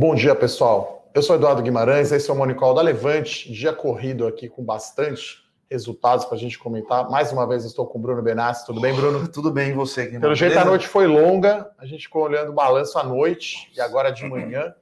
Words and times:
Bom 0.00 0.14
dia, 0.14 0.34
pessoal. 0.34 1.10
Eu 1.14 1.20
sou 1.20 1.36
Eduardo 1.36 1.60
Guimarães, 1.60 2.10
esse 2.10 2.30
é 2.30 2.32
o 2.32 2.36
Monicol 2.36 2.72
da 2.72 2.80
Levante, 2.80 3.52
dia 3.52 3.70
corrido 3.70 4.26
aqui 4.26 4.48
com 4.48 4.64
bastante 4.64 5.44
resultados 5.70 6.24
para 6.24 6.36
a 6.36 6.40
gente 6.40 6.58
comentar. 6.58 7.10
Mais 7.10 7.30
uma 7.30 7.46
vez 7.46 7.66
estou 7.66 7.86
com 7.86 7.98
o 7.98 8.00
Bruno 8.00 8.22
Benassi. 8.22 8.64
Tudo 8.64 8.80
bem, 8.80 8.94
Bruno? 8.94 9.28
Tudo 9.28 9.50
bem, 9.50 9.74
você? 9.74 10.06
Guimarães? 10.06 10.22
Pelo 10.22 10.34
jeito, 10.34 10.58
a 10.58 10.64
noite 10.64 10.88
foi 10.88 11.06
longa, 11.06 11.70
a 11.76 11.84
gente 11.84 12.04
ficou 12.04 12.22
olhando 12.22 12.48
o 12.48 12.54
balanço 12.54 12.98
à 12.98 13.04
noite 13.04 13.70
e 13.76 13.80
agora 13.82 14.10
de 14.10 14.24
manhã. 14.24 14.74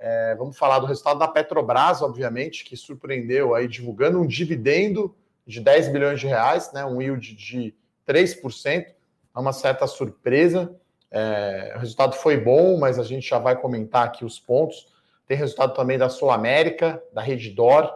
É, 0.00 0.34
vamos 0.34 0.58
falar 0.58 0.80
do 0.80 0.86
resultado 0.86 1.20
da 1.20 1.28
Petrobras, 1.28 2.02
obviamente, 2.02 2.64
que 2.64 2.76
surpreendeu 2.76 3.54
aí, 3.54 3.68
divulgando 3.68 4.20
um 4.20 4.26
dividendo 4.26 5.14
de 5.46 5.60
10 5.60 5.92
bilhões 5.92 6.18
de 6.18 6.26
reais, 6.26 6.72
né, 6.72 6.84
um 6.84 7.00
yield 7.00 7.36
de 7.36 7.72
3%, 8.04 8.84
é 8.84 8.94
uma 9.38 9.52
certa 9.52 9.86
surpresa. 9.86 10.74
É, 11.18 11.72
o 11.74 11.78
resultado 11.78 12.14
foi 12.14 12.36
bom, 12.36 12.76
mas 12.78 12.98
a 12.98 13.02
gente 13.02 13.26
já 13.26 13.38
vai 13.38 13.56
comentar 13.56 14.04
aqui 14.04 14.22
os 14.22 14.38
pontos. 14.38 14.86
Tem 15.26 15.34
resultado 15.34 15.72
também 15.72 15.96
da 15.96 16.10
Sul 16.10 16.30
América, 16.30 17.02
da 17.10 17.22
Reddor, 17.22 17.90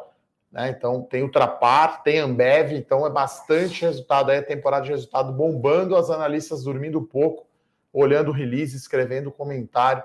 né? 0.51 0.71
Então 0.71 1.03
tem 1.03 1.23
Ultrapar, 1.23 2.03
tem 2.03 2.19
Ambev, 2.19 2.73
então 2.73 3.07
é 3.07 3.11
bastante 3.11 3.83
resultado 3.83 4.31
aí, 4.31 4.39
a 4.39 4.43
temporada 4.43 4.87
de 4.87 4.93
resultado 4.93 5.35
bombando, 5.35 5.97
as 5.97 6.09
analistas 6.09 6.65
dormindo 6.65 7.03
pouco, 7.03 7.47
olhando 7.93 8.31
o 8.31 8.35
release, 8.35 8.75
escrevendo 8.75 9.31
comentário. 9.31 10.03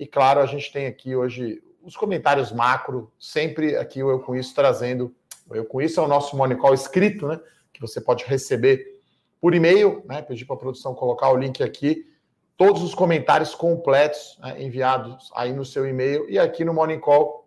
E 0.00 0.06
claro, 0.06 0.40
a 0.40 0.46
gente 0.46 0.72
tem 0.72 0.86
aqui 0.86 1.14
hoje 1.14 1.62
os 1.82 1.94
comentários 1.94 2.50
macro, 2.50 3.12
sempre 3.18 3.76
aqui 3.76 4.02
o 4.02 4.10
Eu 4.10 4.20
Com 4.20 4.34
Isso 4.34 4.54
trazendo. 4.54 5.14
O 5.50 5.54
Eu 5.54 5.66
Com 5.66 5.82
Isso 5.82 6.00
é 6.00 6.02
o 6.02 6.08
nosso 6.08 6.34
Monicol 6.34 6.72
escrito, 6.72 7.28
né? 7.28 7.38
Que 7.74 7.80
você 7.82 8.00
pode 8.00 8.24
receber 8.24 9.02
por 9.38 9.54
e-mail, 9.54 10.02
né? 10.06 10.22
Pedir 10.22 10.46
para 10.46 10.56
a 10.56 10.58
produção 10.58 10.94
colocar 10.94 11.28
o 11.28 11.36
link 11.36 11.62
aqui 11.62 12.13
todos 12.56 12.82
os 12.82 12.94
comentários 12.94 13.54
completos 13.54 14.38
né, 14.40 14.62
enviados 14.62 15.30
aí 15.34 15.52
no 15.52 15.64
seu 15.64 15.86
e-mail. 15.86 16.28
E 16.28 16.38
aqui 16.38 16.64
no 16.64 16.74
Morning 16.74 17.00
Call 17.00 17.44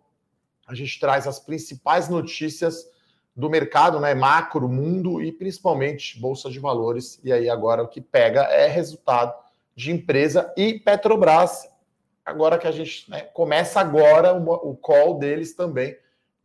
a 0.66 0.74
gente 0.74 1.00
traz 1.00 1.26
as 1.26 1.38
principais 1.38 2.08
notícias 2.08 2.86
do 3.34 3.48
mercado, 3.48 3.98
né, 4.00 4.14
macro, 4.14 4.68
mundo 4.68 5.22
e 5.22 5.32
principalmente 5.32 6.20
bolsa 6.20 6.50
de 6.50 6.58
valores. 6.58 7.18
E 7.24 7.32
aí 7.32 7.48
agora 7.48 7.82
o 7.82 7.88
que 7.88 8.00
pega 8.00 8.42
é 8.42 8.66
resultado 8.66 9.32
de 9.74 9.92
empresa 9.92 10.52
e 10.56 10.78
Petrobras. 10.78 11.70
Agora 12.26 12.58
que 12.58 12.66
a 12.66 12.72
gente 12.72 13.10
né, 13.10 13.22
começa 13.22 13.80
agora 13.80 14.34
o, 14.34 14.70
o 14.70 14.76
call 14.76 15.18
deles 15.18 15.54
também 15.54 15.96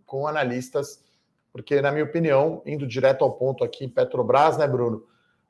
com 0.06 0.26
analistas, 0.28 1.04
porque 1.52 1.82
na 1.82 1.92
minha 1.92 2.06
opinião, 2.06 2.62
indo 2.66 2.88
direto 2.88 3.24
ao 3.24 3.34
ponto 3.34 3.64
aqui, 3.64 3.88
Petrobras, 3.88 4.58
né, 4.58 4.68
Bruno? 4.68 5.04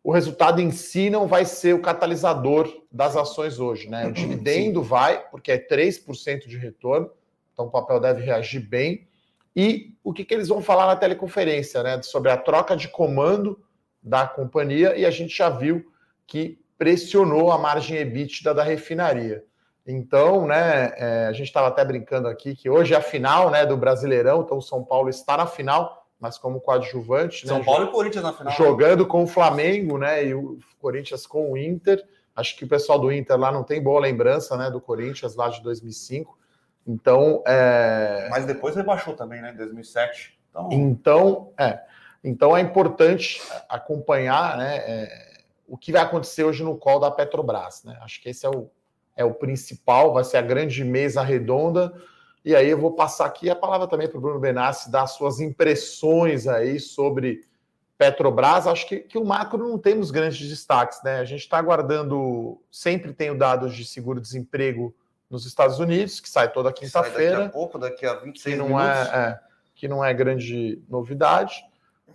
O 0.03 0.11
resultado 0.11 0.59
em 0.59 0.69
si 0.69 1.09
não 1.09 1.27
vai 1.27 1.45
ser 1.45 1.73
o 1.73 1.81
catalisador 1.81 2.69
das 2.91 3.15
ações 3.15 3.57
hoje, 3.57 3.89
né? 3.89 4.05
O 4.05 4.11
dividendo 4.11 4.81
Sim. 4.81 4.87
vai, 4.87 5.29
porque 5.29 5.51
é 5.51 5.57
3% 5.57 6.45
de 6.45 6.57
retorno, 6.57 7.09
então 7.53 7.67
o 7.67 7.71
papel 7.71 7.99
deve 8.01 8.21
reagir 8.21 8.59
bem. 8.59 9.07
E 9.55 9.95
o 10.03 10.11
que, 10.11 10.25
que 10.25 10.33
eles 10.33 10.49
vão 10.49 10.61
falar 10.61 10.87
na 10.87 10.95
teleconferência, 10.95 11.81
né? 11.81 12.01
Sobre 12.01 12.29
a 12.29 12.37
troca 12.37 12.75
de 12.75 12.89
comando 12.89 13.63
da 14.01 14.27
companhia, 14.27 14.97
e 14.97 15.05
a 15.05 15.11
gente 15.11 15.37
já 15.37 15.49
viu 15.49 15.85
que 16.27 16.59
pressionou 16.77 17.49
a 17.49 17.57
margem 17.57 17.95
EBITDA 17.95 18.53
da 18.53 18.63
refinaria. 18.63 19.45
Então, 19.87 20.45
né, 20.45 20.93
é, 20.97 21.27
a 21.27 21.33
gente 21.33 21.47
estava 21.47 21.67
até 21.67 21.83
brincando 21.85 22.27
aqui 22.27 22.55
que 22.55 22.69
hoje 22.69 22.93
é 22.93 22.97
a 22.97 23.01
final 23.01 23.49
né, 23.49 23.65
do 23.65 23.77
Brasileirão, 23.77 24.41
então 24.41 24.57
o 24.57 24.61
São 24.61 24.83
Paulo 24.83 25.09
está 25.09 25.37
na 25.37 25.45
final 25.45 26.02
mas 26.23 26.37
como 26.37 26.61
coadjuvante. 26.61 27.45
São 27.45 27.59
né, 27.59 27.65
Paulo 27.65 27.87
e 27.87 27.91
Corinthians 27.91 28.23
na 28.23 28.31
final. 28.31 28.53
Jogando 28.53 29.05
com 29.05 29.23
o 29.23 29.27
Flamengo, 29.27 29.97
né? 29.97 30.25
E 30.25 30.33
o 30.33 30.57
Corinthians 30.79 31.27
com 31.27 31.51
o 31.51 31.57
Inter. 31.57 32.01
Acho 32.33 32.55
que 32.55 32.63
o 32.63 32.67
pessoal 32.67 32.97
do 32.97 33.11
Inter 33.11 33.37
lá 33.37 33.51
não 33.51 33.61
tem 33.61 33.83
boa 33.83 33.99
lembrança, 33.99 34.55
né? 34.55 34.71
Do 34.71 34.79
Corinthians 34.79 35.35
lá 35.35 35.49
de 35.49 35.61
2005. 35.61 36.39
Então. 36.87 37.43
É... 37.45 38.29
Mas 38.31 38.45
depois 38.45 38.73
rebaixou 38.73 39.13
também, 39.15 39.41
né? 39.41 39.51
Em 39.51 39.57
2007. 39.57 40.39
Então, 40.49 40.69
então 40.71 41.53
é. 41.59 41.81
Então 42.23 42.55
é 42.55 42.61
importante 42.61 43.41
acompanhar, 43.67 44.57
né? 44.57 44.77
É, 44.77 45.33
o 45.67 45.77
que 45.77 45.91
vai 45.91 46.01
acontecer 46.01 46.45
hoje 46.45 46.63
no 46.63 46.77
call 46.77 47.01
da 47.01 47.11
Petrobras, 47.11 47.83
né? 47.83 47.99
Acho 48.01 48.21
que 48.21 48.29
esse 48.29 48.45
é 48.45 48.49
o, 48.49 48.69
é 49.17 49.25
o 49.25 49.33
principal, 49.33 50.13
vai 50.13 50.23
ser 50.23 50.37
a 50.37 50.41
grande 50.41 50.85
mesa 50.85 51.21
redonda 51.21 51.93
e 52.45 52.55
aí 52.55 52.69
eu 52.69 52.77
vou 52.77 52.91
passar 52.91 53.25
aqui 53.25 53.49
a 53.49 53.55
palavra 53.55 53.87
também 53.87 54.07
para 54.07 54.17
o 54.17 54.21
Bruno 54.21 54.39
Benassi 54.39 54.91
dar 54.91 55.07
suas 55.07 55.39
impressões 55.39 56.45
aí 56.45 56.79
sobre 56.79 57.41
Petrobras. 57.97 58.67
Acho 58.67 58.87
que, 58.87 58.99
que 58.99 59.17
o 59.17 59.23
macro 59.23 59.57
não 59.57 59.77
temos 59.77 60.11
grandes 60.11 60.47
destaques, 60.49 61.01
né? 61.03 61.19
A 61.19 61.25
gente 61.25 61.41
está 61.41 61.57
aguardando, 61.57 62.61
sempre 62.69 63.13
tem 63.13 63.31
o 63.31 63.37
dados 63.37 63.73
de 63.73 63.85
seguro-desemprego 63.85 64.93
nos 65.29 65.45
Estados 65.45 65.79
Unidos, 65.79 66.19
que 66.19 66.29
sai 66.29 66.51
toda 66.51 66.73
quinta-feira. 66.73 67.37
Daqui 67.37 67.47
a 67.47 67.49
pouco, 67.49 67.79
daqui 67.79 68.05
a 68.05 68.15
26 68.15 68.55
que 68.55 68.61
não 68.61 68.67
minutos. 68.67 69.09
É, 69.09 69.17
é, 69.17 69.39
que 69.73 69.87
não 69.87 70.03
é 70.03 70.13
grande 70.13 70.81
novidade. 70.89 71.63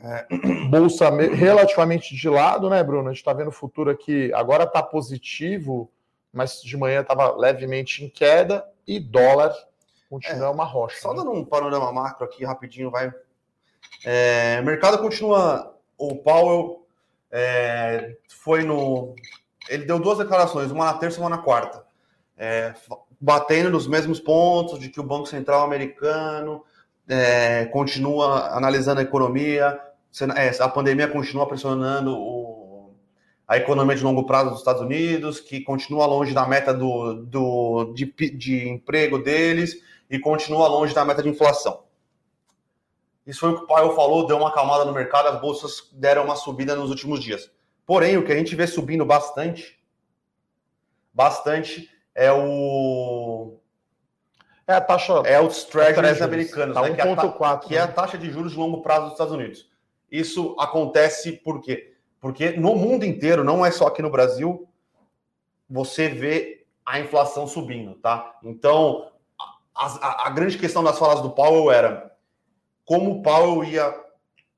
É, 0.03 0.27
bolsa 0.69 1.11
relativamente 1.11 2.15
de 2.15 2.29
lado, 2.29 2.69
né, 2.69 2.83
Bruno? 2.85 3.09
A 3.09 3.13
gente 3.13 3.21
está 3.21 3.33
vendo 3.33 3.49
o 3.49 3.53
futuro 3.53 3.91
aqui, 3.91 4.31
agora 4.35 4.65
está 4.65 4.83
positivo, 4.83 5.91
mas 6.33 6.61
de 6.61 6.77
manhã 6.77 7.01
estava 7.01 7.35
levemente 7.35 8.05
em 8.05 8.11
queda, 8.11 8.65
e 8.87 9.01
dólar 9.01 9.55
continua 10.09 10.47
é, 10.47 10.51
uma 10.51 10.65
rocha. 10.65 11.01
Só 11.01 11.11
né? 11.11 11.17
dando 11.19 11.33
um 11.33 11.45
panorama 11.45 11.93
macro 11.93 12.25
aqui 12.25 12.45
rapidinho, 12.45 12.91
vai. 12.91 13.13
É, 14.05 14.61
mercado 14.63 14.99
continua. 14.99 15.75
O 15.97 16.17
Powell 16.17 16.87
é, 17.31 18.17
foi 18.29 18.63
no. 18.63 19.15
Ele 19.69 19.85
deu 19.85 19.99
duas 19.99 20.19
declarações, 20.19 20.71
uma 20.71 20.87
na 20.87 20.95
terça 20.95 21.19
e 21.19 21.21
uma 21.21 21.31
na 21.31 21.39
quarta. 21.39 21.85
É, 22.37 22.73
batendo 23.21 23.71
nos 23.71 23.87
mesmos 23.87 24.21
pontos 24.21 24.79
de 24.79 24.89
que 24.89 25.01
o 25.01 25.05
Banco 25.05 25.27
Central 25.27 25.63
americano 25.65 26.65
é, 27.09 27.67
continua 27.67 28.57
analisando 28.57 29.01
a 29.01 29.03
economia, 29.03 29.79
é, 30.37 30.63
a 30.63 30.69
pandemia 30.69 31.09
continua 31.09 31.47
pressionando 31.47 32.17
o, 32.17 32.95
a 33.47 33.57
economia 33.57 33.97
de 33.97 34.05
longo 34.05 34.25
prazo 34.25 34.51
dos 34.51 34.61
Estados 34.61 34.81
Unidos, 34.81 35.41
que 35.41 35.61
continua 35.61 36.07
longe 36.07 36.33
da 36.33 36.47
meta 36.47 36.73
do, 36.73 37.15
do, 37.25 37.93
de, 37.93 38.07
de 38.31 38.69
emprego 38.69 39.19
deles 39.19 39.77
e 40.11 40.19
continua 40.19 40.69
longe 40.69 40.95
da 40.95 41.05
meta 41.05 41.23
de 41.23 41.29
inflação. 41.29 41.85
Isso 43.27 43.41
foi 43.41 43.51
o 43.51 43.59
que 43.59 43.65
o 43.65 43.67
Paulo 43.67 43.95
falou, 43.95 44.27
deu 44.27 44.39
uma 44.39 44.49
acalmada 44.49 44.85
no 44.85 44.93
mercado, 44.93 45.29
as 45.29 45.41
bolsas 45.41 45.91
deram 45.93 46.25
uma 46.25 46.35
subida 46.35 46.75
nos 46.75 46.89
últimos 46.89 47.23
dias. 47.23 47.51
Porém, 47.85 48.17
o 48.17 48.25
que 48.25 48.33
a 48.33 48.37
gente 48.37 48.57
vê 48.57 48.67
subindo 48.67 49.05
bastante, 49.05 49.79
bastante, 51.13 51.91
é 52.15 52.33
o 52.33 53.59
é 54.67 54.75
a 54.75 54.81
taxa 54.81 55.13
é 55.25 55.41
os 55.41 55.65
treasuries 55.65 56.21
americanos, 56.21 56.75
tá 56.75 56.83
né, 56.83 56.95
que, 56.95 57.01
é 57.01 57.05
a, 57.05 57.59
que 57.59 57.77
é 57.77 57.81
a 57.81 57.87
né? 57.87 57.93
taxa 57.93 58.19
de 58.19 58.31
juros 58.31 58.53
de 58.53 58.59
longo 58.59 58.83
prazo 58.83 59.05
dos 59.05 59.13
Estados 59.13 59.33
Unidos. 59.33 59.71
Isso 60.11 60.55
acontece 60.59 61.33
por 61.33 61.63
quê? 61.63 61.95
Porque 62.21 62.51
no 62.53 62.75
mundo 62.75 63.05
inteiro, 63.05 63.45
não 63.45 63.65
é 63.65 63.71
só 63.71 63.87
aqui 63.87 64.03
no 64.03 64.11
Brasil, 64.11 64.69
você 65.69 66.09
vê 66.09 66.67
a 66.85 66.99
inflação 66.99 67.47
subindo, 67.47 67.95
tá? 67.95 68.39
Então, 68.43 69.11
a, 69.79 70.27
a, 70.27 70.31
grande 70.31 70.59
questão 70.59 70.83
das 70.83 70.99
falas 70.99 71.23
do 71.23 71.31
Powell 71.31 71.71
era 71.71 72.13
como 72.85 73.13
o 73.13 73.23
Powell 73.23 73.63
ia 73.63 73.95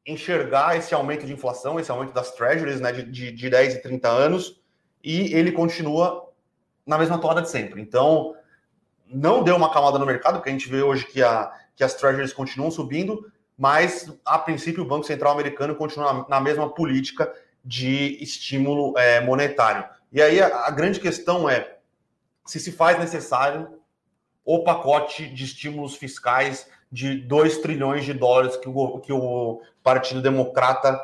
enxergar 0.07 0.77
esse 0.77 0.95
aumento 0.95 1.27
de 1.27 1.33
inflação, 1.33 1.79
esse 1.79 1.91
aumento 1.91 2.13
das 2.13 2.33
treasuries 2.33 2.81
né, 2.81 2.91
de, 2.91 3.03
de, 3.03 3.31
de 3.31 3.51
10 3.51 3.75
e 3.75 3.83
30 3.83 4.09
anos, 4.09 4.61
e 5.05 5.35
ele 5.35 5.53
continua 5.53 6.31
na 6.87 6.97
mesma 6.97 7.19
toada 7.19 7.43
de 7.43 7.51
sempre. 7.51 7.83
Então, 7.83 8.35
não 9.07 9.43
deu 9.43 9.57
uma 9.57 9.73
camada 9.73 9.99
no 9.99 10.07
mercado, 10.07 10.37
porque 10.37 10.49
a 10.49 10.53
gente 10.53 10.69
vê 10.69 10.83
hoje 10.83 11.05
que, 11.07 11.23
a, 11.23 11.53
que 11.77 11.85
as 11.85 11.95
treasuries 11.95 12.33
continuam 12.33 12.71
subindo, 12.71 13.31
mas, 13.59 14.11
a 14.25 14.39
princípio, 14.39 14.83
o 14.83 14.87
Banco 14.87 15.05
Central 15.05 15.35
americano 15.35 15.75
continua 15.75 16.13
na, 16.13 16.29
na 16.29 16.41
mesma 16.41 16.73
política 16.73 17.31
de 17.63 18.17
estímulo 18.23 18.97
é, 18.97 19.21
monetário. 19.21 19.85
E 20.11 20.23
aí 20.23 20.41
a, 20.41 20.67
a 20.67 20.71
grande 20.71 20.99
questão 20.99 21.49
é 21.49 21.77
se 22.47 22.59
se 22.59 22.73
faz 22.73 22.99
necessário 22.99 23.80
o 24.53 24.65
pacote 24.65 25.29
de 25.29 25.45
estímulos 25.45 25.95
fiscais 25.95 26.69
de 26.91 27.15
2 27.21 27.59
trilhões 27.59 28.05
de 28.05 28.13
dólares 28.13 28.57
que 28.57 28.69
o, 28.69 28.99
que 28.99 29.13
o 29.13 29.63
Partido 29.81 30.21
Democrata 30.21 31.01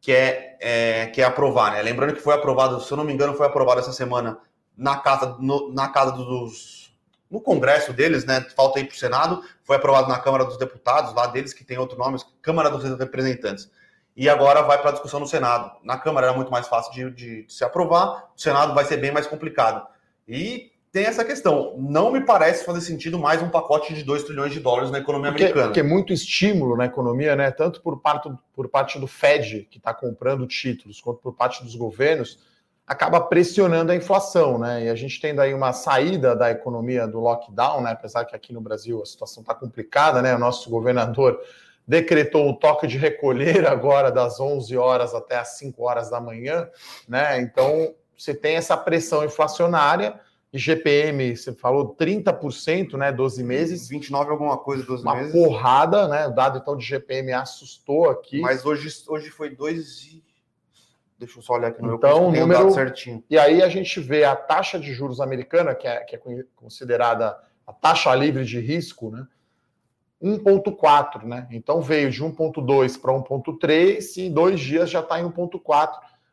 quer, 0.00 0.56
é, 0.58 1.04
quer 1.08 1.24
aprovar. 1.24 1.72
Né? 1.72 1.82
Lembrando 1.82 2.14
que 2.14 2.22
foi 2.22 2.34
aprovado, 2.34 2.80
se 2.80 2.90
eu 2.90 2.96
não 2.96 3.04
me 3.04 3.12
engano, 3.12 3.34
foi 3.34 3.46
aprovado 3.46 3.80
essa 3.80 3.92
semana 3.92 4.38
na 4.74 4.96
casa, 4.96 5.36
no, 5.38 5.70
na 5.70 5.88
casa 5.88 6.12
dos. 6.12 6.96
No 7.30 7.42
Congresso 7.42 7.92
deles, 7.92 8.24
né? 8.24 8.40
Falta 8.56 8.78
aí 8.78 8.86
para 8.86 8.94
o 8.94 8.98
Senado, 8.98 9.44
foi 9.62 9.76
aprovado 9.76 10.08
na 10.08 10.18
Câmara 10.18 10.46
dos 10.46 10.56
Deputados, 10.56 11.12
lá 11.12 11.26
deles 11.26 11.52
que 11.52 11.62
tem 11.62 11.76
outro 11.76 11.98
nome, 11.98 12.18
Câmara 12.40 12.70
dos 12.70 12.82
Representantes. 12.98 13.70
E 14.16 14.30
agora 14.30 14.62
vai 14.62 14.80
para 14.80 14.88
a 14.88 14.92
discussão 14.94 15.20
no 15.20 15.26
Senado. 15.26 15.72
Na 15.84 15.98
Câmara 15.98 16.28
era 16.28 16.34
muito 16.34 16.50
mais 16.50 16.66
fácil 16.66 16.90
de, 16.90 17.10
de, 17.10 17.42
de 17.44 17.52
se 17.52 17.62
aprovar, 17.64 18.30
o 18.34 18.40
Senado 18.40 18.72
vai 18.72 18.86
ser 18.86 18.96
bem 18.96 19.12
mais 19.12 19.26
complicado. 19.26 19.86
E 20.26 20.72
tem 20.92 21.04
essa 21.04 21.24
questão. 21.24 21.74
Não 21.78 22.10
me 22.10 22.20
parece 22.20 22.64
fazer 22.64 22.80
sentido 22.80 23.18
mais 23.18 23.42
um 23.42 23.48
pacote 23.48 23.94
de 23.94 24.02
2 24.02 24.24
trilhões 24.24 24.52
de 24.52 24.60
dólares 24.60 24.90
na 24.90 24.98
economia 24.98 25.30
porque, 25.30 25.44
americana. 25.44 25.66
Porque 25.68 25.80
é 25.80 25.82
muito 25.82 26.12
estímulo 26.12 26.76
na 26.76 26.86
economia, 26.86 27.36
né? 27.36 27.50
Tanto 27.50 27.80
por 27.82 28.00
parte, 28.00 28.30
por 28.54 28.68
parte 28.68 28.98
do 28.98 29.06
Fed, 29.06 29.68
que 29.70 29.78
está 29.78 29.92
comprando 29.92 30.46
títulos, 30.46 31.00
quanto 31.00 31.20
por 31.20 31.34
parte 31.34 31.62
dos 31.62 31.74
governos. 31.74 32.38
acaba 32.88 33.20
pressionando 33.20 33.92
a 33.92 33.94
inflação, 33.94 34.58
né? 34.58 34.86
E 34.86 34.88
a 34.88 34.94
gente 34.94 35.20
tendo 35.20 35.42
aí 35.42 35.52
uma 35.52 35.74
saída 35.74 36.34
da 36.34 36.50
economia 36.50 37.06
do 37.06 37.20
lockdown, 37.20 37.82
né? 37.82 37.90
Apesar 37.90 38.24
que 38.24 38.34
aqui 38.34 38.52
no 38.52 38.62
Brasil 38.62 39.02
a 39.02 39.06
situação 39.06 39.42
está 39.42 39.54
complicada, 39.54 40.22
né? 40.22 40.34
O 40.34 40.38
nosso 40.38 40.70
governador 40.70 41.38
decretou 41.86 42.48
o 42.48 42.56
toque 42.56 42.86
de 42.86 42.96
recolher 42.96 43.66
agora 43.66 44.10
das 44.10 44.40
11 44.40 44.74
horas 44.78 45.14
até 45.14 45.36
as 45.36 45.58
5 45.58 45.82
horas 45.84 46.08
da 46.08 46.18
manhã, 46.18 46.66
né? 47.06 47.38
Então 47.42 47.94
você 48.16 48.34
tem 48.34 48.56
essa 48.56 48.76
pressão 48.76 49.22
inflacionária. 49.22 50.18
E 50.52 50.58
GPM, 50.58 51.36
você 51.36 51.52
falou 51.52 51.94
30%, 51.94 52.94
né? 52.94 53.12
12 53.12 53.44
meses. 53.44 53.88
29 53.88 54.30
alguma 54.30 54.56
coisa, 54.56 54.82
12 54.82 55.02
uma 55.02 55.14
meses. 55.14 55.34
Uma 55.34 55.44
porrada, 55.44 56.08
né? 56.08 56.26
O 56.26 56.34
dado 56.34 56.58
então 56.58 56.76
de 56.76 56.84
GPM 56.84 57.32
assustou 57.32 58.08
aqui. 58.08 58.40
Mas 58.40 58.64
hoje, 58.64 58.88
hoje 59.08 59.30
foi 59.30 59.50
2 59.50 60.22
Deixa 61.18 61.38
eu 61.38 61.42
só 61.42 61.54
olhar 61.54 61.68
aqui 61.68 61.82
no 61.82 61.96
então, 61.96 62.30
meu 62.30 62.46
número 62.46 62.70
certinho. 62.70 63.24
E 63.28 63.36
aí 63.36 63.60
a 63.60 63.68
gente 63.68 63.98
vê 63.98 64.22
a 64.22 64.36
taxa 64.36 64.78
de 64.78 64.92
juros 64.94 65.20
americana, 65.20 65.74
que 65.74 65.86
é, 65.86 65.98
que 66.04 66.14
é 66.14 66.20
considerada 66.54 67.36
a 67.66 67.72
taxa 67.72 68.14
livre 68.14 68.44
de 68.44 68.60
risco, 68.60 69.10
né? 69.10 69.26
1,4, 70.22 71.24
né? 71.24 71.48
Então 71.50 71.82
veio 71.82 72.10
de 72.10 72.22
1,2 72.22 73.00
para 73.00 73.12
1,3 73.12 74.16
e 74.16 74.26
em 74.26 74.32
dois 74.32 74.60
dias 74.60 74.90
já 74.90 75.00
está 75.00 75.20
em 75.20 75.24
1,4, 75.24 75.92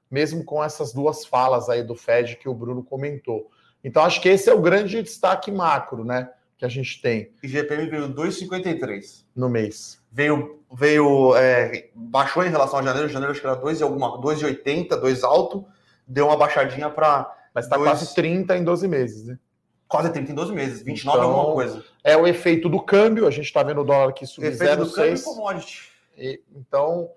mesmo 0.10 0.44
com 0.44 0.64
essas 0.64 0.94
duas 0.94 1.26
falas 1.26 1.68
aí 1.68 1.84
do 1.84 1.96
Fed 1.96 2.38
que 2.38 2.48
o 2.48 2.54
Bruno 2.54 2.84
comentou. 2.84 3.50
Então 3.86 4.04
acho 4.04 4.20
que 4.20 4.28
esse 4.28 4.50
é 4.50 4.54
o 4.54 4.60
grande 4.60 5.00
destaque 5.04 5.52
macro, 5.52 6.04
né? 6.04 6.28
Que 6.58 6.66
a 6.66 6.68
gente 6.68 7.00
tem. 7.00 7.32
IGPM 7.44 7.88
veio 7.88 8.10
2,53 8.10 9.24
no 9.36 9.48
mês. 9.48 10.02
Veio 10.12 10.60
veio 10.74 11.36
é, 11.36 11.90
baixou 11.94 12.44
em 12.44 12.50
relação 12.50 12.80
a 12.80 12.82
janeiro, 12.82 13.08
janeiro 13.08 13.32
acho 13.32 13.40
que 13.40 13.46
era 13.46 13.56
2 13.56 13.80
e 13.80 13.84
alguma 13.84 14.20
2,80, 14.20 15.00
2 15.00 15.24
alto, 15.24 15.66
deu 16.08 16.26
uma 16.26 16.36
baixadinha 16.36 16.90
para 16.90 17.32
mas 17.54 17.66
está 17.66 17.78
dois... 17.78 17.90
quase 17.90 18.16
30 18.16 18.58
em 18.58 18.64
12 18.64 18.88
meses, 18.88 19.28
né? 19.28 19.38
Quase 19.88 20.12
30 20.12 20.32
em 20.32 20.36
12 20.36 20.52
meses, 20.52 20.82
29 20.82 21.18
então, 21.20 21.30
alguma 21.30 21.54
coisa. 21.54 21.86
É 22.04 22.18
o 22.18 22.26
efeito 22.26 22.68
do 22.68 22.82
câmbio, 22.82 23.28
a 23.28 23.32
gente 23.32 23.46
está 23.46 23.62
vendo 23.62 23.82
o 23.82 23.84
dólar 23.86 24.10
aqui 24.10 24.26
subir 24.26 24.52
0,6. 24.52 25.24
commodity. 25.24 25.92
Então, 26.56 27.08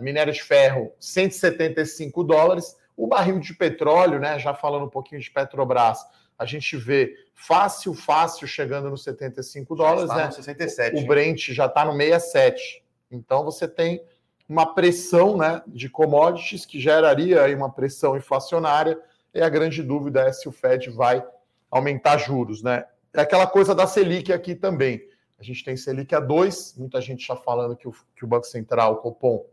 minério 0.00 0.32
de 0.32 0.42
ferro, 0.42 0.92
175 0.98 2.24
dólares. 2.24 2.74
O 2.96 3.06
barril 3.06 3.38
de 3.38 3.54
petróleo, 3.54 4.18
né? 4.18 4.38
Já 4.38 4.54
falando 4.54 4.86
um 4.86 4.90
pouquinho 4.90 5.20
de 5.20 5.30
Petrobras, 5.30 5.98
a 6.38 6.44
gente 6.44 6.76
vê 6.76 7.14
fácil, 7.34 7.94
fácil 7.94 8.46
chegando 8.46 8.90
nos 8.90 9.02
75 9.04 9.74
dólares, 9.74 10.08
né? 10.08 10.30
67. 10.30 11.02
O 11.02 11.06
Brent 11.06 11.50
já 11.50 11.66
está 11.66 11.84
no 11.84 11.92
67. 11.92 12.82
Então 13.10 13.44
você 13.44 13.68
tem 13.68 14.02
uma 14.48 14.74
pressão 14.74 15.36
né, 15.36 15.62
de 15.66 15.88
commodities 15.88 16.64
que 16.64 16.80
geraria 16.80 17.42
aí 17.42 17.54
uma 17.54 17.70
pressão 17.70 18.16
inflacionária, 18.16 18.98
e 19.34 19.40
a 19.40 19.48
grande 19.48 19.82
dúvida 19.82 20.22
é 20.22 20.32
se 20.32 20.48
o 20.48 20.52
Fed 20.52 20.88
vai 20.90 21.24
aumentar 21.70 22.16
juros. 22.16 22.62
Né? 22.62 22.84
É 23.12 23.20
aquela 23.20 23.46
coisa 23.46 23.74
da 23.74 23.86
Selic 23.86 24.32
aqui 24.32 24.54
também. 24.54 25.06
A 25.38 25.42
gente 25.42 25.62
tem 25.62 25.76
Selic 25.76 26.14
a 26.14 26.20
2, 26.20 26.76
muita 26.78 27.00
gente 27.00 27.26
já 27.26 27.36
falando 27.36 27.76
que 27.76 27.86
o, 27.86 27.94
que 28.14 28.24
o 28.24 28.28
Banco 28.28 28.46
Central, 28.46 28.94
o 28.94 28.96
Copom, 28.96 29.44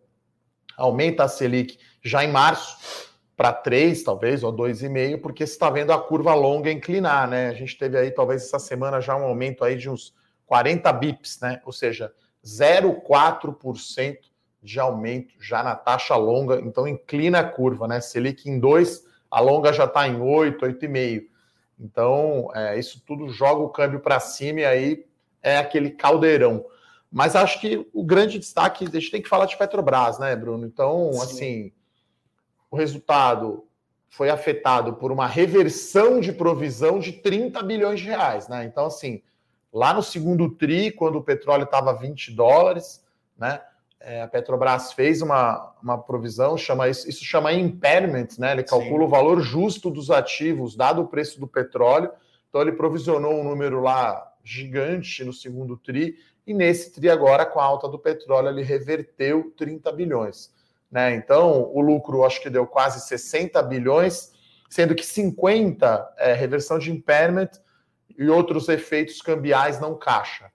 aumenta 0.77 1.23
a 1.23 1.27
Selic 1.27 1.77
já 2.01 2.23
em 2.23 2.31
março 2.31 3.11
para 3.35 3.51
3, 3.51 4.03
talvez, 4.03 4.43
ou 4.43 4.53
2,5, 4.53 5.19
porque 5.21 5.45
você 5.45 5.53
está 5.53 5.69
vendo 5.69 5.91
a 5.91 5.99
curva 5.99 6.33
longa 6.33 6.71
inclinar, 6.71 7.27
né? 7.27 7.49
A 7.49 7.53
gente 7.53 7.77
teve 7.77 7.97
aí, 7.97 8.11
talvez, 8.11 8.43
essa 8.43 8.59
semana 8.59 9.01
já 9.01 9.15
um 9.15 9.23
aumento 9.23 9.63
aí 9.63 9.75
de 9.75 9.89
uns 9.89 10.13
40 10.45 10.91
bips, 10.93 11.39
né? 11.41 11.61
Ou 11.65 11.71
seja, 11.71 12.13
0,4% 12.45 14.17
de 14.61 14.79
aumento 14.79 15.33
já 15.39 15.63
na 15.63 15.75
taxa 15.75 16.15
longa, 16.15 16.61
então 16.61 16.87
inclina 16.87 17.39
a 17.39 17.43
curva, 17.43 17.87
né? 17.87 17.99
Selic 17.99 18.49
em 18.49 18.59
2, 18.59 19.03
a 19.29 19.39
longa 19.39 19.73
já 19.73 19.85
está 19.85 20.07
em 20.07 20.21
8, 20.21 20.63
8,5. 20.65 21.27
Então, 21.79 22.49
é, 22.53 22.77
isso 22.77 23.01
tudo 23.05 23.29
joga 23.29 23.61
o 23.61 23.69
câmbio 23.69 23.99
para 23.99 24.19
cima 24.19 24.61
e 24.61 24.65
aí 24.65 25.05
é 25.41 25.57
aquele 25.57 25.89
caldeirão. 25.89 26.65
Mas 27.11 27.35
acho 27.35 27.59
que 27.59 27.87
o 27.93 28.03
grande 28.03 28.39
destaque, 28.39 28.85
a 28.85 28.89
gente 28.89 29.11
tem 29.11 29.21
que 29.21 29.29
falar 29.29 29.45
de 29.45 29.57
Petrobras, 29.57 30.17
né, 30.17 30.35
Bruno? 30.35 30.65
Então, 30.65 31.11
Sim. 31.13 31.21
assim, 31.21 31.71
o 32.73 32.77
resultado 32.77 33.65
foi 34.09 34.29
afetado 34.29 34.93
por 34.93 35.11
uma 35.11 35.27
reversão 35.27 36.19
de 36.19 36.31
provisão 36.31 36.99
de 36.99 37.11
30 37.13 37.61
bilhões 37.63 37.99
de 37.99 38.07
reais, 38.07 38.47
né? 38.47 38.63
Então, 38.65 38.85
assim, 38.85 39.21
Lá 39.73 39.91
no 39.91 40.03
segundo 40.03 40.47
TRI, 40.51 40.91
quando 40.91 41.15
o 41.15 41.23
petróleo 41.23 41.63
estava 41.63 41.93
20 41.93 42.31
dólares, 42.31 43.03
né? 43.35 43.59
É, 43.99 44.21
a 44.21 44.27
Petrobras 44.27 44.91
fez 44.91 45.21
uma, 45.21 45.73
uma 45.81 45.97
provisão, 45.97 46.57
chama 46.57 46.89
isso, 46.89 47.09
isso 47.09 47.23
chama 47.23 47.53
impairment, 47.53 48.27
né? 48.37 48.51
Ele 48.51 48.63
calcula 48.63 48.99
Sim. 48.99 49.05
o 49.05 49.07
valor 49.07 49.41
justo 49.41 49.89
dos 49.89 50.11
ativos, 50.11 50.75
dado 50.75 51.01
o 51.01 51.07
preço 51.07 51.39
do 51.39 51.47
petróleo. 51.47 52.11
Então 52.49 52.61
ele 52.61 52.73
provisionou 52.73 53.33
um 53.33 53.43
número 53.43 53.81
lá 53.81 54.31
gigante 54.43 55.23
no 55.23 55.33
segundo 55.33 55.77
TRI, 55.77 56.17
e 56.45 56.53
nesse 56.53 56.91
TRI 56.91 57.09
agora, 57.09 57.45
com 57.45 57.59
a 57.59 57.63
alta 57.63 57.87
do 57.87 57.97
petróleo, 57.97 58.49
ele 58.49 58.61
reverteu 58.61 59.53
30 59.57 59.91
bilhões. 59.93 60.53
Né? 60.93 61.15
Então, 61.15 61.71
o 61.73 61.81
lucro 61.81 62.23
acho 62.23 62.39
que 62.39 62.51
deu 62.51 62.67
quase 62.67 63.07
60 63.07 63.59
bilhões, 63.63 64.31
sendo 64.69 64.93
que 64.93 65.03
50 65.03 66.13
é 66.19 66.33
reversão 66.33 66.77
de 66.77 66.91
impairment 66.91 67.49
e 68.15 68.29
outros 68.29 68.69
efeitos 68.69 69.19
cambiais 69.19 69.79
não 69.79 69.97
caixa. 69.97 70.51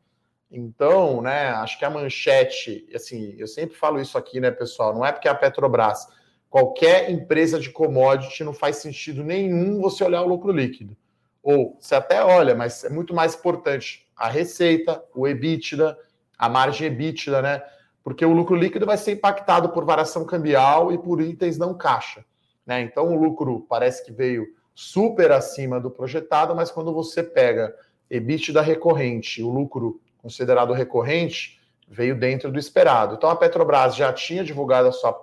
Então, 0.49 1.21
né, 1.21 1.49
acho 1.49 1.77
que 1.77 1.85
a 1.85 1.91
manchete, 1.91 2.89
assim, 2.95 3.35
eu 3.37 3.49
sempre 3.49 3.77
falo 3.77 4.01
isso 4.01 4.17
aqui, 4.17 4.39
né, 4.39 4.53
pessoal, 4.53 4.95
não 4.95 5.05
é 5.05 5.11
porque 5.11 5.27
a 5.27 5.35
Petrobras, 5.35 6.07
qualquer 6.49 7.11
empresa 7.11 7.59
de 7.59 7.71
commodity 7.71 8.45
não 8.45 8.55
faz 8.55 8.77
sentido 8.77 9.25
nenhum 9.25 9.81
você 9.81 10.05
olhar 10.05 10.23
o 10.23 10.29
lucro 10.29 10.53
líquido. 10.53 10.97
Ou 11.43 11.77
você 11.81 11.97
até 11.97 12.25
olha, 12.25 12.55
mas 12.55 12.85
é 12.85 12.89
muito 12.89 13.13
mais 13.13 13.35
importante 13.35 14.09
a 14.17 14.29
receita, 14.29 15.03
o 15.13 15.27
EBITDA, 15.27 15.99
a 16.39 16.49
margem 16.49 16.87
EBITDA, 16.87 17.43
né? 17.43 17.63
Porque 18.09 18.25
o 18.25 18.33
lucro 18.33 18.57
líquido 18.57 18.87
vai 18.87 18.97
ser 18.97 19.13
impactado 19.13 19.69
por 19.69 19.85
variação 19.85 20.25
cambial 20.25 20.91
e 20.91 20.97
por 20.97 21.21
itens 21.21 21.59
não 21.59 21.75
caixa, 21.75 22.25
né? 22.65 22.81
Então 22.81 23.15
o 23.15 23.23
lucro 23.23 23.67
parece 23.69 24.03
que 24.03 24.11
veio 24.11 24.47
super 24.75 25.31
acima 25.31 25.79
do 25.79 25.91
projetado, 25.91 26.57
mas 26.57 26.71
quando 26.71 26.91
você 26.91 27.23
pega 27.23 27.77
EBITDA 28.11 28.63
recorrente, 28.63 29.43
o 29.43 29.51
lucro 29.51 30.01
considerado 30.23 30.73
recorrente, 30.73 31.61
veio 31.87 32.19
dentro 32.19 32.51
do 32.51 32.59
esperado. 32.59 33.17
Então 33.17 33.29
a 33.29 33.37
Petrobras 33.37 33.95
já 33.95 34.11
tinha 34.11 34.43
divulgado 34.43 34.89
a 34.89 34.93
sua 34.93 35.15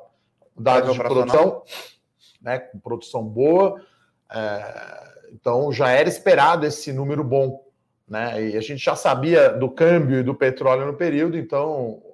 dados 0.55 0.93
de 0.93 0.99
produção, 0.99 1.63
né, 2.39 2.59
com 2.59 2.77
produção 2.77 3.23
boa, 3.23 3.81
é, 4.31 5.09
então 5.33 5.71
já 5.73 5.89
era 5.89 6.07
esperado 6.07 6.67
esse 6.67 6.93
número 6.93 7.23
bom, 7.23 7.65
né? 8.07 8.49
E 8.49 8.55
a 8.55 8.61
gente 8.61 8.85
já 8.85 8.95
sabia 8.95 9.49
do 9.49 9.71
câmbio 9.71 10.19
e 10.19 10.23
do 10.23 10.35
petróleo 10.35 10.85
no 10.85 10.93
período, 10.93 11.35
então 11.35 12.04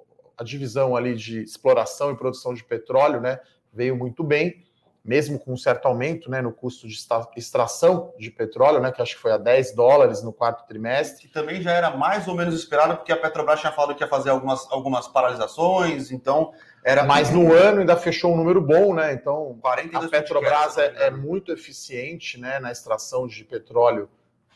a 0.42 0.44
divisão 0.44 0.94
ali 0.94 1.14
de 1.14 1.42
exploração 1.42 2.10
e 2.10 2.16
produção 2.16 2.52
de 2.52 2.62
petróleo, 2.62 3.20
né, 3.20 3.40
veio 3.72 3.96
muito 3.96 4.22
bem 4.22 4.62
mesmo 5.04 5.38
com 5.38 5.52
um 5.52 5.56
certo 5.56 5.86
aumento 5.86 6.30
né, 6.30 6.40
no 6.40 6.52
custo 6.52 6.86
de 6.86 6.96
extração 7.36 8.14
de 8.18 8.30
petróleo, 8.30 8.80
né, 8.80 8.92
que 8.92 9.02
acho 9.02 9.16
que 9.16 9.20
foi 9.20 9.32
a 9.32 9.36
10 9.36 9.74
dólares 9.74 10.22
no 10.22 10.32
quarto 10.32 10.66
trimestre. 10.66 11.26
Que 11.26 11.32
também 11.32 11.60
já 11.60 11.72
era 11.72 11.90
mais 11.90 12.28
ou 12.28 12.36
menos 12.36 12.54
esperado, 12.54 12.96
porque 12.96 13.12
a 13.12 13.16
Petrobras 13.16 13.60
tinha 13.60 13.72
falado 13.72 13.96
que 13.96 14.04
ia 14.04 14.08
fazer 14.08 14.30
algumas, 14.30 14.70
algumas 14.70 15.08
paralisações, 15.08 16.12
então 16.12 16.52
era. 16.84 17.02
Mas 17.02 17.30
no 17.30 17.52
ano 17.52 17.80
ainda 17.80 17.96
fechou 17.96 18.32
um 18.32 18.36
número 18.36 18.60
bom, 18.60 18.94
né? 18.94 19.12
Então 19.12 19.58
a 19.92 20.08
Petrobras 20.08 20.78
é, 20.78 21.06
é, 21.06 21.10
muito 21.10 21.52
eficiente 21.52 22.38
né, 22.38 22.60
na 22.60 22.70
extração 22.70 23.26
de 23.26 23.44
petróleo 23.44 24.08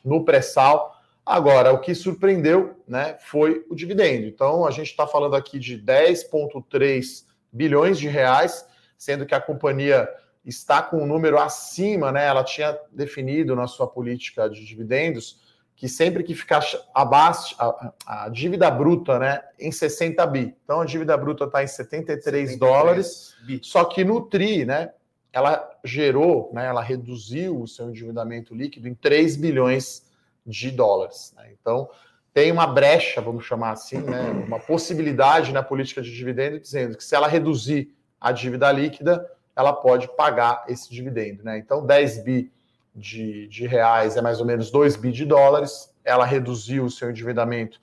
no 0.04 0.24
pré-sal. 0.24 0.94
Agora, 1.26 1.72
o 1.72 1.80
que 1.80 1.92
surpreendeu 1.92 2.80
né, 2.86 3.16
foi 3.18 3.66
o 3.68 3.74
dividendo. 3.74 4.26
Então, 4.26 4.64
a 4.64 4.70
gente 4.70 4.90
está 4.90 5.08
falando 5.08 5.34
aqui 5.34 5.58
de 5.58 5.76
10,3 5.76 7.24
bilhões 7.52 7.98
de 7.98 8.06
reais, 8.06 8.64
sendo 8.96 9.26
que 9.26 9.34
a 9.34 9.40
companhia 9.40 10.08
está 10.44 10.80
com 10.80 11.02
um 11.02 11.06
número 11.06 11.36
acima, 11.36 12.12
né? 12.12 12.24
Ela 12.26 12.44
tinha 12.44 12.78
definido 12.92 13.56
na 13.56 13.66
sua 13.66 13.88
política 13.88 14.48
de 14.48 14.64
dividendos 14.64 15.44
que 15.76 15.88
sempre 15.88 16.22
que 16.22 16.34
ficar 16.34 16.64
abaixo 16.94 17.54
a, 17.58 17.92
a 18.06 18.28
dívida 18.30 18.70
bruta, 18.70 19.18
né, 19.18 19.42
em 19.60 19.70
60 19.70 20.26
bi. 20.26 20.56
Então 20.64 20.80
a 20.80 20.86
dívida 20.86 21.14
bruta 21.18 21.44
está 21.44 21.62
em 21.62 21.66
73, 21.66 22.50
73 22.52 22.58
dólares, 22.58 23.34
bi. 23.44 23.60
só 23.62 23.84
que 23.84 24.02
no 24.02 24.22
tri, 24.22 24.64
né, 24.64 24.90
ela 25.30 25.68
gerou, 25.84 26.50
né, 26.54 26.66
ela 26.66 26.80
reduziu 26.80 27.60
o 27.60 27.68
seu 27.68 27.90
endividamento 27.90 28.54
líquido 28.54 28.88
em 28.88 28.94
3 28.94 29.36
bilhões 29.36 30.05
de 30.46 30.70
dólares. 30.70 31.34
Né? 31.36 31.52
Então 31.60 31.90
tem 32.32 32.52
uma 32.52 32.66
brecha, 32.66 33.20
vamos 33.20 33.46
chamar 33.46 33.70
assim, 33.70 33.98
né, 33.98 34.30
uma 34.46 34.60
possibilidade 34.60 35.52
na 35.52 35.62
política 35.62 36.02
de 36.02 36.14
dividendo 36.14 36.60
dizendo 36.60 36.96
que 36.96 37.02
se 37.02 37.14
ela 37.14 37.26
reduzir 37.26 37.94
a 38.20 38.30
dívida 38.30 38.70
líquida, 38.70 39.26
ela 39.56 39.72
pode 39.72 40.08
pagar 40.16 40.64
esse 40.68 40.90
dividendo. 40.90 41.42
Né? 41.42 41.58
Então, 41.58 41.84
10 41.84 42.24
bi 42.24 42.52
de, 42.94 43.48
de 43.48 43.66
reais 43.66 44.16
é 44.16 44.22
mais 44.22 44.38
ou 44.38 44.46
menos 44.46 44.70
2 44.70 44.96
bi 44.96 45.10
de 45.10 45.24
dólares. 45.24 45.90
Ela 46.04 46.26
reduziu 46.26 46.84
o 46.84 46.90
seu 46.90 47.10
endividamento, 47.10 47.80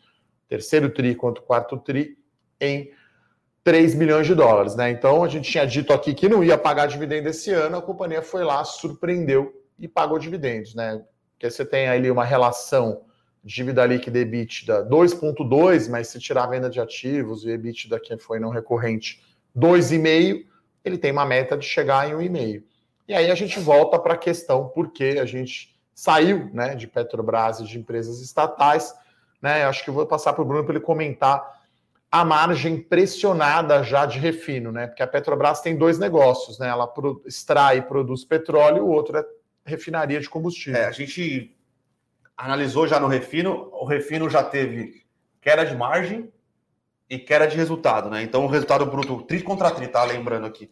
terceiro 0.48 0.90
TRI 0.90 1.16
quanto 1.16 1.42
quarto 1.42 1.78
TRI, 1.78 2.16
em 2.62 2.92
3 3.64 3.96
milhões 3.96 4.28
de 4.28 4.36
dólares, 4.36 4.76
né? 4.76 4.92
Então 4.92 5.24
a 5.24 5.28
gente 5.28 5.50
tinha 5.50 5.66
dito 5.66 5.94
aqui 5.94 6.14
que 6.14 6.30
não 6.30 6.44
ia 6.44 6.58
pagar 6.58 6.86
dividendo 6.86 7.30
esse 7.30 7.52
ano, 7.52 7.78
a 7.78 7.82
companhia 7.82 8.22
foi 8.22 8.44
lá, 8.44 8.64
surpreendeu 8.64 9.64
e 9.80 9.88
pagou 9.88 10.20
dividendos, 10.20 10.76
né? 10.76 11.02
Porque 11.44 11.52
você 11.52 11.66
tem 11.66 11.90
ali 11.90 12.10
uma 12.10 12.24
relação 12.24 13.02
dívida 13.44 13.86
líquida 13.86 14.20
EBITDA 14.20 14.88
2.2, 14.90 15.90
mas 15.90 16.08
se 16.08 16.18
tirar 16.18 16.46
a 16.46 16.48
venda 16.48 16.70
de 16.70 16.80
ativos 16.80 17.44
e 17.44 17.50
EBITDA 17.50 18.00
que 18.00 18.18
foi 18.18 18.40
não 18.40 18.50
recorrente 18.50 19.22
2,5, 19.54 20.46
ele 20.86 20.98
tem 20.98 21.12
uma 21.12 21.26
meta 21.26 21.58
de 21.58 21.66
chegar 21.66 22.10
em 22.10 22.14
1,5. 22.14 22.64
E 23.10 23.14
aí 23.14 23.30
a 23.30 23.36
gente 23.36 23.60
volta 23.60 24.00
para 24.00 24.14
a 24.14 24.18
questão 24.18 24.70
por 24.70 24.94
que 24.94 25.20
a 25.20 25.26
gente 25.26 25.78
saiu, 25.94 26.50
né, 26.54 26.76
de 26.76 26.88
Petrobras 26.88 27.60
e 27.60 27.66
de 27.66 27.78
empresas 27.78 28.22
estatais, 28.22 28.96
né? 29.42 29.66
Acho 29.66 29.84
que 29.84 29.92
vou 29.92 30.06
passar 30.06 30.32
para 30.32 30.44
o 30.44 30.46
Bruno 30.46 30.64
para 30.64 30.76
ele 30.76 30.86
comentar 30.86 31.62
a 32.10 32.24
margem 32.24 32.80
pressionada 32.80 33.84
já 33.84 34.06
de 34.06 34.18
refino, 34.18 34.72
né? 34.72 34.88
Porque 34.88 35.04
a 35.04 35.08
Petrobras 35.08 35.60
tem 35.60 35.76
dois 35.76 36.00
negócios, 36.00 36.58
né? 36.58 36.70
Ela 36.70 36.90
extrai 37.26 37.80
e 37.80 37.82
produz 37.82 38.24
petróleo, 38.24 38.86
o 38.86 38.90
outro 38.90 39.18
é 39.18 39.26
refinaria 39.66 40.20
de 40.20 40.30
combustível. 40.30 40.80
É, 40.80 40.86
a 40.86 40.92
gente 40.92 41.56
analisou 42.36 42.88
já 42.88 43.00
no 43.00 43.08
refino, 43.08 43.70
o 43.72 43.86
refino 43.86 44.30
já 44.30 44.44
teve 44.44 45.04
queda 45.42 45.66
de 45.66 45.76
margem 45.76 46.32
e 47.10 47.18
queda 47.20 47.48
de 47.48 47.56
resultado, 47.56 48.10
né? 48.10 48.24
Então 48.24 48.46
o 48.46 48.48
resultado 48.48 48.86
bruto, 48.86 49.22
tri 49.24 49.42
contra 49.42 49.72
tri, 49.72 49.88
tá? 49.88 50.04
Lembrando 50.04 50.46
aqui, 50.46 50.70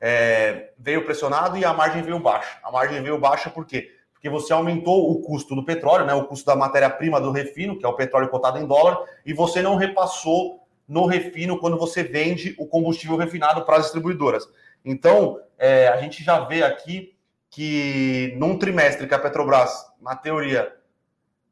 é, 0.00 0.72
veio 0.78 1.04
pressionado 1.04 1.56
e 1.56 1.64
a 1.64 1.72
margem 1.72 2.02
veio 2.02 2.18
baixa. 2.18 2.58
A 2.62 2.70
margem 2.70 3.02
veio 3.02 3.18
baixa 3.18 3.50
por 3.50 3.64
quê? 3.64 3.92
Porque 4.12 4.28
você 4.28 4.52
aumentou 4.52 5.10
o 5.10 5.22
custo 5.22 5.54
do 5.54 5.64
petróleo, 5.64 6.06
né? 6.06 6.14
O 6.14 6.24
custo 6.24 6.46
da 6.46 6.56
matéria-prima 6.56 7.20
do 7.20 7.30
refino, 7.30 7.78
que 7.78 7.84
é 7.84 7.88
o 7.88 7.94
petróleo 7.96 8.28
cotado 8.28 8.58
em 8.58 8.66
dólar, 8.66 8.98
e 9.24 9.32
você 9.32 9.62
não 9.62 9.76
repassou 9.76 10.66
no 10.86 11.06
refino 11.06 11.58
quando 11.58 11.78
você 11.78 12.02
vende 12.02 12.54
o 12.58 12.66
combustível 12.66 13.16
refinado 13.16 13.64
para 13.64 13.76
as 13.76 13.84
distribuidoras. 13.84 14.46
Então, 14.84 15.40
é, 15.58 15.88
a 15.88 15.96
gente 15.96 16.22
já 16.22 16.40
vê 16.40 16.62
aqui 16.62 17.13
que 17.54 18.34
num 18.36 18.58
trimestre 18.58 19.06
que 19.06 19.14
a 19.14 19.18
Petrobras, 19.18 19.86
na 20.02 20.16
teoria, 20.16 20.74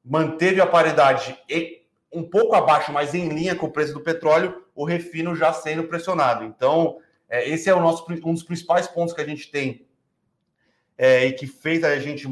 manteve 0.05 0.61
a 0.61 0.67
paridade 0.67 1.39
um 2.13 2.25
pouco 2.25 2.57
abaixo, 2.57 2.93
mas 2.93 3.15
em 3.15 3.29
linha 3.29 3.55
com 3.55 3.67
o 3.67 3.71
preço 3.71 3.93
do 3.93 4.01
petróleo, 4.01 4.65
o 4.75 4.85
refino 4.85 5.37
já 5.37 5.53
sendo 5.53 5.85
pressionado. 5.85 6.45
Então, 6.45 6.99
é, 7.29 7.49
esse 7.49 7.71
é 7.71 7.75
o 7.75 7.81
nosso, 7.81 8.05
um 8.25 8.35
dos 8.35 8.43
principais 8.43 8.89
pontos 8.89 9.15
que 9.15 9.21
a 9.21 9.25
gente 9.25 9.49
tem 9.49 9.87
é, 10.99 11.27
e 11.27 11.33
que 11.35 11.47
fez 11.47 11.85
a 11.85 11.97
gente 12.01 12.27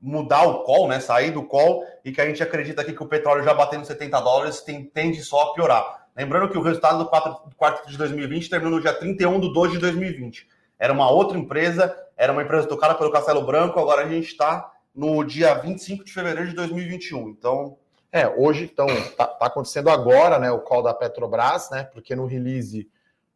mudar 0.00 0.44
o 0.44 0.62
call, 0.62 0.86
né, 0.86 1.00
sair 1.00 1.32
do 1.32 1.42
call, 1.42 1.84
e 2.04 2.12
que 2.12 2.20
a 2.20 2.26
gente 2.26 2.40
acredita 2.40 2.82
aqui 2.82 2.92
que 2.92 3.02
o 3.02 3.08
petróleo 3.08 3.42
já 3.42 3.52
batendo 3.52 3.84
70 3.84 4.20
dólares 4.20 4.60
tem, 4.60 4.84
tende 4.84 5.20
só 5.20 5.50
a 5.50 5.54
piorar. 5.54 6.06
Lembrando 6.16 6.48
que 6.48 6.56
o 6.56 6.62
resultado 6.62 6.98
do 6.98 7.06
quarto, 7.06 7.50
quarto 7.56 7.90
de 7.90 7.98
2020 7.98 8.48
terminou 8.48 8.76
no 8.76 8.80
dia 8.80 8.94
31 8.94 9.40
de 9.40 9.52
2 9.52 9.72
de 9.72 9.78
2020. 9.78 10.48
Era 10.78 10.92
uma 10.92 11.10
outra 11.10 11.38
empresa, 11.38 11.96
era 12.16 12.32
uma 12.32 12.42
empresa 12.42 12.66
tocada 12.66 12.94
pelo 12.94 13.12
Castelo 13.12 13.44
Branco, 13.44 13.78
agora 13.78 14.02
a 14.02 14.08
gente 14.08 14.28
está 14.28 14.72
no 14.94 15.22
dia 15.24 15.54
25 15.54 16.04
de 16.04 16.12
fevereiro 16.12 16.48
de 16.48 16.54
2021. 16.54 17.28
Então. 17.28 17.76
É, 18.12 18.26
hoje, 18.28 18.70
então, 18.72 18.86
está 18.86 19.26
tá 19.26 19.46
acontecendo 19.46 19.90
agora, 19.90 20.38
né, 20.38 20.50
o 20.50 20.60
call 20.60 20.82
da 20.82 20.94
Petrobras, 20.94 21.68
né, 21.70 21.84
porque 21.92 22.16
no 22.16 22.24
release 22.24 22.88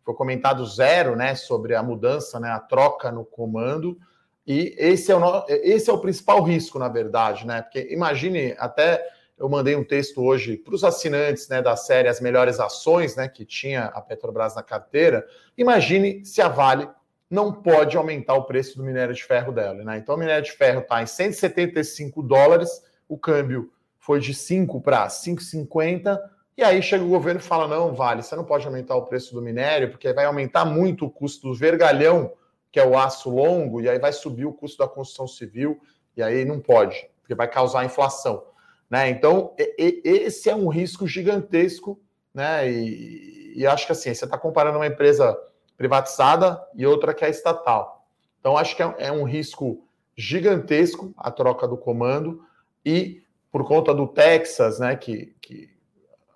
foi 0.02 0.14
comentado 0.14 0.64
zero, 0.64 1.14
né, 1.14 1.34
sobre 1.34 1.74
a 1.74 1.82
mudança, 1.82 2.40
né, 2.40 2.48
a 2.48 2.60
troca 2.60 3.12
no 3.12 3.24
comando, 3.24 3.98
e 4.46 4.74
esse 4.78 5.12
é 5.12 5.16
o, 5.16 5.44
esse 5.48 5.90
é 5.90 5.92
o 5.92 5.98
principal 5.98 6.42
risco, 6.42 6.78
na 6.78 6.88
verdade, 6.88 7.46
né, 7.46 7.60
porque 7.60 7.88
imagine, 7.92 8.54
até 8.58 9.06
eu 9.36 9.48
mandei 9.50 9.76
um 9.76 9.84
texto 9.84 10.22
hoje 10.22 10.56
para 10.56 10.74
os 10.74 10.82
assinantes, 10.82 11.48
né, 11.48 11.60
da 11.60 11.76
série 11.76 12.08
As 12.08 12.20
Melhores 12.20 12.58
Ações, 12.58 13.16
né, 13.16 13.28
que 13.28 13.44
tinha 13.44 13.86
a 13.86 14.00
Petrobras 14.00 14.54
na 14.54 14.62
carteira, 14.62 15.26
imagine 15.58 16.24
se 16.24 16.40
a 16.40 16.48
Vale 16.48 16.88
não 17.30 17.52
pode 17.52 17.96
aumentar 17.96 18.34
o 18.34 18.44
preço 18.44 18.76
do 18.76 18.82
minério 18.82 19.14
de 19.14 19.22
ferro 19.22 19.52
dela. 19.52 19.84
Né? 19.84 19.98
Então, 19.98 20.16
o 20.16 20.18
minério 20.18 20.44
de 20.44 20.50
ferro 20.50 20.80
está 20.80 21.00
em 21.00 21.06
175 21.06 22.22
dólares, 22.22 22.82
o 23.08 23.16
câmbio 23.16 23.72
foi 23.98 24.18
de 24.18 24.34
5 24.34 24.80
para 24.80 25.06
5,50, 25.06 26.18
e 26.56 26.64
aí 26.64 26.82
chega 26.82 27.04
o 27.04 27.08
governo 27.08 27.38
e 27.38 27.42
fala: 27.42 27.68
não, 27.68 27.94
vale, 27.94 28.22
você 28.22 28.34
não 28.34 28.44
pode 28.44 28.66
aumentar 28.66 28.96
o 28.96 29.06
preço 29.06 29.32
do 29.32 29.40
minério, 29.40 29.90
porque 29.90 30.12
vai 30.12 30.24
aumentar 30.24 30.64
muito 30.64 31.06
o 31.06 31.10
custo 31.10 31.48
do 31.48 31.54
vergalhão, 31.54 32.32
que 32.72 32.80
é 32.80 32.86
o 32.86 32.98
aço 32.98 33.30
longo, 33.30 33.80
e 33.80 33.88
aí 33.88 33.98
vai 33.98 34.12
subir 34.12 34.44
o 34.44 34.52
custo 34.52 34.78
da 34.78 34.88
construção 34.88 35.28
civil, 35.28 35.80
e 36.16 36.22
aí 36.22 36.44
não 36.44 36.58
pode, 36.60 37.08
porque 37.20 37.34
vai 37.34 37.48
causar 37.48 37.84
inflação. 37.84 38.44
Né? 38.90 39.08
Então, 39.08 39.54
esse 39.56 40.50
é 40.50 40.54
um 40.54 40.68
risco 40.68 41.06
gigantesco, 41.06 42.00
né? 42.34 42.68
E, 42.68 43.54
e 43.56 43.66
acho 43.66 43.86
que 43.86 43.92
assim, 43.92 44.12
você 44.12 44.24
está 44.24 44.36
comparando 44.36 44.78
uma 44.78 44.86
empresa 44.86 45.38
privatizada 45.80 46.62
e 46.74 46.86
outra 46.86 47.14
que 47.14 47.24
é 47.24 47.30
estatal. 47.30 48.06
Então, 48.38 48.58
acho 48.58 48.76
que 48.76 48.82
é, 48.82 48.94
é 48.98 49.10
um 49.10 49.24
risco 49.24 49.82
gigantesco 50.14 51.14
a 51.16 51.30
troca 51.30 51.66
do 51.66 51.74
comando 51.74 52.44
e 52.84 53.22
por 53.50 53.66
conta 53.66 53.94
do 53.94 54.06
Texas, 54.06 54.78
né, 54.78 54.94
que, 54.94 55.34
que 55.40 55.70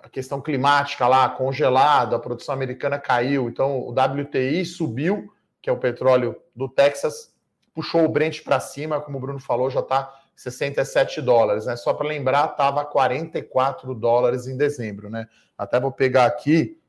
a 0.00 0.08
questão 0.08 0.40
climática 0.40 1.06
lá, 1.06 1.28
congelado, 1.28 2.16
a 2.16 2.18
produção 2.18 2.54
americana 2.54 2.98
caiu, 2.98 3.50
então 3.50 3.80
o 3.80 3.90
WTI 3.90 4.64
subiu, 4.64 5.30
que 5.60 5.68
é 5.68 5.72
o 5.74 5.78
petróleo 5.78 6.40
do 6.56 6.66
Texas, 6.66 7.30
puxou 7.74 8.02
o 8.02 8.08
Brent 8.08 8.42
para 8.42 8.58
cima, 8.60 8.98
como 8.98 9.18
o 9.18 9.20
Bruno 9.20 9.38
falou, 9.38 9.68
já 9.68 9.80
está 9.80 10.10
67 10.34 11.20
dólares, 11.20 11.66
né? 11.66 11.76
Só 11.76 11.92
para 11.92 12.08
lembrar, 12.08 12.52
estava 12.52 12.82
44 12.82 13.94
dólares 13.94 14.46
em 14.46 14.56
dezembro, 14.56 15.10
né? 15.10 15.28
Até 15.56 15.78
vou 15.78 15.92
pegar 15.92 16.24
aqui, 16.24 16.80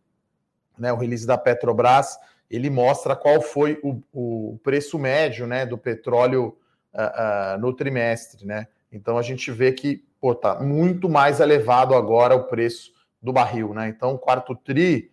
né, 0.78 0.94
o 0.94 0.98
release 0.98 1.28
da 1.28 1.38
Petrobras, 1.38 2.18
ele 2.50 2.70
mostra 2.70 3.16
qual 3.16 3.42
foi 3.42 3.80
o, 3.84 4.02
o 4.14 4.60
preço 4.64 5.00
médio 5.00 5.48
né, 5.48 5.66
do 5.66 5.78
petróleo 5.78 6.58
uh, 6.94 7.56
uh, 7.56 7.60
no 7.60 7.74
trimestre. 7.74 8.46
Né? 8.46 8.68
Então 8.92 9.18
a 9.18 9.22
gente 9.22 9.52
vê 9.52 9.72
que 9.72 10.04
está 10.24 10.60
muito 10.60 11.08
mais 11.08 11.40
elevado 11.40 11.94
agora 11.94 12.36
o 12.36 12.46
preço 12.46 12.92
do 13.22 13.32
barril. 13.32 13.74
Né? 13.74 13.90
Então, 13.90 14.18
quarto 14.18 14.56
TRI, 14.56 15.12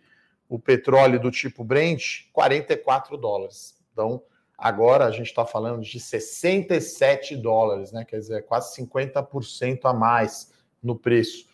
o 0.49 0.57
petróleo 0.57 1.19
do 1.19 1.29
tipo 1.29 1.63
Brent, 1.63 2.23
44 2.31 3.17
dólares. 3.17 3.75
Então, 3.91 4.23
agora 4.57 5.05
a 5.05 5.11
gente 5.11 5.27
está 5.27 5.45
falando 5.45 5.81
de 5.81 5.99
67 5.99 7.35
dólares, 7.35 7.91
né? 7.91 8.05
quer 8.05 8.19
dizer, 8.19 8.45
quase 8.45 8.75
50% 8.81 9.81
a 9.83 9.93
mais 9.93 10.51
no 10.81 10.95
preço. 10.95 11.47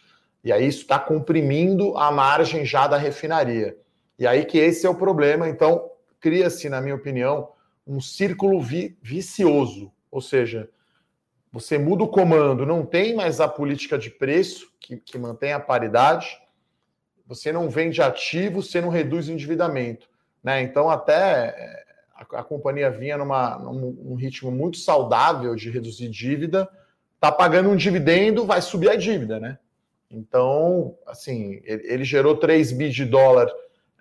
E 0.44 0.52
aí 0.52 0.68
isso 0.68 0.82
está 0.82 0.98
comprimindo 0.98 1.98
a 1.98 2.12
margem 2.12 2.66
já 2.66 2.88
da 2.88 2.98
refinaria. 2.98 3.78
E 4.20 4.28
aí 4.28 4.46
que 4.46 4.58
esse 4.58 4.86
é 4.86 4.90
o 4.90 4.96
problema. 4.96 5.48
Então, 5.48 5.90
cria-se, 6.20 6.68
na 6.68 6.82
minha 6.82 6.96
opinião, 6.96 7.54
um 7.88 8.02
círculo 8.02 8.62
vi 8.62 8.98
vicioso. 9.02 9.92
Ou 10.12 10.20
seja, 10.20 10.70
você 11.52 11.78
muda 11.78 12.04
o 12.04 12.08
comando, 12.08 12.66
não 12.66 12.86
tem 12.86 13.16
mais 13.16 13.40
a 13.40 13.48
política 13.48 13.98
de 13.98 14.10
preço, 14.10 14.72
que, 14.80 14.98
que 14.98 15.18
mantém 15.18 15.54
a 15.54 15.60
paridade, 15.60 16.38
você 17.26 17.52
não 17.52 17.70
vende 17.70 18.02
ativo, 18.02 18.62
você 18.62 18.82
não 18.82 18.90
reduz 18.90 19.30
o 19.30 19.32
endividamento. 19.32 20.08
Né? 20.44 20.62
Então, 20.62 20.90
até 20.90 21.56
eh, 21.58 21.84
a, 22.16 22.40
a 22.40 22.44
companhia 22.44 22.90
vinha 22.92 23.18
numa, 23.18 23.58
num, 23.58 24.16
ritmo 24.16 24.52
muito 24.52 24.78
saudável 24.78 25.56
de 25.56 25.70
reduzir 25.70 26.10
dívida, 26.10 26.68
está 27.16 27.32
pagando 27.32 27.70
um 27.70 27.76
dividendo, 27.76 28.46
vai 28.46 28.62
subir 28.62 28.90
a 28.90 28.96
dívida. 28.96 29.40
Né? 29.40 29.58
Então, 30.10 30.98
assim, 31.06 31.62
ele, 31.64 31.84
ele 31.86 32.04
gerou 32.04 32.36
3 32.36 32.72
bi 32.72 32.90
de 32.90 33.06
dólar 33.06 33.48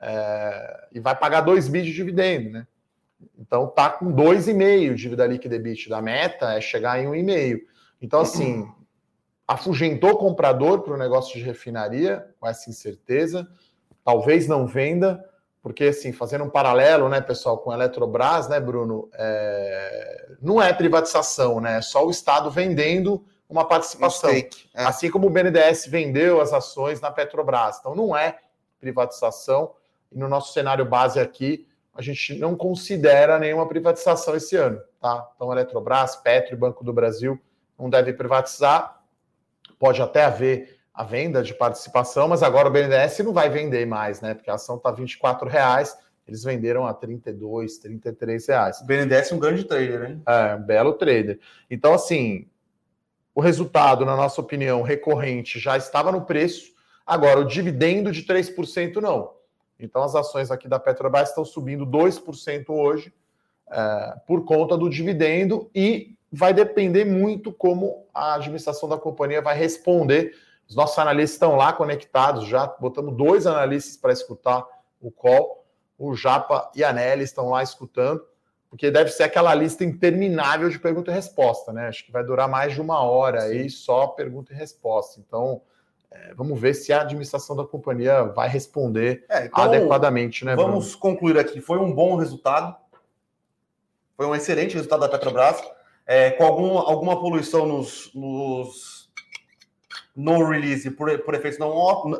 é, 0.00 0.88
e 0.93 1.00
vai 1.00 1.17
pagar 1.17 1.40
2 1.40 1.69
bi 1.69 1.83
de 1.83 1.93
dividendo, 1.93 2.50
né? 2.50 2.67
Então 3.38 3.67
tá 3.67 3.90
com 3.90 4.12
2,5 4.12 4.95
dívida 4.95 5.26
líquida 5.26 5.57
EBITDA. 5.57 5.97
A 5.97 6.02
meta 6.02 6.52
é 6.55 6.61
chegar 6.61 7.02
em 7.02 7.07
1,5. 7.07 7.61
Então, 8.00 8.21
assim, 8.21 8.69
afugentou 9.47 10.11
o 10.11 10.17
comprador 10.17 10.83
para 10.83 10.95
o 10.95 10.99
negócio 10.99 11.37
de 11.37 11.45
refinaria, 11.45 12.28
com 12.38 12.47
essa 12.47 12.71
incerteza. 12.71 13.49
Talvez 14.05 14.47
não 14.47 14.67
venda, 14.67 15.25
porque, 15.62 15.85
assim, 15.85 16.12
fazendo 16.12 16.45
um 16.45 16.50
paralelo, 16.50 17.09
né, 17.09 17.21
pessoal, 17.21 17.59
com 17.59 17.71
a 17.71 17.75
Eletrobras, 17.75 18.49
né, 18.49 18.61
Bruno, 18.61 19.09
é... 19.14 20.28
não 20.40 20.62
é 20.62 20.73
privatização, 20.73 21.61
né? 21.61 21.78
É 21.78 21.83
só 21.83 22.07
o 22.07 22.11
Estado 22.11 22.50
vendendo 22.50 23.25
uma 23.49 23.64
participação. 23.64 24.31
É. 24.31 24.49
Assim 24.75 25.11
como 25.11 25.26
o 25.26 25.31
BNDES 25.31 25.87
vendeu 25.87 26.40
as 26.40 26.52
ações 26.52 27.00
na 27.00 27.11
Petrobras. 27.11 27.78
Então, 27.81 27.95
não 27.95 28.17
é 28.17 28.38
privatização. 28.78 29.73
E 30.11 30.19
no 30.19 30.29
nosso 30.29 30.53
cenário 30.53 30.85
base 30.85 31.21
aqui, 31.21 31.67
a 31.95 32.03
gente 32.03 32.35
não 32.38 32.55
considera 32.55 33.38
nenhuma 33.38 33.67
privatização 33.67 34.37
esse 34.37 34.55
ano, 34.57 34.81
tá? 35.00 35.31
Então, 35.35 35.53
Eletrobras, 35.53 36.17
Petro 36.17 36.55
e 36.55 36.57
Banco 36.57 36.85
do 36.85 36.93
Brasil 36.93 37.41
não 37.79 37.91
devem 37.91 38.15
privatizar. 38.15 39.03
Pode 39.79 40.00
até 40.00 40.25
haver 40.25 40.79
a 40.95 41.05
venda 41.05 41.43
de 41.43 41.55
participação, 41.55 42.29
mas 42.29 42.43
agora 42.43 42.69
o 42.69 42.71
BNDES 42.71 43.19
não 43.21 43.33
vai 43.33 43.49
vender 43.49 43.87
mais, 43.87 44.21
né? 44.21 44.35
Porque 44.35 44.50
a 44.50 44.55
ação 44.55 44.77
está 44.77 44.91
24 44.91 45.49
reais, 45.49 45.97
eles 46.27 46.43
venderam 46.43 46.87
a 46.87 46.93
32, 46.93 47.79
33 47.79 48.49
reais. 48.49 48.81
O 48.81 48.85
BNDES 48.85 49.33
é 49.33 49.35
um 49.35 49.38
grande 49.38 49.65
trader, 49.65 50.11
hein? 50.11 50.23
É, 50.27 50.55
um 50.55 50.62
belo 50.62 50.93
trader. 50.95 51.38
Então, 51.71 51.95
assim, 51.95 52.49
o 53.35 53.41
resultado, 53.41 54.05
na 54.05 54.17
nossa 54.17 54.41
opinião, 54.41 54.83
recorrente 54.83 55.59
já 55.61 55.77
estava 55.77 56.11
no 56.11 56.23
preço. 56.23 56.73
Agora, 57.07 57.41
o 57.41 57.45
dividendo 57.45 58.11
de 58.11 58.25
3% 58.25 58.97
não. 58.97 59.38
Então, 59.78 60.02
as 60.02 60.14
ações 60.14 60.50
aqui 60.50 60.68
da 60.68 60.78
Petrobras 60.78 61.28
estão 61.28 61.44
subindo 61.44 61.87
2% 61.87 62.64
hoje 62.70 63.12
é, 63.70 64.16
por 64.26 64.44
conta 64.44 64.76
do 64.76 64.88
dividendo 64.88 65.70
e 65.75 66.16
vai 66.32 66.52
depender 66.52 67.04
muito 67.04 67.52
como 67.52 68.06
a 68.12 68.35
administração 68.35 68.88
da 68.88 68.99
companhia 68.99 69.40
vai 69.40 69.56
responder. 69.56 70.35
Os 70.68 70.75
nossos 70.75 70.99
analistas 70.99 71.35
estão 71.35 71.56
lá 71.56 71.73
conectados 71.73 72.47
já, 72.47 72.66
botamos 72.66 73.16
dois 73.16 73.47
analistas 73.47 73.97
para 73.97 74.12
escutar 74.12 74.66
o 75.00 75.11
call, 75.11 75.64
o 75.99 76.14
Japa 76.14 76.70
e 76.75 76.85
a 76.85 76.92
Nelly 76.92 77.25
estão 77.25 77.50
lá 77.50 77.62
escutando, 77.62 78.23
porque 78.68 78.90
deve 78.90 79.11
ser 79.11 79.23
aquela 79.23 79.54
lista 79.54 79.85
interminável 79.85 80.68
de 80.68 80.78
pergunta 80.78 81.11
e 81.11 81.14
resposta, 81.14 81.73
né? 81.73 81.88
Acho 81.88 82.04
que 82.04 82.12
vai 82.12 82.23
durar 82.23 82.49
mais 82.49 82.75
de 82.75 82.80
uma 82.80 83.00
hora 83.02 83.40
Sim. 83.40 83.49
aí 83.49 83.70
só 83.70 84.08
pergunta 84.08 84.52
e 84.52 84.56
resposta. 84.56 85.18
Então, 85.20 85.62
é, 86.11 86.33
vamos 86.35 86.59
ver 86.59 86.75
se 86.75 86.93
a 86.93 87.03
administração 87.03 87.55
da 87.55 87.65
companhia 87.65 88.25
vai 88.25 88.49
responder 88.49 89.25
é, 89.29 89.47
então, 89.47 89.65
adequadamente, 89.65 90.45
né? 90.45 90.57
Vamos 90.57 90.87
Bruno? 90.87 90.99
concluir 90.99 91.38
aqui. 91.38 91.61
Foi 91.61 91.79
um 91.79 91.93
bom 91.93 92.17
resultado, 92.17 92.75
foi 94.17 94.27
um 94.27 94.35
excelente 94.35 94.75
resultado 94.75 95.00
da 95.00 95.09
Petrobras, 95.09 95.62
é, 96.07 96.31
com 96.31 96.45
algum, 96.45 96.79
alguma 96.79 97.21
poluição 97.21 97.67
nos, 97.67 98.11
nos 98.15 99.11
no 100.17 100.45
release 100.49 100.91
por, 100.91 101.17
por 101.21 101.35
efeitos 101.35 101.61
não 101.61 101.71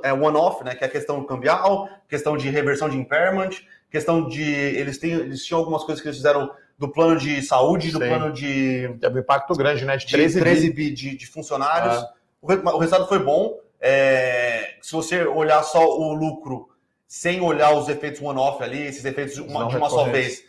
é, 0.05 0.13
one-off, 0.13 0.63
né? 0.63 0.75
Que 0.75 0.85
é 0.85 0.87
a 0.87 0.91
questão 0.91 1.25
cambial, 1.25 1.89
questão 2.09 2.37
de 2.37 2.49
reversão 2.51 2.89
de 2.89 2.97
impairment, 2.97 3.51
questão 3.91 4.29
de 4.29 4.43
eles 4.43 4.99
têm 4.99 5.13
eles 5.13 5.45
tinham 5.45 5.59
algumas 5.59 5.83
coisas 5.83 6.01
que 6.01 6.09
eles 6.09 6.19
fizeram 6.19 6.51
do 6.79 6.89
plano 6.89 7.19
de 7.19 7.43
saúde, 7.43 7.91
do 7.91 7.99
Sim. 7.99 8.07
plano 8.07 8.33
de 8.33 8.97
teve 9.01 9.17
um 9.17 9.21
impacto 9.21 9.53
grande, 9.55 9.85
né? 9.85 9.97
De 9.97 10.07
13, 10.07 10.39
13 10.39 10.73
bi 10.73 10.91
de, 10.91 11.17
de 11.17 11.27
funcionários. 11.27 11.97
Ah. 11.97 12.13
O, 12.41 12.53
o 12.53 12.79
resultado 12.79 13.09
foi 13.09 13.19
bom. 13.19 13.59
É, 13.81 14.77
se 14.83 14.93
você 14.93 15.25
olhar 15.25 15.63
só 15.63 15.87
o 15.87 16.13
lucro 16.13 16.69
sem 17.07 17.41
olhar 17.41 17.73
os 17.73 17.89
efeitos 17.89 18.21
one-off 18.21 18.63
ali, 18.63 18.83
esses 18.83 19.05
efeitos 19.05 19.35
de 19.35 19.41
uma, 19.41 19.67
de 19.67 19.77
uma 19.77 19.89
só 19.89 20.05
vez, 20.05 20.45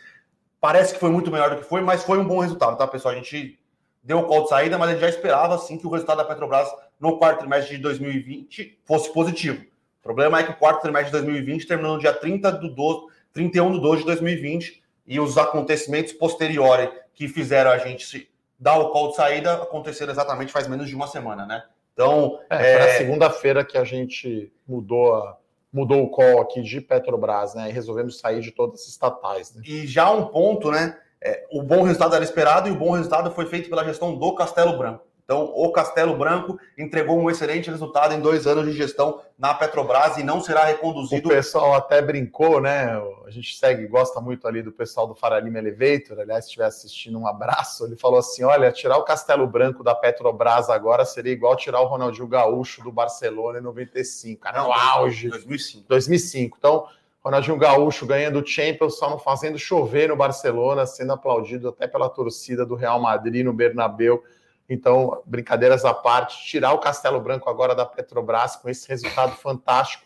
parece 0.60 0.92
que 0.92 1.00
foi 1.00 1.10
muito 1.10 1.30
melhor 1.30 1.50
do 1.50 1.56
que 1.56 1.68
foi, 1.68 1.80
mas 1.80 2.04
foi 2.04 2.18
um 2.18 2.26
bom 2.26 2.40
resultado, 2.40 2.76
tá, 2.76 2.86
pessoal? 2.86 3.14
A 3.14 3.16
gente 3.16 3.58
deu 4.02 4.18
o 4.18 4.24
call 4.24 4.42
de 4.42 4.50
saída, 4.50 4.76
mas 4.78 4.90
a 4.90 4.92
gente 4.92 5.00
já 5.00 5.08
esperava 5.08 5.58
sim 5.58 5.78
que 5.78 5.86
o 5.86 5.90
resultado 5.90 6.18
da 6.18 6.24
Petrobras 6.24 6.68
no 6.98 7.18
quarto 7.18 7.40
trimestre 7.40 7.76
de 7.76 7.82
2020 7.82 8.78
fosse 8.84 9.12
positivo. 9.12 9.62
O 10.00 10.02
problema 10.02 10.40
é 10.40 10.42
que 10.42 10.50
o 10.50 10.56
quarto 10.56 10.82
trimestre 10.82 11.12
de 11.12 11.18
2020 11.18 11.66
terminou 11.66 11.94
no 11.94 12.00
dia 12.00 12.12
30 12.12 12.52
do 12.52 12.74
12, 12.74 13.06
31 13.32 13.72
de 13.72 13.80
12 13.80 14.00
de 14.00 14.06
2020 14.06 14.82
e 15.06 15.20
os 15.20 15.36
acontecimentos 15.38 16.12
posteriores 16.12 16.90
que 17.14 17.28
fizeram 17.28 17.70
a 17.70 17.78
gente 17.78 18.30
dar 18.58 18.78
o 18.78 18.90
call 18.90 19.10
de 19.10 19.16
saída 19.16 19.54
aconteceram 19.54 20.12
exatamente 20.12 20.52
faz 20.52 20.68
menos 20.68 20.88
de 20.88 20.94
uma 20.94 21.06
semana, 21.06 21.46
né? 21.46 21.64
Então. 22.04 22.40
É, 22.48 22.72
é... 22.72 22.98
segunda-feira 22.98 23.64
que 23.64 23.76
a 23.76 23.84
gente 23.84 24.52
mudou 24.66 25.14
a, 25.14 25.36
mudou 25.72 26.02
o 26.02 26.10
call 26.10 26.40
aqui 26.40 26.62
de 26.62 26.80
Petrobras, 26.80 27.54
né? 27.54 27.68
E 27.68 27.72
resolvemos 27.72 28.18
sair 28.18 28.40
de 28.40 28.50
todas 28.50 28.82
as 28.82 28.88
estatais. 28.88 29.54
Né? 29.54 29.62
E 29.66 29.86
já 29.86 30.10
um 30.10 30.26
ponto, 30.26 30.70
né? 30.70 30.98
É, 31.22 31.46
o 31.52 31.62
bom 31.62 31.82
resultado 31.82 32.14
era 32.14 32.24
esperado 32.24 32.68
e 32.68 32.72
o 32.72 32.76
bom 32.76 32.92
resultado 32.92 33.30
foi 33.30 33.46
feito 33.46 33.68
pela 33.68 33.84
gestão 33.84 34.16
do 34.16 34.34
Castelo 34.34 34.76
Branco. 34.78 35.04
Então, 35.30 35.44
o 35.54 35.70
Castelo 35.70 36.16
Branco 36.16 36.58
entregou 36.76 37.16
um 37.16 37.30
excelente 37.30 37.70
resultado 37.70 38.12
em 38.12 38.18
dois 38.18 38.48
anos 38.48 38.64
de 38.66 38.72
gestão 38.72 39.20
na 39.38 39.54
Petrobras 39.54 40.16
e 40.16 40.24
não 40.24 40.40
será 40.40 40.64
reconduzido. 40.64 41.28
O 41.28 41.30
pessoal 41.30 41.72
até 41.74 42.02
brincou, 42.02 42.60
né? 42.60 43.00
A 43.24 43.30
gente 43.30 43.56
segue, 43.56 43.86
gosta 43.86 44.20
muito 44.20 44.48
ali 44.48 44.60
do 44.60 44.72
pessoal 44.72 45.06
do 45.06 45.14
Faralima 45.14 45.58
Elevator. 45.58 46.18
Aliás, 46.18 46.46
se 46.46 46.48
estiver 46.48 46.64
assistindo, 46.64 47.16
um 47.16 47.28
abraço. 47.28 47.86
Ele 47.86 47.94
falou 47.94 48.18
assim: 48.18 48.42
olha, 48.42 48.72
tirar 48.72 48.96
o 48.96 49.04
Castelo 49.04 49.46
Branco 49.46 49.84
da 49.84 49.94
Petrobras 49.94 50.68
agora 50.68 51.04
seria 51.04 51.32
igual 51.32 51.54
tirar 51.54 51.80
o 51.80 51.86
Ronaldinho 51.86 52.26
Gaúcho 52.26 52.82
do 52.82 52.90
Barcelona 52.90 53.60
em 53.60 53.62
95. 53.62 54.40
Cara, 54.40 54.64
no 54.64 54.72
auge. 54.72 55.28
2005. 55.28 55.84
2005. 55.88 56.56
Então, 56.58 56.88
Ronaldinho 57.22 57.56
Gaúcho 57.56 58.04
ganhando 58.04 58.40
o 58.40 58.44
Champions, 58.44 58.98
só 58.98 59.08
não 59.08 59.18
fazendo 59.20 59.56
chover 59.56 60.08
no 60.08 60.16
Barcelona, 60.16 60.86
sendo 60.86 61.12
aplaudido 61.12 61.68
até 61.68 61.86
pela 61.86 62.08
torcida 62.08 62.66
do 62.66 62.74
Real 62.74 63.00
Madrid 63.00 63.44
no 63.44 63.52
Bernabéu 63.52 64.24
então, 64.70 65.20
brincadeiras 65.26 65.84
à 65.84 65.92
parte, 65.92 66.44
tirar 66.44 66.72
o 66.72 66.78
Castelo 66.78 67.20
Branco 67.20 67.50
agora 67.50 67.74
da 67.74 67.84
Petrobras 67.84 68.54
com 68.54 68.68
esse 68.68 68.88
resultado 68.88 69.32
fantástico 69.32 70.04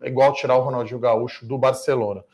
é 0.00 0.08
igual 0.08 0.32
tirar 0.32 0.56
o 0.56 0.62
Ronaldinho 0.62 0.98
Gaúcho 0.98 1.44
do 1.46 1.58
Barcelona. 1.58 2.24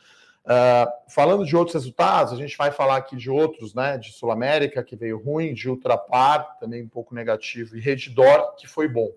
Uh, 0.45 0.87
falando 1.09 1.43
de 1.43 1.55
outros 1.55 1.73
resultados, 1.73 2.31
a 2.31 2.35
gente 2.35 2.55
vai 2.55 2.71
falar 2.71 2.95
aqui 2.95 3.15
de 3.17 3.29
outros, 3.29 3.73
né? 3.73 3.97
De 3.97 4.13
Sul 4.13 4.31
América, 4.31 4.83
que 4.83 4.95
veio 4.95 5.21
ruim, 5.21 5.53
de 5.53 5.69
Ultrapar, 5.69 6.57
também 6.59 6.83
um 6.83 6.87
pouco 6.87 7.13
negativo, 7.13 7.75
e 7.75 7.81
Redditor, 7.81 8.55
que 8.55 8.67
foi 8.67 8.87
bom. 8.87 9.11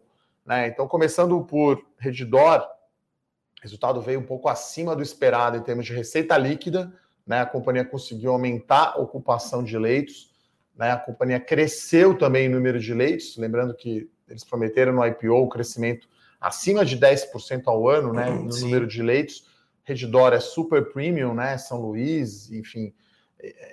Né? 0.45 0.67
Então, 0.69 0.89
começando 0.89 1.41
por 1.45 1.85
Redditor, 1.99 2.63
o 2.63 3.63
resultado 3.63 4.01
veio 4.01 4.19
um 4.19 4.27
pouco 4.27 4.49
acima 4.49 4.97
do 4.97 5.03
esperado 5.03 5.57
em 5.57 5.63
termos 5.63 5.85
de 5.85 5.93
receita 5.93 6.37
líquida, 6.37 6.93
né? 7.27 7.43
A 7.43 7.47
companhia 7.47 7.85
conseguiu 7.85 8.33
aumentar 8.33 8.95
a 8.95 8.99
ocupação 8.99 9.63
de 9.63 9.79
leitos, 9.79 10.28
né? 10.79 10.93
A 10.93 10.97
companhia 10.97 11.41
cresceu 11.41 12.17
também 12.17 12.47
em 12.47 12.49
número 12.49 12.79
de 12.79 12.95
leitos, 12.95 13.37
lembrando 13.37 13.75
que 13.75 14.09
eles 14.29 14.45
prometeram 14.45 14.93
no 14.93 15.05
IPO 15.05 15.35
o 15.35 15.49
crescimento 15.49 16.09
acima 16.41 16.85
de 16.85 16.97
10% 16.97 17.63
ao 17.67 17.89
ano 17.89 18.13
né, 18.13 18.31
no 18.31 18.53
Sim. 18.53 18.67
número 18.67 18.87
de 18.87 19.03
leitos. 19.03 19.47
Redditor 19.83 20.33
é 20.33 20.41
super 20.41 20.93
premium, 20.93 21.35
né? 21.35 21.59
São 21.59 21.81
Luís, 21.81 22.53
enfim. 22.53 22.95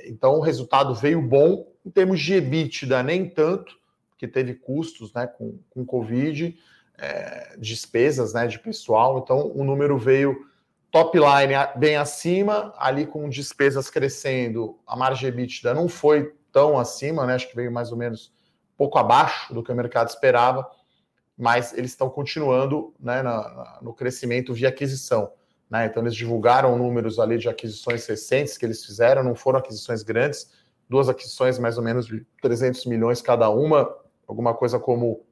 Então 0.06 0.36
o 0.36 0.42
resultado 0.42 0.96
veio 0.96 1.22
bom. 1.22 1.72
Em 1.86 1.92
termos 1.92 2.20
de 2.20 2.34
EBITDA, 2.36 3.04
nem 3.04 3.30
tanto, 3.30 3.78
porque 4.10 4.28
teve 4.28 4.56
custos 4.56 5.14
né, 5.14 5.28
com, 5.28 5.60
com 5.70 5.86
Covid, 5.86 6.58
é, 6.98 7.56
despesas 7.60 8.34
né, 8.34 8.48
de 8.48 8.58
pessoal. 8.58 9.20
Então 9.20 9.52
o 9.54 9.64
número 9.64 9.98
veio 9.98 10.48
top 10.90 11.18
line 11.20 11.54
bem 11.76 11.98
acima, 11.98 12.74
ali 12.78 13.06
com 13.06 13.28
despesas 13.28 13.90
crescendo, 13.90 14.80
a 14.88 14.96
margem 14.96 15.28
EBITDA 15.28 15.74
não 15.74 15.90
foi 15.90 16.34
tão 16.56 16.80
acima, 16.80 17.26
né? 17.26 17.34
Acho 17.34 17.50
que 17.50 17.56
veio 17.56 17.70
mais 17.70 17.92
ou 17.92 17.98
menos 17.98 18.34
pouco 18.78 18.98
abaixo 18.98 19.54
do 19.54 19.62
que 19.62 19.70
o 19.70 19.76
mercado 19.76 20.08
esperava, 20.08 20.66
mas 21.38 21.74
eles 21.74 21.92
estão 21.92 22.10
continuando 22.10 22.94
né, 22.98 23.22
na, 23.22 23.50
na, 23.50 23.80
no 23.82 23.94
crescimento 23.94 24.54
via 24.54 24.70
aquisição. 24.70 25.34
Né? 25.70 25.86
Então, 25.86 26.02
eles 26.02 26.16
divulgaram 26.16 26.78
números 26.78 27.20
ali 27.20 27.38
de 27.38 27.50
aquisições 27.50 28.08
recentes 28.08 28.58
que 28.58 28.66
eles 28.66 28.86
fizeram, 28.86 29.22
não 29.22 29.36
foram 29.36 29.60
aquisições 29.60 30.02
grandes, 30.02 30.50
duas 30.88 31.10
aquisições 31.10 31.60
mais 31.60 31.78
ou 31.78 31.84
menos 31.84 32.06
de 32.06 32.26
300 32.42 32.86
milhões 32.86 33.22
cada 33.22 33.50
uma, 33.50 33.94
alguma 34.26 34.54
coisa 34.54 34.80
como 34.80 35.26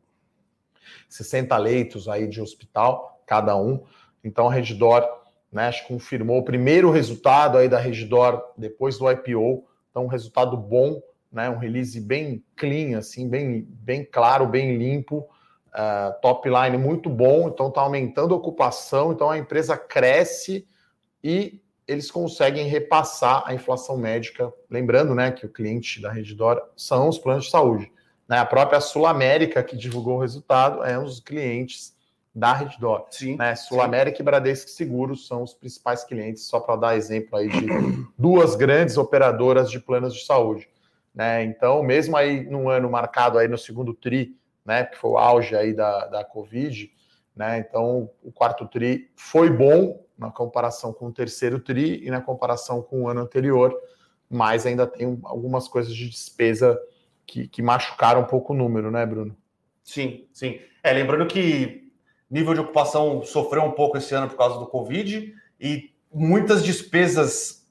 60 1.08 1.56
leitos 1.56 2.10
aí 2.10 2.28
de 2.28 2.42
hospital 2.42 3.24
cada 3.26 3.56
um. 3.56 3.82
Então, 4.22 4.50
a 4.50 4.54
Redditor 4.54 5.08
né, 5.50 5.72
confirmou 5.88 6.40
o 6.40 6.44
primeiro 6.44 6.92
resultado 6.92 7.58
aí 7.58 7.70
da 7.70 7.80
Redditor 7.80 8.44
depois 8.58 8.98
do 8.98 9.10
IPO, 9.10 9.66
então 9.90 10.04
um 10.04 10.08
resultado 10.08 10.58
bom 10.58 11.02
né? 11.34 11.50
Um 11.50 11.58
release 11.58 12.00
bem 12.00 12.43
clean, 12.56 12.98
assim, 12.98 13.28
bem, 13.28 13.67
bem 13.67 14.06
claro, 14.06 14.46
bem 14.46 14.78
limpo, 14.78 15.28
uh, 15.74 16.13
top 16.22 16.48
line 16.48 16.78
muito 16.78 17.10
bom, 17.10 17.50
então 17.50 17.67
está 17.67 17.82
aumentando 17.82 18.34
a 18.34 18.38
ocupação, 18.38 19.12
então 19.12 19.30
a 19.30 19.38
empresa 19.38 19.76
cresce 19.76 20.65
e 21.24 21.60
eles 21.88 22.10
conseguem 22.10 22.67
repassar 22.67 23.43
a 23.46 23.54
inflação 23.54 23.98
médica. 23.98 24.54
Lembrando, 24.69 25.13
né, 25.15 25.32
que 25.32 25.46
o 25.46 25.50
cliente 25.50 26.02
da 26.02 26.12
Redditor 26.12 26.62
são 26.78 27.10
os 27.10 27.17
planos 27.17 27.46
de 27.46 27.52
saúde. 27.52 27.91
Né? 28.28 28.38
A 28.38 28.46
própria 28.46 28.80
Sul 28.80 29.06
América, 29.06 29.62
que 29.63 29.76
divulgou 29.76 30.17
o 30.17 30.22
resultado, 30.22 30.84
é 30.84 30.98
um 30.98 31.04
dos 31.04 31.19
clientes 31.19 31.93
da 32.34 32.54
Redditor. 32.54 33.06
Sim. 33.12 33.36
Né? 33.36 33.56
Sul 33.56 33.82
América 33.82 34.22
e 34.22 34.26
Bradesco 34.26 34.69
Seguros 34.69 35.28
são 35.28 35.43
os 35.43 35.54
principais 35.54 36.04
clientes, 36.04 36.43
só 36.43 36.60
para 36.60 36.76
dar 36.78 36.96
exemplo 36.96 37.38
aí 37.38 37.50
de 37.50 37.67
duas 38.17 38.56
grandes 38.56 38.98
operadoras 38.98 39.69
de 39.69 39.80
planos 39.80 40.13
de 40.13 40.26
saúde. 40.26 40.67
Né? 41.13 41.43
Então, 41.43 41.84
mesmo 41.84 42.17
aí 42.17 42.43
num 42.43 42.69
ano 42.69 42.89
marcado 42.89 43.38
aí 43.38 43.47
no 43.47 43.58
segundo 43.58 43.93
tri, 43.93 44.36
né, 44.65 44.86
que 44.86 44.97
foi 44.97 45.12
o 45.12 45.17
auge 45.17 45.56
aí 45.56 45.73
da, 45.73 46.08
da 46.08 46.23
Covid, 46.23 46.91
né? 47.36 47.60
Então, 47.60 48.10
o 48.21 48.32
quarto 48.32 48.67
tri 48.67 49.12
foi 49.15 49.49
bom 49.49 50.04
na 50.17 50.32
comparação 50.32 50.93
com 50.93 51.08
o 51.08 51.12
terceiro 51.12 51.60
tri 51.60 52.06
e 52.06 52.10
na 52.10 52.21
comparação 52.21 52.82
com 52.82 53.04
o 53.04 53.10
ano 53.10 53.21
anterior, 53.21 53.76
mas 54.30 54.65
ainda 54.65 54.88
tem 54.88 55.19
algumas 55.23 55.67
coisas 55.67 55.93
de 55.93 56.10
despesa 56.10 56.80
que, 57.26 57.47
que 57.47 57.62
machucaram 57.62 58.21
um 58.21 58.26
pouco 58.26 58.54
o 58.54 58.56
número, 58.56 58.91
né, 58.91 59.06
Bruno? 59.06 59.36
Sim, 59.84 60.28
sim. 60.32 60.60
É, 60.82 60.93
lembrando 60.93 61.26
que 61.28 61.91
nível 62.30 62.54
de 62.54 62.60
ocupação 62.62 63.23
sofreu 63.23 63.63
um 63.63 63.71
pouco 63.71 63.97
esse 63.97 64.13
ano 64.13 64.30
por 64.30 64.38
causa 64.38 64.60
do 64.60 64.67
Covid 64.67 65.34
e 65.60 65.93
muitas 66.13 66.63
despesas 66.63 67.67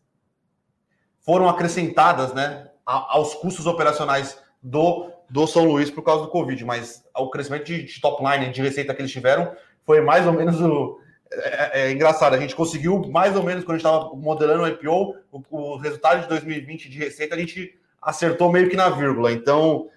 foram 1.21 1.49
acrescentadas, 1.49 2.35
né? 2.35 2.71
Aos 2.85 3.35
custos 3.35 3.67
operacionais 3.67 4.39
do, 4.63 5.11
do 5.29 5.47
São 5.47 5.65
Luís 5.65 5.91
por 5.91 6.03
causa 6.03 6.25
do 6.25 6.31
Covid, 6.31 6.65
mas 6.65 7.05
o 7.17 7.31
crescimento 7.31 7.65
de, 7.65 7.85
de 7.85 8.01
top 8.01 8.23
line, 8.25 8.53
de 8.53 8.63
receita 8.63 8.95
que 8.95 9.03
eles 9.03 9.11
tiveram, 9.11 9.55
foi 9.85 10.01
mais 10.01 10.27
ou 10.27 10.33
menos 10.33 10.61
o. 10.61 11.01
É, 11.33 11.81
é, 11.81 11.87
é 11.87 11.93
engraçado, 11.93 12.35
a 12.35 12.39
gente 12.39 12.55
conseguiu 12.55 13.01
mais 13.09 13.35
ou 13.35 13.43
menos 13.43 13.65
quando 13.65 13.77
a 13.77 13.79
gente 13.79 13.87
estava 13.87 14.15
modelando 14.15 14.65
o 14.65 14.69
IPO, 14.69 15.17
o, 15.33 15.43
o, 15.51 15.77
resultado 15.77 16.21
de 16.23 16.29
2020 16.29 16.91
de 16.91 16.99
receita, 16.99 17.35
a 17.35 17.39
gente 17.39 17.75
acertou 18.01 18.53
meio 18.53 18.69
que 18.69 18.77
na 18.77 18.91
vírgula. 18.91 19.33
Então, 19.33 19.89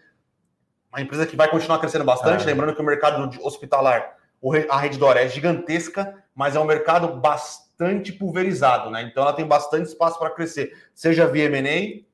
uma 0.92 1.02
empresa 1.02 1.26
que 1.26 1.36
vai 1.36 1.50
continuar 1.50 1.80
crescendo 1.80 2.06
bastante, 2.06 2.44
é. 2.44 2.46
lembrando 2.46 2.74
que 2.74 2.82
o 2.82 2.86
mercado 2.86 3.30
hospitalar, 3.44 4.16
a 4.70 4.80
Redditor 4.80 5.18
é 5.18 5.28
gigantesca, 5.28 6.16
mas 6.34 6.56
é 6.56 6.60
um 6.60 6.66
mercado 6.66 7.20
bastante 7.20 8.14
pulverizado, 8.14 8.90
né? 8.90 9.02
Então 9.02 9.24
ela 9.24 9.34
tem 9.34 9.46
bastante 9.46 9.88
espaço 9.88 10.18
para 10.18 10.30
crescer, 10.30 10.74
seja 10.94 11.28
via 11.28 11.46
M&A, 11.46 12.06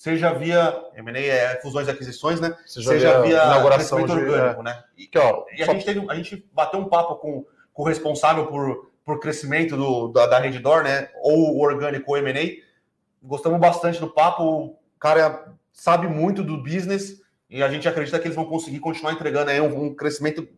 seja 0.00 0.32
via 0.32 0.82
M&A 0.96 1.20
é 1.20 1.60
fusões 1.60 1.86
e 1.86 1.90
aquisições, 1.90 2.40
né? 2.40 2.56
Seja, 2.64 2.88
seja 2.88 3.20
via, 3.20 3.22
via 3.22 3.44
inauguração 3.44 4.06
de, 4.06 4.10
orgânico, 4.10 4.60
é. 4.60 4.64
né? 4.64 4.84
E, 4.96 5.06
que, 5.06 5.18
ó, 5.18 5.44
e 5.54 5.62
a, 5.62 5.66
só... 5.66 5.72
gente 5.74 5.84
teve, 5.84 6.06
a 6.08 6.14
gente 6.14 6.48
bateu 6.54 6.80
um 6.80 6.86
papo 6.86 7.16
com, 7.16 7.44
com 7.70 7.82
o 7.82 7.86
responsável 7.86 8.46
por, 8.46 8.90
por 9.04 9.20
crescimento 9.20 9.76
do, 9.76 10.08
da, 10.08 10.26
da 10.26 10.38
Reddor, 10.38 10.84
né? 10.84 11.10
Ou 11.20 11.60
orgânico 11.60 12.12
ou 12.12 12.16
M&A. 12.16 12.62
Gostamos 13.22 13.60
bastante 13.60 14.00
do 14.00 14.08
papo. 14.08 14.42
O 14.42 14.78
cara 14.98 15.52
sabe 15.70 16.06
muito 16.06 16.42
do 16.42 16.56
business 16.62 17.20
e 17.50 17.62
a 17.62 17.68
gente 17.68 17.86
acredita 17.86 18.18
que 18.18 18.26
eles 18.26 18.36
vão 18.36 18.46
conseguir 18.46 18.78
continuar 18.78 19.12
entregando 19.12 19.50
aí 19.50 19.60
um, 19.60 19.84
um 19.84 19.94
crescimento 19.94 20.48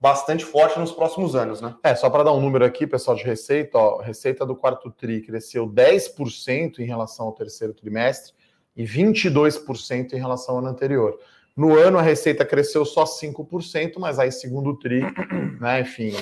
bastante 0.00 0.44
forte 0.44 0.76
nos 0.76 0.90
próximos 0.90 1.36
anos, 1.36 1.60
né? 1.60 1.76
É, 1.84 1.94
só 1.94 2.10
para 2.10 2.24
dar 2.24 2.32
um 2.32 2.40
número 2.40 2.64
aqui, 2.64 2.84
pessoal, 2.84 3.16
de 3.16 3.22
receita, 3.22 3.78
ó, 3.78 4.00
receita 4.00 4.44
do 4.44 4.56
quarto 4.56 4.90
TRI 4.90 5.20
cresceu 5.20 5.68
10% 5.68 6.80
em 6.80 6.84
relação 6.84 7.26
ao 7.26 7.32
terceiro 7.32 7.72
trimestre 7.72 8.36
e 8.78 8.84
22% 8.84 10.12
em 10.12 10.18
relação 10.18 10.54
ao 10.54 10.60
ano 10.60 10.68
anterior. 10.68 11.18
No 11.56 11.76
ano 11.76 11.98
a 11.98 12.02
receita 12.02 12.44
cresceu 12.44 12.84
só 12.84 13.02
5%, 13.02 13.94
mas 13.98 14.20
aí 14.20 14.30
segundo 14.30 14.78
TRI, 14.78 15.02
né, 15.60 15.80
enfim, 15.80 16.14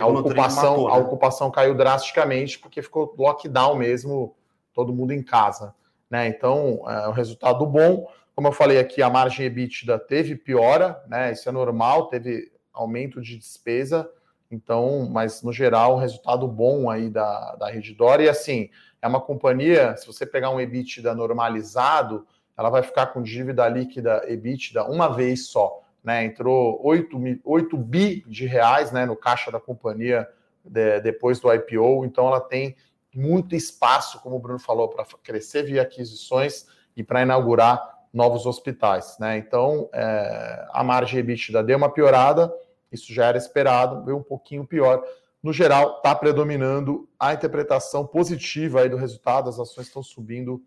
a 0.00 0.06
ocupação, 0.08 0.70
matou, 0.72 0.88
né? 0.88 0.92
a 0.92 0.96
ocupação 0.98 1.50
caiu 1.52 1.76
drasticamente 1.76 2.58
porque 2.58 2.82
ficou 2.82 3.14
lockdown 3.16 3.76
mesmo, 3.76 4.34
todo 4.72 4.92
mundo 4.92 5.12
em 5.12 5.22
casa, 5.22 5.72
né? 6.10 6.26
Então, 6.26 6.82
é 6.88 7.08
um 7.08 7.12
resultado 7.12 7.64
bom. 7.64 8.10
Como 8.34 8.48
eu 8.48 8.52
falei 8.52 8.80
aqui, 8.80 9.00
a 9.00 9.08
margem 9.08 9.46
EBITDA 9.46 9.96
teve 10.00 10.34
piora, 10.34 11.00
né? 11.06 11.30
Isso 11.30 11.48
é 11.48 11.52
normal, 11.52 12.08
teve 12.08 12.50
aumento 12.72 13.20
de 13.20 13.38
despesa. 13.38 14.10
Então, 14.50 15.08
mas 15.08 15.42
no 15.42 15.52
geral, 15.52 15.96
resultado 15.96 16.48
bom 16.48 16.90
aí 16.90 17.08
da, 17.08 17.54
da 17.54 17.70
Redditor. 17.70 18.20
E 18.20 18.28
assim, 18.28 18.68
é 19.04 19.06
uma 19.06 19.20
companhia, 19.20 19.94
se 19.98 20.06
você 20.06 20.24
pegar 20.24 20.48
um 20.48 20.58
EBITDA 20.58 21.14
normalizado, 21.14 22.26
ela 22.56 22.70
vai 22.70 22.82
ficar 22.82 23.08
com 23.08 23.20
dívida 23.20 23.68
líquida 23.68 24.22
EBITDA 24.26 24.82
uma 24.84 25.14
vez 25.14 25.48
só. 25.48 25.82
Né? 26.02 26.24
Entrou 26.24 26.80
8, 26.82 27.14
8 27.44 27.76
bi 27.76 28.24
de 28.26 28.46
reais 28.46 28.92
né, 28.92 29.04
no 29.04 29.14
caixa 29.14 29.52
da 29.52 29.60
companhia 29.60 30.26
de, 30.64 31.00
depois 31.00 31.38
do 31.38 31.52
IPO, 31.52 32.06
então 32.06 32.28
ela 32.28 32.40
tem 32.40 32.76
muito 33.14 33.54
espaço, 33.54 34.22
como 34.22 34.36
o 34.36 34.38
Bruno 34.38 34.58
falou, 34.58 34.88
para 34.88 35.04
crescer 35.22 35.64
via 35.64 35.82
aquisições 35.82 36.66
e 36.96 37.04
para 37.04 37.20
inaugurar 37.20 37.86
novos 38.10 38.46
hospitais. 38.46 39.18
Né? 39.20 39.36
Então, 39.36 39.90
é, 39.92 40.66
a 40.72 40.82
margem 40.82 41.20
EBITDA 41.20 41.62
deu 41.62 41.76
uma 41.76 41.92
piorada, 41.92 42.50
isso 42.90 43.12
já 43.12 43.26
era 43.26 43.36
esperado, 43.36 44.02
veio 44.02 44.16
um 44.16 44.22
pouquinho 44.22 44.66
pior. 44.66 45.04
No 45.44 45.52
geral, 45.52 45.98
está 45.98 46.14
predominando 46.14 47.06
a 47.20 47.34
interpretação 47.34 48.06
positiva 48.06 48.80
aí 48.80 48.88
do 48.88 48.96
resultado, 48.96 49.50
as 49.50 49.60
ações 49.60 49.88
estão 49.88 50.02
subindo 50.02 50.64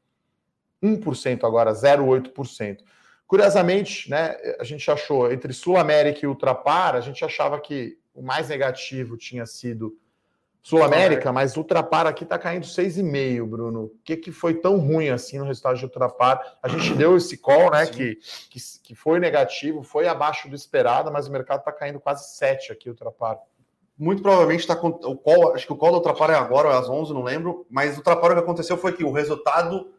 1% 0.84 1.44
agora, 1.46 1.74
0,8%. 1.74 2.84
Curiosamente, 3.26 4.08
né, 4.08 4.38
a 4.60 4.64
gente 4.64 4.90
achou 4.92 5.32
entre 5.32 5.52
Sul 5.52 5.78
América 5.78 6.20
e 6.22 6.28
Ultrapar, 6.28 6.94
a 6.94 7.02
gente 7.02 7.26
achava 7.26 7.60
que 7.60 7.98
o 8.14 8.22
mais 8.22 8.50
negativo 8.50 9.18
tinha 9.18 9.48
sido 9.48 9.98
Sul 10.62 10.84
América, 10.84 11.32
mas 11.32 11.58
Ultrapar 11.58 12.06
aqui 12.06 12.24
está 12.24 12.38
caindo 12.38 12.68
6,5, 12.68 13.48
Bruno. 13.48 13.86
O 13.86 14.00
que, 14.04 14.16
que 14.16 14.32
foi 14.32 14.54
tão 14.54 14.78
ruim 14.78 15.10
assim 15.10 15.40
no 15.40 15.46
resultado 15.46 15.80
de 15.80 15.86
Ultrapar? 15.86 16.60
A 16.62 16.68
gente 16.68 16.94
deu 16.94 17.18
esse 17.18 17.36
call, 17.36 17.72
né? 17.72 17.88
Que, 17.88 18.20
que, 18.52 18.60
que, 18.84 18.94
foi 18.94 19.20
negativo, 19.20 19.82
foi 19.82 20.08
abaixo 20.08 20.48
do 20.48 20.56
esperado, 20.56 21.12
mas 21.12 21.28
o 21.28 21.32
mercado 21.32 21.60
está 21.60 21.72
caindo 21.72 22.00
quase 22.00 22.36
7 22.38 22.72
aqui, 22.72 22.90
Ultrapar. 22.90 23.40
Muito 23.98 24.22
provavelmente 24.22 24.60
está 24.60 24.76
com 24.76 24.90
o 24.90 25.18
call, 25.18 25.54
acho 25.54 25.66
que 25.66 25.74
o 25.74 25.76
call 25.76 25.92
do 25.92 25.98
Ultrapar 25.98 26.30
é 26.30 26.36
agora, 26.36 26.68
ou 26.68 26.74
é 26.74 26.78
às 26.78 26.88
11, 26.88 27.14
não 27.14 27.24
lembro, 27.24 27.66
mas 27.70 27.96
o 27.96 27.98
Ultrapar 27.98 28.32
o 28.32 28.34
que 28.36 28.40
aconteceu 28.42 28.78
foi 28.78 28.94
que 28.94 29.04
o 29.04 29.12
resultado 29.12 29.92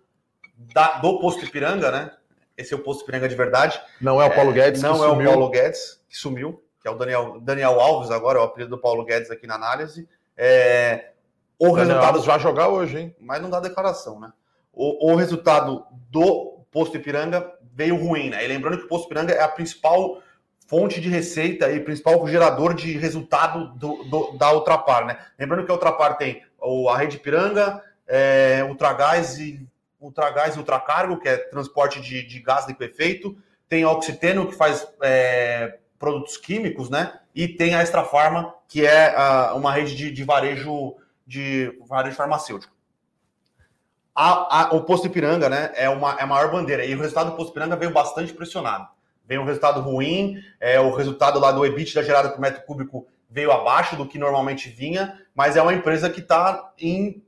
da, 0.72 0.98
do 0.98 1.18
posto 1.18 1.44
Ipiranga, 1.44 1.90
né? 1.90 2.12
Esse 2.56 2.74
é 2.74 2.76
o 2.76 2.80
posto 2.80 3.02
Ipiranga 3.02 3.28
de 3.28 3.34
verdade. 3.34 3.80
Não 4.00 4.22
é 4.22 4.26
o 4.26 4.34
Paulo 4.34 4.52
Guedes, 4.52 4.82
Não 4.82 5.04
é 5.04 5.08
sumiu. 5.08 5.30
o 5.30 5.32
Paulo 5.32 5.50
Guedes, 5.50 6.00
que 6.08 6.16
sumiu, 6.16 6.62
que 6.80 6.86
é 6.86 6.90
o 6.90 6.94
Daniel, 6.94 7.40
Daniel 7.40 7.80
Alves 7.80 8.10
agora, 8.10 8.38
é 8.38 8.42
o 8.42 8.44
apelido 8.44 8.70
do 8.76 8.80
Paulo 8.80 9.04
Guedes 9.04 9.30
aqui 9.30 9.46
na 9.46 9.56
análise 9.56 10.08
é, 10.38 11.10
o 11.58 11.72
resultado 11.72 12.22
vai 12.22 12.38
jogar 12.38 12.68
hoje, 12.68 12.96
hein? 12.96 13.16
Mas 13.18 13.42
não 13.42 13.50
dá 13.50 13.58
declaração, 13.58 14.20
né? 14.20 14.32
O, 14.72 15.12
o 15.12 15.16
resultado 15.16 15.84
do 16.08 16.64
posto 16.70 16.96
Ipiranga 16.96 17.52
veio 17.74 17.96
ruim, 17.96 18.30
né? 18.30 18.44
E 18.44 18.46
lembrando 18.48 18.78
que 18.78 18.84
o 18.84 18.88
posto 18.88 19.06
Ipiranga 19.06 19.32
é 19.32 19.42
a 19.42 19.48
principal 19.48 20.22
fonte 20.68 21.00
de 21.00 21.08
receita 21.08 21.72
e 21.72 21.80
principal 21.80 22.28
gerador 22.28 22.74
de 22.74 22.92
resultado 22.92 23.72
do, 23.74 24.04
do, 24.04 24.36
da 24.36 24.52
Ultrapar, 24.52 25.06
né? 25.06 25.18
Lembrando 25.38 25.64
que 25.64 25.70
a 25.70 25.74
Ultrapar 25.74 26.18
tem 26.18 26.42
a 26.90 26.96
rede 26.96 27.16
Ipiranga, 27.16 27.82
é, 28.06 28.62
Ultragás 28.68 29.38
e 29.38 29.66
Ultragás 29.98 30.54
e 30.54 30.58
Ultracargo, 30.58 31.18
que 31.18 31.28
é 31.28 31.38
transporte 31.38 32.00
de, 32.02 32.22
de 32.22 32.38
gás 32.40 32.68
liquefeito, 32.68 33.36
tem 33.66 33.82
a 33.82 33.90
Oxiteno, 33.90 34.46
que 34.46 34.54
faz 34.54 34.86
é, 35.02 35.78
produtos 35.98 36.36
químicos, 36.36 36.90
né? 36.90 37.18
E 37.34 37.48
tem 37.48 37.74
a 37.74 37.80
Extra 37.80 38.04
Farma, 38.04 38.54
que 38.68 38.86
é 38.86 39.14
uh, 39.16 39.56
uma 39.56 39.72
rede 39.72 39.96
de, 39.96 40.10
de, 40.10 40.22
varejo 40.22 40.96
de 41.26 41.78
varejo 41.86 42.16
farmacêutico. 42.16 42.74
A, 44.14 44.64
a, 44.64 44.74
o 44.74 44.82
posto 44.82 45.06
Ipiranga, 45.06 45.48
né, 45.48 45.70
é, 45.74 45.88
uma, 45.88 46.14
é 46.14 46.22
a 46.24 46.26
maior 46.26 46.50
bandeira. 46.50 46.84
E 46.84 46.94
o 46.94 46.98
resultado 46.98 47.30
do 47.30 47.36
posto 47.36 47.50
Ipiranga 47.50 47.76
veio 47.76 47.92
bastante 47.92 48.34
pressionado. 48.34 48.88
Veio 49.28 49.42
um 49.42 49.44
resultado 49.44 49.80
ruim, 49.80 50.36
é, 50.58 50.80
o 50.80 50.94
resultado 50.94 51.38
lá 51.38 51.52
do 51.52 51.64
EBITDA 51.64 52.02
gerado 52.02 52.30
por 52.30 52.40
metro 52.40 52.62
cúbico 52.62 53.06
veio 53.30 53.52
abaixo 53.52 53.94
do 53.94 54.06
que 54.06 54.18
normalmente 54.18 54.70
vinha, 54.70 55.20
mas 55.34 55.56
é 55.56 55.62
uma 55.62 55.74
empresa 55.74 56.08
que 56.08 56.20
está 56.20 56.72
em, 56.80 57.22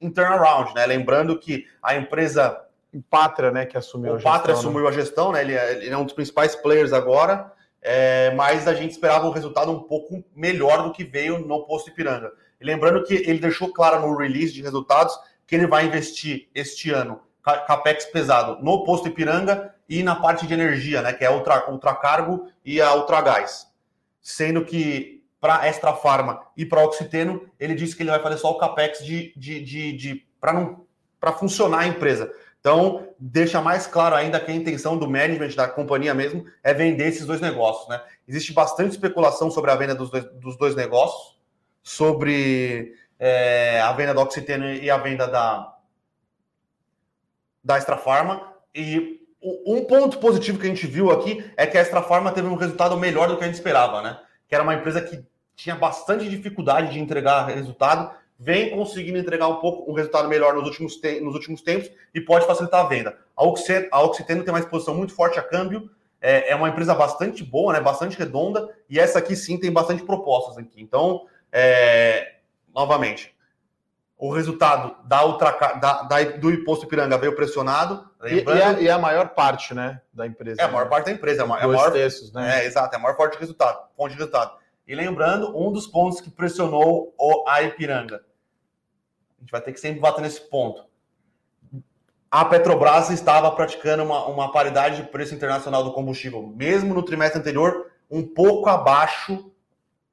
em 0.00 0.10
turnaround, 0.10 0.74
né? 0.74 0.84
Lembrando 0.84 1.38
que 1.38 1.64
a 1.82 1.96
empresa 1.96 2.60
o 2.92 3.02
Pátria, 3.02 3.50
né, 3.50 3.66
que 3.66 3.76
assumiu 3.76 4.12
o 4.12 4.14
a 4.14 4.18
gestão. 4.18 4.30
O 4.30 4.34
Pátria 4.34 4.54
né? 4.54 4.60
assumiu 4.60 4.88
a 4.88 4.92
gestão, 4.92 5.32
né? 5.32 5.40
Ele 5.40 5.54
é, 5.54 5.72
ele 5.72 5.90
é, 5.90 5.96
um 5.96 6.04
dos 6.04 6.12
principais 6.12 6.54
players 6.54 6.92
agora 6.92 7.52
é, 7.84 8.32
mas 8.34 8.66
a 8.66 8.72
gente 8.72 8.92
esperava 8.92 9.26
um 9.26 9.30
resultado 9.30 9.70
um 9.70 9.80
pouco 9.80 10.24
melhor 10.34 10.82
do 10.82 10.90
que 10.90 11.04
veio 11.04 11.38
no 11.38 11.66
posto 11.66 11.90
Ipiranga. 11.90 12.32
E 12.58 12.64
lembrando 12.64 13.04
que 13.04 13.14
ele 13.14 13.38
deixou 13.38 13.70
claro 13.70 14.00
no 14.00 14.16
release 14.16 14.54
de 14.54 14.62
resultados 14.62 15.14
que 15.46 15.54
ele 15.54 15.66
vai 15.66 15.84
investir 15.84 16.48
este 16.54 16.90
ano 16.90 17.20
capex 17.42 18.06
pesado 18.06 18.64
no 18.64 18.84
posto 18.84 19.08
Ipiranga 19.08 19.73
e 19.88 20.02
na 20.02 20.16
parte 20.16 20.46
de 20.46 20.54
energia, 20.54 21.02
né, 21.02 21.12
que 21.12 21.24
é 21.24 21.30
ultra, 21.30 21.70
ultracargo 21.70 22.48
e 22.64 22.80
a 22.80 22.94
ultragás. 22.94 23.66
Sendo 24.20 24.64
que 24.64 25.22
para 25.40 25.66
Extra 25.66 25.92
Farma 25.92 26.40
e 26.56 26.64
para 26.64 26.82
Oxiteno, 26.82 27.46
ele 27.60 27.74
disse 27.74 27.94
que 27.94 28.02
ele 28.02 28.10
vai 28.10 28.20
fazer 28.20 28.38
só 28.38 28.50
o 28.50 28.58
capex 28.58 29.04
de, 29.04 29.32
de, 29.36 29.62
de, 29.62 29.92
de 29.92 30.26
para 30.40 30.52
não 30.52 30.84
para 31.20 31.32
funcionar 31.32 31.80
a 31.80 31.86
empresa. 31.86 32.30
Então, 32.60 33.08
deixa 33.18 33.60
mais 33.60 33.86
claro 33.86 34.14
ainda 34.14 34.40
que 34.40 34.50
a 34.50 34.54
intenção 34.54 34.96
do 34.96 35.08
management 35.08 35.54
da 35.54 35.68
companhia 35.68 36.14
mesmo 36.14 36.46
é 36.62 36.72
vender 36.72 37.08
esses 37.08 37.26
dois 37.26 37.40
negócios, 37.40 37.88
né? 37.88 38.02
Existe 38.26 38.54
bastante 38.54 38.92
especulação 38.92 39.50
sobre 39.50 39.70
a 39.70 39.76
venda 39.76 39.94
dos 39.94 40.10
dois, 40.10 40.24
dos 40.36 40.56
dois 40.56 40.74
negócios, 40.74 41.38
sobre 41.82 42.94
é, 43.18 43.80
a 43.82 43.92
venda 43.92 44.14
da 44.14 44.22
Oxiteno 44.22 44.72
e 44.72 44.90
a 44.90 44.96
venda 44.96 45.26
da, 45.26 45.76
da 47.62 47.76
Extra 47.76 47.98
Farma. 47.98 48.54
E 48.74 49.23
um 49.66 49.84
ponto 49.84 50.18
positivo 50.18 50.58
que 50.58 50.66
a 50.66 50.70
gente 50.70 50.86
viu 50.86 51.10
aqui 51.10 51.44
é 51.56 51.66
que 51.66 51.76
a 51.76 51.80
Extra 51.80 52.02
Farma 52.02 52.32
teve 52.32 52.48
um 52.48 52.54
resultado 52.54 52.96
melhor 52.96 53.28
do 53.28 53.36
que 53.36 53.44
a 53.44 53.46
gente 53.46 53.56
esperava, 53.56 54.00
né? 54.00 54.18
Que 54.48 54.54
era 54.54 54.64
uma 54.64 54.74
empresa 54.74 55.00
que 55.00 55.22
tinha 55.54 55.76
bastante 55.76 56.28
dificuldade 56.28 56.92
de 56.92 56.98
entregar 56.98 57.46
resultado 57.46 58.10
vem 58.38 58.70
conseguindo 58.70 59.18
entregar 59.18 59.48
um 59.48 59.56
pouco 59.56 59.90
um 59.90 59.94
resultado 59.94 60.28
melhor 60.28 60.54
nos 60.54 60.64
últimos, 60.64 61.00
nos 61.22 61.34
últimos 61.34 61.62
tempos 61.62 61.90
e 62.14 62.20
pode 62.20 62.46
facilitar 62.46 62.84
a 62.84 62.88
venda. 62.88 63.16
A 63.36 63.44
Oxiteno 63.44 64.44
tem 64.44 64.52
uma 64.52 64.58
exposição 64.58 64.94
muito 64.94 65.14
forte 65.14 65.38
a 65.38 65.42
câmbio, 65.42 65.90
é, 66.20 66.50
é, 66.50 66.54
uma 66.54 66.68
empresa 66.68 66.94
bastante 66.94 67.44
boa, 67.44 67.72
né, 67.72 67.80
bastante 67.80 68.18
redonda, 68.18 68.68
e 68.88 68.98
essa 68.98 69.18
aqui 69.18 69.36
sim 69.36 69.58
tem 69.58 69.70
bastante 69.70 70.02
propostas 70.02 70.56
aqui. 70.58 70.80
Então, 70.82 71.26
é, 71.52 72.36
novamente, 72.74 73.33
o 74.16 74.32
resultado 74.32 74.96
da, 75.04 75.24
ultra, 75.24 75.50
da, 75.74 76.02
da, 76.02 76.22
do 76.22 76.50
imposto 76.50 76.86
Piranga 76.86 77.18
veio 77.18 77.34
pressionado. 77.34 78.08
E, 78.24 78.36
e, 78.36 78.62
a, 78.62 78.80
e, 78.80 78.88
a, 78.88 78.98
maior 78.98 79.30
parte 79.30 79.74
né, 79.74 80.00
da 80.12 80.26
empresa. 80.26 80.62
É 80.62 80.64
a 80.64 80.68
maior 80.68 80.84
né? 80.84 80.90
parte 80.90 81.06
da 81.06 81.12
empresa. 81.12 81.42
É 81.42 81.42
a, 81.42 81.44
é 81.44 81.66
maior, 81.66 81.92
terços, 81.92 82.32
né? 82.32 82.60
É, 82.60 82.66
exato, 82.66 82.94
é 82.94 82.98
a 82.98 83.02
maior 83.02 83.16
fonte 83.16 83.32
de 83.32 83.38
resultado. 83.38 83.88
Fonte 83.96 84.12
de 84.12 84.18
resultado. 84.18 84.56
E 84.86 84.94
lembrando, 84.94 85.56
um 85.56 85.72
dos 85.72 85.86
pontos 85.86 86.20
que 86.20 86.30
pressionou 86.30 87.14
o, 87.18 87.48
a 87.48 87.62
Ipiranga. 87.62 88.22
A 89.38 89.40
gente 89.40 89.50
vai 89.50 89.60
ter 89.60 89.72
que 89.72 89.80
sempre 89.80 90.00
bater 90.00 90.22
nesse 90.22 90.40
ponto. 90.40 90.84
A 92.30 92.44
Petrobras 92.44 93.10
estava 93.10 93.50
praticando 93.52 94.02
uma, 94.02 94.26
uma 94.26 94.52
paridade 94.52 94.96
de 94.96 95.08
preço 95.08 95.34
internacional 95.34 95.84
do 95.84 95.92
combustível, 95.92 96.42
mesmo 96.56 96.92
no 96.92 97.02
trimestre 97.02 97.38
anterior, 97.38 97.92
um 98.10 98.26
pouco 98.26 98.68
abaixo 98.68 99.52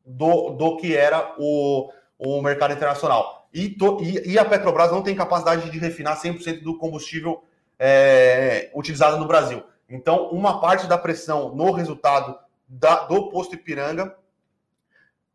do, 0.06 0.52
do 0.52 0.78
que 0.78 0.96
era 0.96 1.34
o, 1.38 1.92
o 2.18 2.42
mercado 2.42 2.74
internacional. 2.74 3.41
E, 3.54 3.70
to, 3.70 4.00
e, 4.02 4.32
e, 4.32 4.40
a 4.40 4.46
Petrobras 4.46 4.92
não 4.92 5.02
tem 5.02 5.16
capacidade 5.16 5.70
de 5.70 5.78
refinar 5.78 6.20
100% 6.20 6.64
do 6.64 6.78
combustível 6.78 7.44
é, 7.78 8.72
utilizado 8.74 9.18
no 9.18 9.28
Brasil. 9.28 9.64
Então, 9.90 10.30
uma 10.30 10.62
parte 10.62 10.88
da 10.88 10.98
pressão 10.98 11.54
no 11.54 11.72
resultado 11.72 12.38
da, 12.68 13.04
do 13.06 13.30
posto 13.30 13.56
Ipiranga 13.56 14.16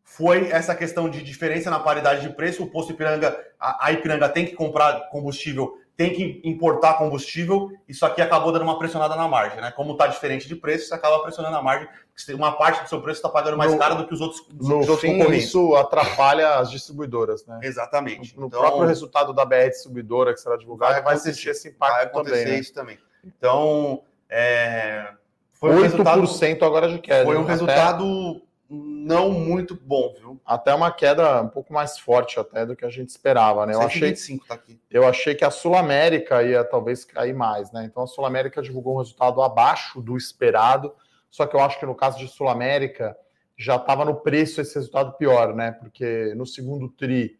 foi 0.02 0.50
essa 0.50 0.74
questão 0.74 1.10
de 1.10 1.22
diferença 1.22 1.68
na 1.68 1.78
paridade 1.78 2.22
de 2.22 2.34
preço. 2.34 2.62
O 2.62 2.70
posto 2.70 2.92
Ipiranga, 2.92 3.38
a, 3.60 3.86
a 3.86 3.92
Ipiranga 3.92 4.28
tem 4.28 4.46
que 4.46 4.54
comprar 4.54 5.10
combustível, 5.10 5.78
tem 5.96 6.12
que 6.12 6.42
importar 6.44 6.94
combustível. 6.94 7.70
Isso 7.88 8.04
aqui 8.04 8.20
acabou 8.20 8.52
dando 8.52 8.62
uma 8.62 8.78
pressionada 8.78 9.16
na 9.16 9.26
margem, 9.26 9.60
né? 9.60 9.70
Como 9.70 9.92
está 9.92 10.06
diferente 10.06 10.46
de 10.46 10.54
preço, 10.54 10.88
você 10.88 10.94
acaba 10.94 11.20
pressionando 11.20 11.56
a 11.56 11.62
margem. 11.62 11.88
Uma 12.34 12.52
parte 12.52 12.82
do 12.82 12.88
seu 12.88 13.00
preço 13.00 13.18
está 13.18 13.28
pagando 13.28 13.56
mais 13.56 13.72
no, 13.72 13.78
caro 13.78 13.94
do 13.94 14.06
que 14.06 14.12
os 14.12 14.20
outros, 14.20 14.42
no 14.52 14.80
os 14.80 14.88
outros 14.88 15.00
fim, 15.00 15.18
concorrentes. 15.18 15.48
Isso 15.48 15.74
atrapalha 15.74 16.56
as 16.56 16.70
distribuidoras, 16.70 17.46
né? 17.46 17.60
Exatamente. 17.62 18.38
No, 18.38 18.46
então, 18.46 18.60
próprio 18.60 18.86
resultado 18.86 19.32
da 19.32 19.44
BR 19.44 19.68
distribuidora 19.70 20.34
que 20.34 20.40
será 20.40 20.56
divulgado, 20.56 20.92
vai, 20.94 21.02
vai 21.02 21.16
sentir 21.16 21.48
esse 21.48 21.68
impacto 21.68 21.94
vai 21.94 22.04
acontecer 22.04 22.38
também. 22.38 22.52
Né? 22.52 22.58
isso 22.60 22.74
também. 22.74 22.98
Então, 23.24 24.02
é, 24.28 25.12
foi 25.54 25.70
8% 25.70 25.78
um 25.78 25.82
resultado, 25.82 26.64
agora 26.64 26.88
de 26.90 26.98
queda. 26.98 27.24
Foi 27.24 27.36
um 27.38 27.44
resultado 27.44 28.42
não 28.68 29.30
muito 29.30 29.74
bom, 29.74 30.14
viu? 30.18 30.40
Até 30.44 30.74
uma 30.74 30.90
queda 30.90 31.42
um 31.42 31.48
pouco 31.48 31.72
mais 31.72 31.98
forte 31.98 32.38
até 32.40 32.66
do 32.66 32.74
que 32.74 32.84
a 32.84 32.90
gente 32.90 33.10
esperava, 33.10 33.64
né? 33.64 33.74
Eu 33.74 33.80
achei, 33.80 34.14
tá 34.46 34.54
aqui. 34.54 34.80
eu 34.90 35.06
achei 35.06 35.34
que 35.34 35.44
a 35.44 35.50
Sul 35.50 35.76
América 35.76 36.42
ia 36.42 36.64
talvez 36.64 37.04
cair 37.04 37.34
mais, 37.34 37.70
né? 37.72 37.84
Então 37.84 38.02
a 38.02 38.06
Sul 38.06 38.26
América 38.26 38.60
divulgou 38.60 38.96
um 38.96 38.98
resultado 38.98 39.40
abaixo 39.40 40.02
do 40.02 40.16
esperado, 40.16 40.92
só 41.30 41.46
que 41.46 41.54
eu 41.54 41.60
acho 41.60 41.78
que 41.78 41.86
no 41.86 41.94
caso 41.94 42.18
de 42.18 42.26
Sul 42.26 42.48
América 42.48 43.16
já 43.56 43.76
estava 43.76 44.04
no 44.04 44.16
preço 44.16 44.60
esse 44.60 44.74
resultado 44.74 45.16
pior, 45.16 45.54
né? 45.54 45.72
Porque 45.72 46.34
no 46.34 46.44
segundo 46.44 46.88
tri, 46.88 47.38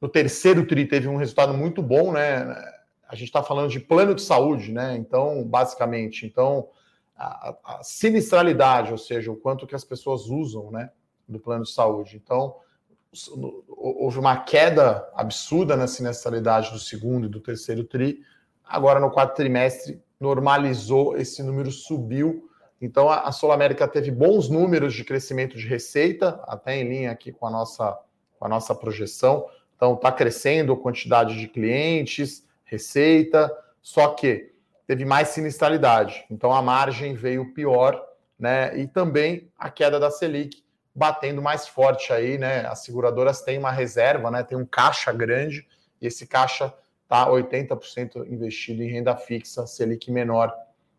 no 0.00 0.08
terceiro 0.08 0.66
tri 0.66 0.86
teve 0.86 1.08
um 1.08 1.16
resultado 1.16 1.52
muito 1.52 1.82
bom, 1.82 2.12
né? 2.12 2.46
A 3.08 3.14
gente 3.14 3.26
está 3.26 3.42
falando 3.42 3.70
de 3.70 3.80
plano 3.80 4.14
de 4.14 4.22
saúde, 4.22 4.72
né? 4.72 4.96
Então, 4.96 5.44
basicamente, 5.44 6.24
então 6.24 6.68
a, 7.22 7.56
a, 7.64 7.82
sinistralidade, 7.84 8.90
ou 8.90 8.98
seja, 8.98 9.30
o 9.30 9.36
quanto 9.36 9.66
que 9.66 9.74
as 9.74 9.84
pessoas 9.84 10.26
usam 10.26 10.70
né, 10.70 10.90
do 11.28 11.38
plano 11.38 11.64
de 11.64 11.70
saúde. 11.70 12.20
Então, 12.22 12.56
houve 13.68 14.18
uma 14.18 14.36
queda 14.38 15.08
absurda 15.14 15.76
na 15.76 15.86
sinistralidade 15.86 16.72
do 16.72 16.78
segundo 16.78 17.26
e 17.26 17.30
do 17.30 17.40
terceiro 17.40 17.84
TRI. 17.84 18.20
Agora, 18.64 18.98
no 18.98 19.10
quarto 19.10 19.36
trimestre, 19.36 20.02
normalizou, 20.18 21.16
esse 21.16 21.42
número 21.42 21.70
subiu. 21.70 22.48
Então, 22.80 23.08
a, 23.08 23.20
a 23.20 23.32
Sul 23.32 23.52
América 23.52 23.86
teve 23.86 24.10
bons 24.10 24.48
números 24.48 24.94
de 24.94 25.04
crescimento 25.04 25.56
de 25.56 25.66
receita, 25.66 26.42
até 26.46 26.76
em 26.76 26.88
linha 26.88 27.10
aqui 27.12 27.30
com 27.30 27.46
a 27.46 27.50
nossa, 27.50 27.98
com 28.38 28.46
a 28.46 28.48
nossa 28.48 28.74
projeção. 28.74 29.46
Então, 29.76 29.94
está 29.94 30.10
crescendo 30.10 30.72
a 30.72 30.76
quantidade 30.76 31.38
de 31.38 31.46
clientes, 31.46 32.46
receita, 32.64 33.52
só 33.80 34.08
que 34.08 34.51
teve 34.86 35.04
mais 35.04 35.28
sinistralidade. 35.28 36.24
Então 36.30 36.52
a 36.52 36.62
margem 36.62 37.14
veio 37.14 37.52
pior, 37.52 38.02
né? 38.38 38.76
E 38.78 38.86
também 38.86 39.50
a 39.58 39.70
queda 39.70 39.98
da 40.00 40.10
Selic 40.10 40.62
batendo 40.94 41.40
mais 41.40 41.66
forte 41.66 42.12
aí, 42.12 42.36
né? 42.36 42.66
As 42.66 42.80
seguradoras 42.80 43.42
têm 43.42 43.58
uma 43.58 43.70
reserva, 43.70 44.30
né? 44.30 44.42
Tem 44.42 44.58
um 44.58 44.66
caixa 44.66 45.12
grande 45.12 45.66
e 46.00 46.06
esse 46.06 46.26
caixa 46.26 46.72
tá 47.08 47.28
80% 47.28 48.26
investido 48.26 48.82
em 48.82 48.90
renda 48.90 49.16
fixa, 49.16 49.66
Selic 49.66 50.10
menor, 50.10 50.52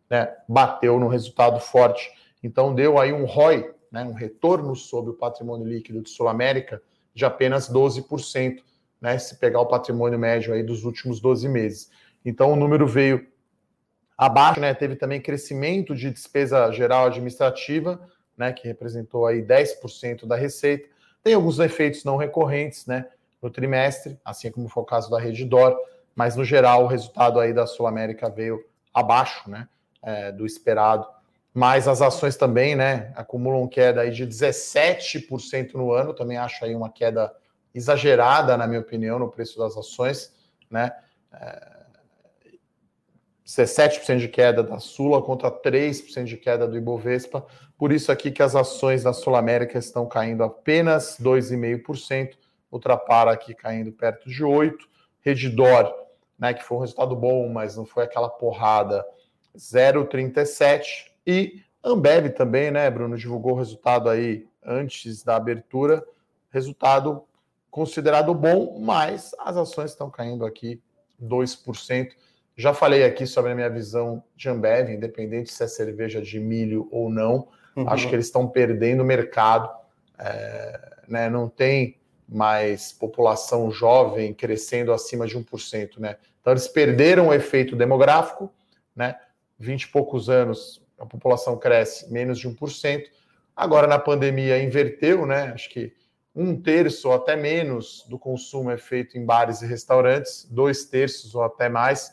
né? 0.08 0.34
Bateu 0.48 0.98
no 0.98 1.08
resultado 1.08 1.60
forte. 1.60 2.10
Então 2.42 2.74
deu 2.74 2.98
aí 2.98 3.12
um 3.12 3.24
ROI, 3.24 3.70
né? 3.92 4.04
Um 4.04 4.12
retorno 4.12 4.74
sobre 4.74 5.10
o 5.10 5.14
patrimônio 5.14 5.66
líquido 5.66 6.02
de 6.02 6.10
Sul 6.10 6.28
América 6.28 6.82
de 7.14 7.24
apenas 7.24 7.70
12%, 7.70 8.62
né? 9.00 9.18
Se 9.18 9.36
pegar 9.36 9.60
o 9.60 9.66
patrimônio 9.66 10.18
médio 10.18 10.52
aí 10.52 10.62
dos 10.62 10.84
últimos 10.84 11.20
12 11.20 11.48
meses. 11.48 11.90
Então 12.24 12.52
o 12.52 12.56
número 12.56 12.86
veio 12.86 13.33
Abaixo, 14.24 14.58
né, 14.58 14.72
teve 14.72 14.96
também 14.96 15.20
crescimento 15.20 15.94
de 15.94 16.10
despesa 16.10 16.72
geral 16.72 17.08
administrativa, 17.08 18.00
né, 18.34 18.54
que 18.54 18.66
representou 18.66 19.26
aí 19.26 19.42
10% 19.42 20.24
da 20.26 20.34
receita. 20.34 20.88
Tem 21.22 21.34
alguns 21.34 21.58
efeitos 21.58 22.04
não 22.04 22.16
recorrentes, 22.16 22.86
né, 22.86 23.06
no 23.42 23.50
trimestre, 23.50 24.18
assim 24.24 24.50
como 24.50 24.66
foi 24.66 24.82
o 24.82 24.86
caso 24.86 25.10
da 25.10 25.20
Redditor, 25.20 25.78
mas 26.16 26.36
no 26.36 26.42
geral 26.42 26.84
o 26.84 26.86
resultado 26.86 27.38
aí 27.38 27.52
da 27.52 27.66
Sul 27.66 27.86
América 27.86 28.30
veio 28.30 28.64
abaixo, 28.94 29.50
né, 29.50 29.68
é, 30.02 30.32
do 30.32 30.46
esperado. 30.46 31.06
Mas 31.52 31.86
as 31.86 32.00
ações 32.00 32.34
também, 32.34 32.74
né, 32.74 33.12
acumulam 33.16 33.68
queda 33.68 34.00
aí 34.00 34.10
de 34.10 34.26
17% 34.26 35.74
no 35.74 35.92
ano, 35.92 36.14
também 36.14 36.38
acho 36.38 36.64
aí 36.64 36.74
uma 36.74 36.88
queda 36.88 37.30
exagerada, 37.74 38.56
na 38.56 38.66
minha 38.66 38.80
opinião, 38.80 39.18
no 39.18 39.30
preço 39.30 39.58
das 39.58 39.76
ações, 39.76 40.32
né, 40.70 40.92
é, 41.30 41.73
17% 43.46 44.18
de 44.18 44.28
queda 44.28 44.62
da 44.62 44.78
Sula 44.78 45.20
contra 45.22 45.50
3% 45.50 46.24
de 46.24 46.36
queda 46.36 46.66
do 46.66 46.76
Ibovespa. 46.76 47.46
Por 47.76 47.92
isso 47.92 48.10
aqui 48.10 48.30
que 48.30 48.42
as 48.42 48.56
ações 48.56 49.02
da 49.02 49.12
Sul 49.12 49.36
América 49.36 49.78
estão 49.78 50.06
caindo 50.06 50.42
apenas 50.42 51.18
2,5%, 51.20 52.36
Ultrapar 52.72 53.28
aqui 53.28 53.54
caindo 53.54 53.92
perto 53.92 54.28
de 54.28 54.42
8%, 54.42 54.74
Redidor, 55.20 55.94
né, 56.38 56.52
que 56.52 56.62
foi 56.62 56.76
um 56.76 56.80
resultado 56.80 57.14
bom, 57.16 57.48
mas 57.48 57.76
não 57.76 57.86
foi 57.86 58.04
aquela 58.04 58.28
porrada, 58.28 59.04
0,37%, 59.56 60.82
e 61.26 61.62
Ambev 61.82 62.30
também, 62.30 62.70
né, 62.70 62.90
Bruno, 62.90 63.16
divulgou 63.16 63.52
o 63.52 63.58
resultado 63.58 64.10
aí 64.10 64.46
antes 64.62 65.22
da 65.22 65.36
abertura, 65.36 66.04
resultado 66.50 67.24
considerado 67.70 68.34
bom, 68.34 68.78
mas 68.80 69.34
as 69.38 69.56
ações 69.56 69.90
estão 69.90 70.10
caindo 70.10 70.44
aqui 70.44 70.82
2%. 71.22 72.12
Já 72.56 72.72
falei 72.72 73.04
aqui 73.04 73.26
sobre 73.26 73.50
a 73.50 73.54
minha 73.54 73.68
visão 73.68 74.22
de 74.36 74.48
Ambev, 74.48 74.90
independente 74.90 75.52
se 75.52 75.62
é 75.64 75.66
cerveja 75.66 76.22
de 76.22 76.38
milho 76.38 76.88
ou 76.90 77.10
não. 77.10 77.48
Uhum. 77.74 77.88
Acho 77.88 78.08
que 78.08 78.14
eles 78.14 78.26
estão 78.26 78.46
perdendo 78.46 79.00
o 79.00 79.04
mercado. 79.04 79.68
É, 80.18 80.94
né, 81.08 81.28
não 81.28 81.48
tem 81.48 81.98
mais 82.28 82.92
população 82.92 83.70
jovem 83.70 84.32
crescendo 84.32 84.92
acima 84.92 85.26
de 85.26 85.36
1%. 85.36 85.98
Né? 85.98 86.16
Então, 86.40 86.52
eles 86.52 86.68
perderam 86.68 87.28
o 87.28 87.34
efeito 87.34 87.74
demográfico. 87.74 88.52
Né? 88.94 89.18
20 89.58 89.82
e 89.82 89.88
poucos 89.88 90.30
anos, 90.30 90.80
a 90.98 91.04
população 91.04 91.58
cresce 91.58 92.12
menos 92.12 92.38
de 92.38 92.48
1%. 92.48 93.02
Agora, 93.56 93.88
na 93.88 93.98
pandemia, 93.98 94.62
inverteu. 94.62 95.26
Né? 95.26 95.50
Acho 95.52 95.68
que 95.70 95.92
um 96.34 96.60
terço 96.60 97.08
ou 97.08 97.14
até 97.14 97.34
menos 97.34 98.06
do 98.08 98.18
consumo 98.18 98.70
é 98.70 98.76
feito 98.76 99.18
em 99.18 99.24
bares 99.24 99.60
e 99.62 99.66
restaurantes, 99.66 100.46
dois 100.50 100.84
terços 100.84 101.34
ou 101.34 101.42
até 101.42 101.68
mais 101.68 102.12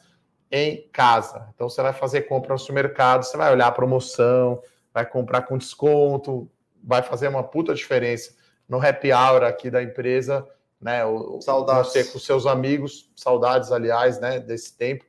em 0.51 0.87
casa. 0.91 1.47
Então 1.55 1.69
você 1.69 1.81
vai 1.81 1.93
fazer 1.93 2.23
compra 2.23 2.53
no 2.53 2.59
supermercado, 2.59 3.23
você 3.23 3.37
vai 3.37 3.51
olhar 3.51 3.67
a 3.67 3.71
promoção, 3.71 4.61
vai 4.93 5.05
comprar 5.05 5.43
com 5.43 5.57
desconto, 5.57 6.51
vai 6.83 7.01
fazer 7.01 7.29
uma 7.29 7.43
puta 7.43 7.73
diferença 7.73 8.35
no 8.67 8.85
happy 8.85 9.11
hour 9.11 9.43
aqui 9.43 9.69
da 9.69 9.81
empresa, 9.81 10.47
né? 10.79 11.01
Saudades. 11.41 11.91
Você 11.91 12.03
com 12.05 12.19
seus 12.19 12.45
amigos, 12.45 13.09
saudades, 13.15 13.71
aliás, 13.71 14.19
né? 14.19 14.39
Desse 14.39 14.75
tempo, 14.77 15.05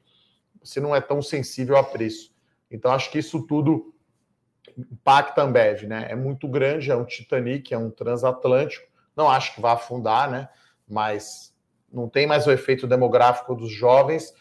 você 0.62 0.81
não 0.81 0.94
é 0.94 1.00
tão 1.00 1.20
sensível 1.20 1.76
a 1.76 1.83
preço. 1.83 2.33
Então 2.70 2.92
acho 2.92 3.11
que 3.11 3.18
isso 3.18 3.42
tudo 3.46 3.92
impacta 4.76 5.42
a 5.42 5.44
Ambev, 5.44 5.83
né? 5.85 6.07
É 6.09 6.14
muito 6.14 6.46
grande, 6.46 6.90
é 6.90 6.96
um 6.96 7.05
Titanic, 7.05 7.74
é 7.74 7.78
um 7.78 7.90
transatlântico. 7.90 8.87
Não 9.16 9.28
acho 9.28 9.55
que 9.55 9.61
vai 9.61 9.72
afundar, 9.72 10.31
né? 10.31 10.48
Mas 10.88 11.52
não 11.92 12.09
tem 12.09 12.26
mais 12.26 12.46
o 12.46 12.52
efeito 12.52 12.87
demográfico 12.87 13.55
dos 13.55 13.70
jovens 13.70 14.33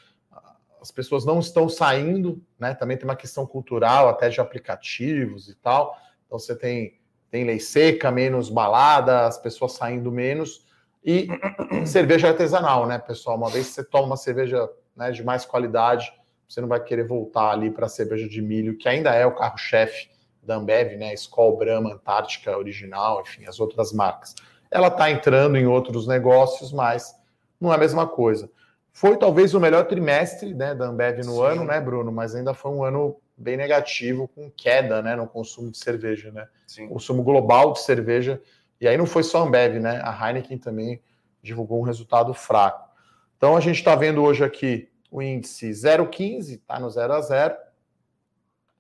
as 0.82 0.89
pessoas 0.89 1.24
não 1.24 1.39
estão 1.39 1.70
saindo, 1.70 2.41
né? 2.60 2.74
Também 2.74 2.98
tem 2.98 3.06
uma 3.06 3.15
questão 3.15 3.46
cultural, 3.46 4.10
até 4.10 4.30
de 4.30 4.41
aplicativos 4.41 5.48
e 5.48 5.56
tal. 5.56 5.96
Então 6.26 6.39
você 6.39 6.56
tem, 6.56 7.00
tem 7.30 7.44
lei 7.44 7.60
seca, 7.60 8.10
menos 8.10 8.50
balada, 8.50 9.28
as 9.28 9.38
pessoas 9.38 9.74
saindo 9.74 10.12
menos. 10.12 10.65
E 11.06 11.28
cerveja 11.86 12.30
artesanal, 12.30 12.88
né, 12.88 12.98
pessoal? 12.98 13.38
Uma 13.38 13.50
vez 13.50 13.67
que 13.67 13.74
você 13.74 13.84
toma 13.84 14.08
uma 14.08 14.17
cerveja 14.17 14.67
né, 14.96 15.12
de 15.12 15.24
mais 15.24 15.46
qualidade, 15.46 16.12
você 16.48 16.60
não 16.60 16.67
vai 16.67 16.84
querer 16.84 17.08
voltar 17.08 17.52
ali 17.52 17.70
para 17.70 17.86
a 17.86 17.89
cerveja 17.89 18.28
de 18.28 18.41
milho, 18.41 18.76
que 18.76 18.89
ainda 18.89 19.13
é 19.13 19.26
o 19.26 19.36
carro-chefe 19.36 20.10
da 20.41 20.56
Ambev, 20.56 20.98
né? 20.98 21.13
Skol, 21.13 21.58
Brahma, 21.58 21.94
Antártica 21.94 22.58
Original, 22.58 23.22
enfim, 23.22 23.46
as 23.46 23.60
outras 23.60 23.94
marcas. 23.94 24.34
Ela 24.72 24.88
está 24.88 25.12
entrando 25.12 25.58
em 25.58 25.67
outros 25.67 26.08
negócios, 26.08 26.72
mas 26.74 27.15
não 27.60 27.72
é 27.72 27.76
a 27.76 27.80
mesma 27.80 28.08
coisa. 28.08 28.50
Foi 28.93 29.17
talvez 29.17 29.54
o 29.54 29.60
melhor 29.60 29.86
trimestre 29.86 30.54
né, 30.54 30.75
da 30.75 30.88
Ambev 30.88 31.19
no 31.19 31.36
Sim. 31.36 31.43
ano, 31.43 31.63
né, 31.63 31.80
Bruno? 31.80 32.12
Mas 32.12 32.36
ainda 32.36 32.54
foi 32.54 32.71
um 32.71 32.84
ano 32.84 33.15
bem 33.38 33.58
negativo, 33.58 34.27
com 34.27 34.49
queda 34.51 35.01
né, 35.01 35.15
no 35.15 35.27
consumo 35.27 35.71
de 35.71 35.77
cerveja, 35.77 36.32
né? 36.32 36.47
Sim. 36.67 36.88
Consumo 36.88 37.23
global 37.23 37.73
de 37.73 37.82
cerveja. 37.82 38.41
E 38.80 38.88
aí 38.88 38.97
não 38.97 39.06
foi 39.06 39.23
só 39.23 39.39
a 39.39 39.41
Ambev, 39.43 39.80
né? 39.80 40.01
A 40.04 40.30
Heineken 40.30 40.58
também 40.58 41.01
divulgou 41.41 41.80
um 41.80 41.84
resultado 41.84 42.34
fraco. 42.34 42.89
Então 43.38 43.56
a 43.56 43.60
gente 43.60 43.77
está 43.77 43.95
vendo 43.95 44.21
hoje 44.21 44.43
aqui 44.43 44.89
o 45.10 45.21
índice 45.21 45.69
0,15, 45.69 46.56
está 46.56 46.80
no 46.80 46.89
0 46.89 47.13
a 47.13 47.21
0. 47.21 47.56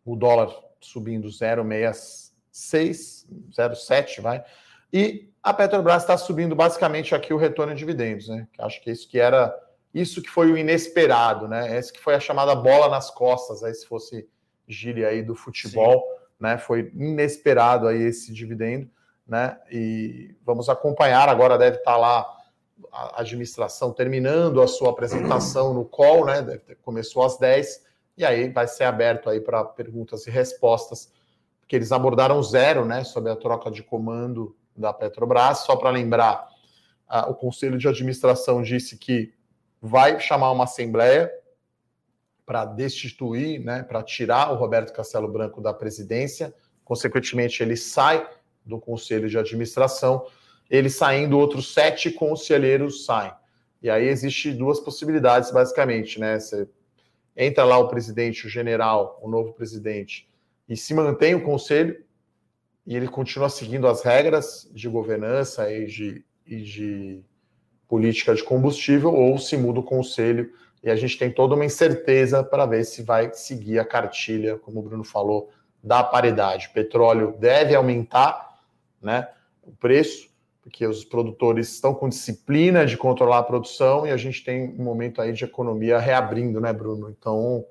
O 0.05 0.15
dólar 0.15 0.53
subindo 0.79 1.27
0,66, 1.27 3.25
0,7, 3.51 4.21
vai. 4.21 4.43
E 4.91 5.29
a 5.41 5.53
Petrobras 5.53 6.03
está 6.03 6.17
subindo 6.17 6.55
basicamente 6.55 7.15
aqui 7.15 7.33
o 7.33 7.37
retorno 7.37 7.73
de 7.73 7.79
dividendos, 7.79 8.27
né? 8.27 8.47
Acho 8.59 8.81
que 8.81 8.89
é 8.89 8.93
isso 8.93 9.07
que 9.07 9.19
era 9.19 9.55
isso 9.93 10.21
que 10.21 10.29
foi 10.29 10.51
o 10.51 10.57
inesperado, 10.57 11.47
né? 11.47 11.77
Esse 11.77 11.91
que 11.91 11.99
foi 11.99 12.15
a 12.15 12.19
chamada 12.19 12.55
bola 12.55 12.89
nas 12.89 13.11
costas, 13.11 13.63
aí 13.63 13.73
se 13.73 13.85
fosse 13.85 14.27
gíria 14.67 15.09
aí 15.09 15.21
do 15.21 15.35
futebol, 15.35 15.99
Sim. 15.99 16.25
né? 16.39 16.57
Foi 16.57 16.91
inesperado 16.95 17.87
aí 17.87 18.01
esse 18.01 18.33
dividendo, 18.33 18.89
né? 19.27 19.57
E 19.69 20.35
vamos 20.45 20.69
acompanhar. 20.69 21.27
Agora 21.27 21.57
deve 21.57 21.77
estar 21.77 21.97
lá 21.97 22.25
a 22.91 23.21
administração 23.21 23.91
terminando 23.91 24.61
a 24.61 24.67
sua 24.67 24.89
apresentação 24.89 25.73
no 25.73 25.85
call, 25.85 26.25
né? 26.25 26.41
Ter, 26.41 26.77
começou 26.81 27.23
às 27.23 27.37
10 27.37 27.91
e 28.17 28.25
aí 28.25 28.49
vai 28.49 28.67
ser 28.67 28.83
aberto 28.83 29.29
aí 29.29 29.39
para 29.39 29.63
perguntas 29.63 30.27
e 30.27 30.31
respostas, 30.31 31.11
porque 31.59 31.75
eles 31.75 31.91
abordaram 31.91 32.41
zero, 32.43 32.85
né, 32.85 33.03
sobre 33.03 33.31
a 33.31 33.35
troca 33.35 33.71
de 33.71 33.81
comando 33.81 34.55
da 34.75 34.93
Petrobras. 34.93 35.59
Só 35.59 35.75
para 35.75 35.89
lembrar, 35.89 36.47
a, 37.07 37.29
o 37.29 37.35
conselho 37.35 37.77
de 37.77 37.87
administração 37.87 38.61
disse 38.61 38.97
que 38.97 39.33
vai 39.81 40.19
chamar 40.19 40.51
uma 40.51 40.65
assembleia 40.65 41.31
para 42.45 42.65
destituir, 42.65 43.59
né, 43.59 43.83
para 43.83 44.03
tirar 44.03 44.51
o 44.51 44.55
Roberto 44.55 44.93
Castelo 44.93 45.27
Branco 45.27 45.61
da 45.61 45.73
presidência. 45.73 46.53
Consequentemente, 46.83 47.63
ele 47.63 47.75
sai 47.75 48.29
do 48.65 48.79
conselho 48.79 49.29
de 49.29 49.37
administração. 49.37 50.25
Ele 50.69 50.89
saindo, 50.89 51.39
outros 51.39 51.73
sete 51.73 52.11
conselheiros 52.11 53.05
saem. 53.05 53.33
E 53.81 53.89
aí 53.89 54.07
existe 54.07 54.51
duas 54.51 54.79
possibilidades, 54.79 55.49
basicamente, 55.51 56.19
né? 56.19 56.39
Você 56.39 56.67
entra 57.35 57.63
lá 57.63 57.77
o 57.77 57.87
presidente, 57.87 58.45
o 58.45 58.49
general, 58.49 59.19
o 59.21 59.29
novo 59.29 59.53
presidente, 59.53 60.29
e 60.67 60.77
se 60.77 60.93
mantém 60.93 61.33
o 61.33 61.43
conselho, 61.43 62.03
e 62.85 62.95
ele 62.95 63.07
continua 63.07 63.49
seguindo 63.49 63.87
as 63.87 64.03
regras 64.03 64.69
de 64.73 64.87
governança 64.87 65.71
e 65.71 65.85
de, 65.85 66.25
e 66.45 66.61
de 66.61 67.23
política 67.91 68.33
de 68.33 68.41
combustível, 68.41 69.13
ou 69.13 69.37
se 69.37 69.57
muda 69.57 69.81
o 69.81 69.83
conselho 69.83 70.49
e 70.81 70.89
a 70.89 70.95
gente 70.95 71.17
tem 71.17 71.29
toda 71.29 71.55
uma 71.55 71.65
incerteza 71.65 72.41
para 72.41 72.65
ver 72.65 72.85
se 72.85 73.03
vai 73.03 73.33
seguir 73.33 73.79
a 73.79 73.85
cartilha, 73.85 74.57
como 74.57 74.79
o 74.79 74.81
Bruno 74.81 75.03
falou, 75.03 75.49
da 75.83 76.01
paridade. 76.01 76.67
O 76.67 76.73
petróleo 76.73 77.35
deve 77.37 77.75
aumentar 77.75 78.61
né, 79.01 79.27
o 79.61 79.73
preço, 79.73 80.29
porque 80.61 80.87
os 80.87 81.03
produtores 81.03 81.67
estão 81.67 81.93
com 81.93 82.07
disciplina 82.07 82.85
de 82.85 82.95
controlar 82.95 83.39
a 83.39 83.43
produção 83.43 84.07
e 84.07 84.11
a 84.11 84.15
gente 84.15 84.41
tem 84.41 84.69
um 84.69 84.83
momento 84.85 85.21
aí 85.21 85.33
de 85.33 85.43
economia 85.43 85.99
reabrindo, 85.99 86.61
né, 86.61 86.71
Bruno? 86.71 87.09
Então, 87.09 87.65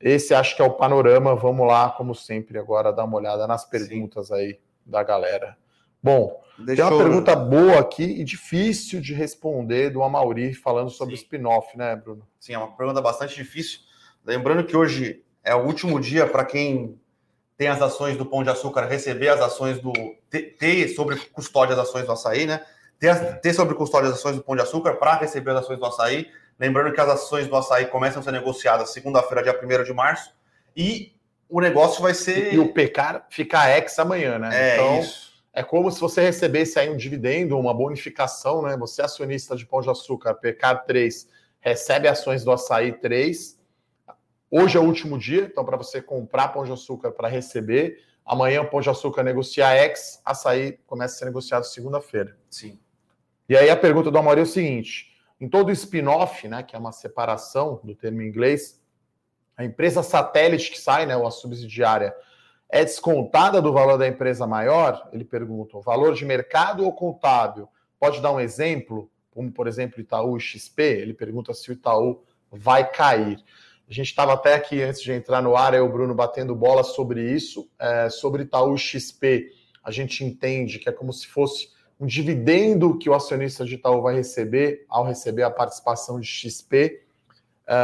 esse 0.00 0.32
acho 0.32 0.56
que 0.56 0.62
é 0.62 0.64
o 0.64 0.72
panorama. 0.72 1.36
Vamos 1.36 1.66
lá, 1.68 1.90
como 1.90 2.14
sempre, 2.14 2.58
agora 2.58 2.94
dar 2.94 3.04
uma 3.04 3.18
olhada 3.18 3.46
nas 3.46 3.66
perguntas 3.66 4.28
Sim. 4.28 4.34
aí 4.34 4.58
da 4.86 5.02
galera. 5.02 5.54
Bom, 6.06 6.40
Deixa 6.56 6.84
tem 6.84 6.92
uma 6.92 7.02
pergunta 7.02 7.34
boa 7.34 7.80
aqui 7.80 8.04
e 8.04 8.22
difícil 8.22 9.00
de 9.00 9.12
responder 9.12 9.90
do 9.90 10.04
Amauri 10.04 10.54
falando 10.54 10.88
sobre 10.88 11.14
o 11.14 11.16
spin-off, 11.16 11.76
né, 11.76 11.96
Bruno? 11.96 12.24
Sim, 12.38 12.52
é 12.52 12.58
uma 12.58 12.76
pergunta 12.76 13.02
bastante 13.02 13.34
difícil. 13.34 13.80
Lembrando 14.24 14.62
que 14.62 14.76
hoje 14.76 15.24
é 15.42 15.52
o 15.52 15.64
último 15.64 15.98
dia 15.98 16.24
para 16.24 16.44
quem 16.44 16.96
tem 17.56 17.66
as 17.66 17.82
ações 17.82 18.16
do 18.16 18.24
Pão 18.24 18.44
de 18.44 18.50
Açúcar 18.50 18.86
receber 18.86 19.30
as 19.30 19.40
ações 19.40 19.80
do. 19.80 19.92
ter 20.30 20.86
sobre 20.90 21.16
custódia 21.16 21.74
das 21.74 21.88
ações 21.88 22.06
do 22.06 22.12
açaí, 22.12 22.46
né? 22.46 22.64
Ter, 23.00 23.40
ter 23.40 23.52
sobre 23.52 23.74
custódia 23.74 24.08
das 24.08 24.20
ações 24.20 24.36
do 24.36 24.44
Pão 24.44 24.54
de 24.54 24.62
Açúcar 24.62 24.94
para 24.94 25.16
receber 25.16 25.50
as 25.50 25.64
ações 25.64 25.80
do 25.80 25.86
açaí. 25.86 26.30
Lembrando 26.56 26.94
que 26.94 27.00
as 27.00 27.08
ações 27.08 27.48
do 27.48 27.56
açaí 27.56 27.86
começam 27.86 28.20
a 28.20 28.22
ser 28.22 28.30
negociadas 28.30 28.92
segunda-feira, 28.92 29.42
dia 29.42 29.60
1 29.60 29.82
de 29.82 29.92
março. 29.92 30.30
E 30.76 31.12
o 31.48 31.60
negócio 31.60 32.00
vai 32.00 32.14
ser. 32.14 32.54
E 32.54 32.60
o 32.60 32.72
PK 32.72 33.24
fica 33.28 33.76
ex 33.76 33.98
amanhã, 33.98 34.38
né? 34.38 34.50
É 34.52 34.74
então, 34.74 35.00
isso. 35.00 35.25
É 35.56 35.62
como 35.62 35.90
se 35.90 35.98
você 35.98 36.20
recebesse 36.20 36.78
aí 36.78 36.90
um 36.90 36.98
dividendo, 36.98 37.58
uma 37.58 37.72
bonificação, 37.72 38.60
né? 38.60 38.76
Você 38.76 39.00
é 39.00 39.06
acionista 39.06 39.56
de 39.56 39.64
Pão 39.64 39.80
de 39.80 39.88
Açúcar, 39.88 40.34
PK 40.34 40.84
3, 40.86 41.30
recebe 41.60 42.06
ações 42.06 42.44
do 42.44 42.52
açaí 42.52 42.92
3. 42.92 43.58
Hoje 44.50 44.76
é 44.76 44.80
o 44.80 44.84
último 44.84 45.18
dia, 45.18 45.44
então, 45.44 45.64
para 45.64 45.78
você 45.78 46.02
comprar 46.02 46.48
Pão 46.48 46.62
de 46.62 46.72
Açúcar 46.72 47.10
para 47.10 47.26
receber. 47.26 48.04
Amanhã 48.22 48.60
o 48.60 48.68
Pão 48.68 48.82
de 48.82 48.90
Açúcar 48.90 49.22
negocia 49.22 49.74
ex, 49.82 50.20
açaí 50.26 50.78
começa 50.86 51.14
a 51.14 51.18
ser 51.20 51.24
negociado 51.24 51.64
segunda-feira. 51.64 52.36
Sim. 52.50 52.78
E 53.48 53.56
aí 53.56 53.70
a 53.70 53.76
pergunta 53.78 54.10
do 54.10 54.18
Amor 54.18 54.36
é 54.36 54.42
o 54.42 54.46
seguinte: 54.46 55.16
em 55.40 55.48
todo 55.48 55.72
spin-off, 55.72 56.46
né, 56.46 56.62
que 56.62 56.76
é 56.76 56.78
uma 56.78 56.92
separação 56.92 57.80
do 57.82 57.94
termo 57.94 58.20
em 58.20 58.28
inglês, 58.28 58.78
a 59.56 59.64
empresa 59.64 60.02
satélite 60.02 60.70
que 60.70 60.78
sai, 60.78 61.06
né, 61.06 61.16
ou 61.16 61.26
a 61.26 61.30
subsidiária, 61.30 62.14
é 62.68 62.84
descontada 62.84 63.62
do 63.62 63.72
valor 63.72 63.96
da 63.96 64.06
empresa 64.06 64.46
maior? 64.46 65.08
Ele 65.12 65.24
pergunta, 65.24 65.78
valor 65.80 66.14
de 66.14 66.24
mercado 66.24 66.84
ou 66.84 66.92
contábil? 66.92 67.68
Pode 67.98 68.20
dar 68.20 68.32
um 68.32 68.40
exemplo, 68.40 69.10
como 69.30 69.50
por 69.50 69.66
exemplo 69.66 70.00
Itaú 70.00 70.38
XP? 70.38 70.82
Ele 70.82 71.14
pergunta 71.14 71.54
se 71.54 71.70
o 71.70 71.72
Itaú 71.72 72.22
vai 72.50 72.90
cair. 72.90 73.38
A 73.88 73.92
gente 73.92 74.08
estava 74.08 74.32
até 74.32 74.54
aqui 74.54 74.82
antes 74.82 75.00
de 75.00 75.12
entrar 75.12 75.40
no 75.40 75.56
ar, 75.56 75.72
eu 75.72 75.86
o 75.86 75.88
Bruno 75.88 76.14
batendo 76.14 76.54
bola 76.56 76.82
sobre 76.82 77.30
isso, 77.30 77.70
é, 77.78 78.10
sobre 78.10 78.42
Itaú 78.42 78.76
XP. 78.76 79.52
A 79.82 79.92
gente 79.92 80.24
entende 80.24 80.80
que 80.80 80.88
é 80.88 80.92
como 80.92 81.12
se 81.12 81.26
fosse 81.28 81.68
um 81.98 82.04
dividendo 82.04 82.98
que 82.98 83.08
o 83.08 83.14
acionista 83.14 83.64
de 83.64 83.76
Itaú 83.76 84.02
vai 84.02 84.16
receber 84.16 84.84
ao 84.88 85.04
receber 85.04 85.44
a 85.44 85.50
participação 85.50 86.18
de 86.18 86.26
XP. 86.26 87.00
É, 87.66 87.74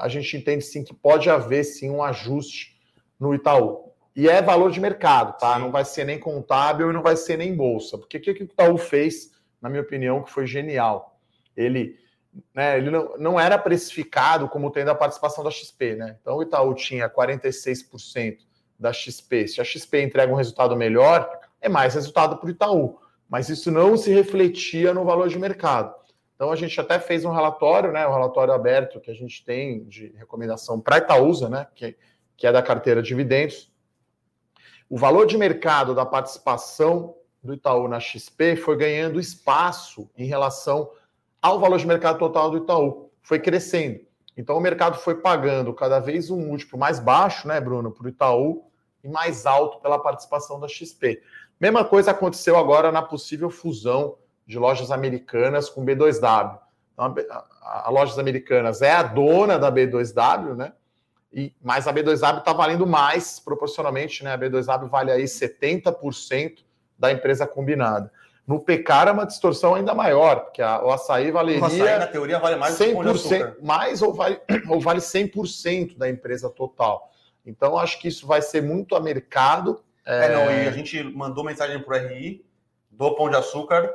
a 0.00 0.06
gente 0.08 0.36
entende 0.36 0.64
sim 0.64 0.84
que 0.84 0.94
pode 0.94 1.28
haver 1.28 1.64
sim 1.64 1.90
um 1.90 2.02
ajuste 2.02 2.78
no 3.18 3.34
Itaú. 3.34 3.89
E 4.14 4.28
é 4.28 4.42
valor 4.42 4.70
de 4.70 4.80
mercado, 4.80 5.38
tá? 5.38 5.54
Sim. 5.54 5.60
Não 5.60 5.70
vai 5.70 5.84
ser 5.84 6.04
nem 6.04 6.18
contábil 6.18 6.90
e 6.90 6.92
não 6.92 7.02
vai 7.02 7.16
ser 7.16 7.36
nem 7.36 7.54
bolsa. 7.54 7.96
Porque 7.96 8.18
o 8.18 8.20
que, 8.20 8.34
que 8.34 8.42
o 8.42 8.44
Itaú 8.44 8.76
fez, 8.76 9.32
na 9.60 9.68
minha 9.68 9.82
opinião, 9.82 10.22
que 10.22 10.30
foi 10.30 10.46
genial? 10.46 11.18
Ele, 11.56 11.96
né, 12.54 12.78
ele 12.78 12.90
não, 12.90 13.16
não 13.18 13.40
era 13.40 13.58
precificado 13.58 14.48
como 14.48 14.70
tendo 14.70 14.90
a 14.90 14.94
participação 14.94 15.44
da 15.44 15.50
XP, 15.50 15.94
né? 15.94 16.16
Então 16.20 16.36
o 16.36 16.42
Itaú 16.42 16.74
tinha 16.74 17.08
46% 17.08 18.38
da 18.78 18.92
XP. 18.92 19.46
Se 19.46 19.60
a 19.60 19.64
XP 19.64 20.02
entrega 20.02 20.32
um 20.32 20.36
resultado 20.36 20.76
melhor, 20.76 21.30
é 21.60 21.68
mais 21.68 21.94
resultado 21.94 22.36
para 22.38 22.46
o 22.46 22.50
Itaú. 22.50 22.98
Mas 23.28 23.48
isso 23.48 23.70
não 23.70 23.96
se 23.96 24.12
refletia 24.12 24.92
no 24.92 25.04
valor 25.04 25.28
de 25.28 25.38
mercado. 25.38 25.94
Então 26.34 26.50
a 26.50 26.56
gente 26.56 26.80
até 26.80 26.98
fez 26.98 27.24
um 27.24 27.30
relatório, 27.30 27.92
né? 27.92 28.08
Um 28.08 28.12
relatório 28.12 28.52
aberto 28.52 28.98
que 28.98 29.10
a 29.10 29.14
gente 29.14 29.44
tem 29.44 29.84
de 29.84 30.12
recomendação 30.16 30.80
para 30.80 30.98
Itaúsa, 30.98 31.48
né? 31.48 31.66
Que, 31.74 31.96
que 32.36 32.46
é 32.46 32.50
da 32.50 32.62
carteira 32.62 33.02
de 33.02 33.08
dividendos 33.08 33.70
o 34.90 34.98
valor 34.98 35.24
de 35.24 35.38
mercado 35.38 35.94
da 35.94 36.04
participação 36.04 37.14
do 37.40 37.54
Itaú 37.54 37.86
na 37.86 38.00
XP 38.00 38.56
foi 38.56 38.76
ganhando 38.76 39.20
espaço 39.20 40.10
em 40.18 40.26
relação 40.26 40.90
ao 41.40 41.60
valor 41.60 41.78
de 41.78 41.86
mercado 41.86 42.18
total 42.18 42.50
do 42.50 42.58
Itaú. 42.58 43.08
Foi 43.22 43.38
crescendo. 43.38 44.00
Então 44.36 44.56
o 44.56 44.60
mercado 44.60 44.98
foi 44.98 45.14
pagando 45.14 45.72
cada 45.72 46.00
vez 46.00 46.28
um 46.28 46.38
múltiplo 46.38 46.76
mais 46.76 46.98
baixo, 46.98 47.46
né, 47.46 47.60
Bruno, 47.60 47.92
para 47.92 48.04
o 48.04 48.08
Itaú 48.08 48.64
e 49.04 49.08
mais 49.08 49.46
alto 49.46 49.78
pela 49.80 49.96
participação 49.96 50.58
da 50.58 50.66
XP. 50.66 51.22
Mesma 51.60 51.84
coisa 51.84 52.10
aconteceu 52.10 52.58
agora 52.58 52.90
na 52.90 53.00
possível 53.00 53.48
fusão 53.48 54.16
de 54.44 54.58
lojas 54.58 54.90
americanas 54.90 55.70
com 55.70 55.84
B2W. 55.84 56.58
Então, 56.92 57.14
a, 57.30 57.44
a, 57.62 57.86
a 57.86 57.90
Lojas 57.90 58.18
Americanas 58.18 58.82
é 58.82 58.90
a 58.90 59.04
dona 59.04 59.56
da 59.56 59.70
B2W, 59.70 60.56
né? 60.56 60.72
E, 61.32 61.52
mas 61.62 61.86
a 61.86 61.92
B2W 61.92 62.38
está 62.38 62.52
valendo 62.52 62.86
mais 62.86 63.38
proporcionalmente, 63.38 64.24
né? 64.24 64.32
A 64.32 64.38
B2W 64.38 64.88
vale 64.88 65.12
aí 65.12 65.24
70% 65.24 66.64
da 66.98 67.12
empresa 67.12 67.46
combinada. 67.46 68.12
No 68.46 68.58
Pecar 68.58 69.06
é 69.06 69.12
uma 69.12 69.24
distorção 69.24 69.76
ainda 69.76 69.94
maior, 69.94 70.40
porque 70.40 70.60
a, 70.60 70.82
o 70.84 70.90
açaí 70.90 71.30
valeria. 71.30 71.62
O 71.62 71.66
açaí, 71.66 71.98
na 71.98 72.06
teoria, 72.06 72.38
vale 72.40 72.56
mais 72.56 72.76
100%, 72.76 73.56
mais 73.62 74.02
ou 74.02 74.12
vale, 74.12 74.40
ou 74.68 74.80
vale 74.80 74.98
100% 74.98 75.96
da 75.96 76.10
empresa 76.10 76.50
total. 76.50 77.12
Então, 77.46 77.78
acho 77.78 78.00
que 78.00 78.08
isso 78.08 78.26
vai 78.26 78.42
ser 78.42 78.60
muito 78.62 78.96
a 78.96 79.00
mercado. 79.00 79.82
É... 80.04 80.26
é, 80.26 80.34
não, 80.34 80.50
e 80.50 80.66
a 80.66 80.72
gente 80.72 81.00
mandou 81.04 81.44
mensagem 81.44 81.80
para 81.80 81.96
o 81.96 82.08
RI 82.08 82.44
do 82.90 83.14
Pão 83.14 83.30
de 83.30 83.36
Açúcar. 83.36 83.88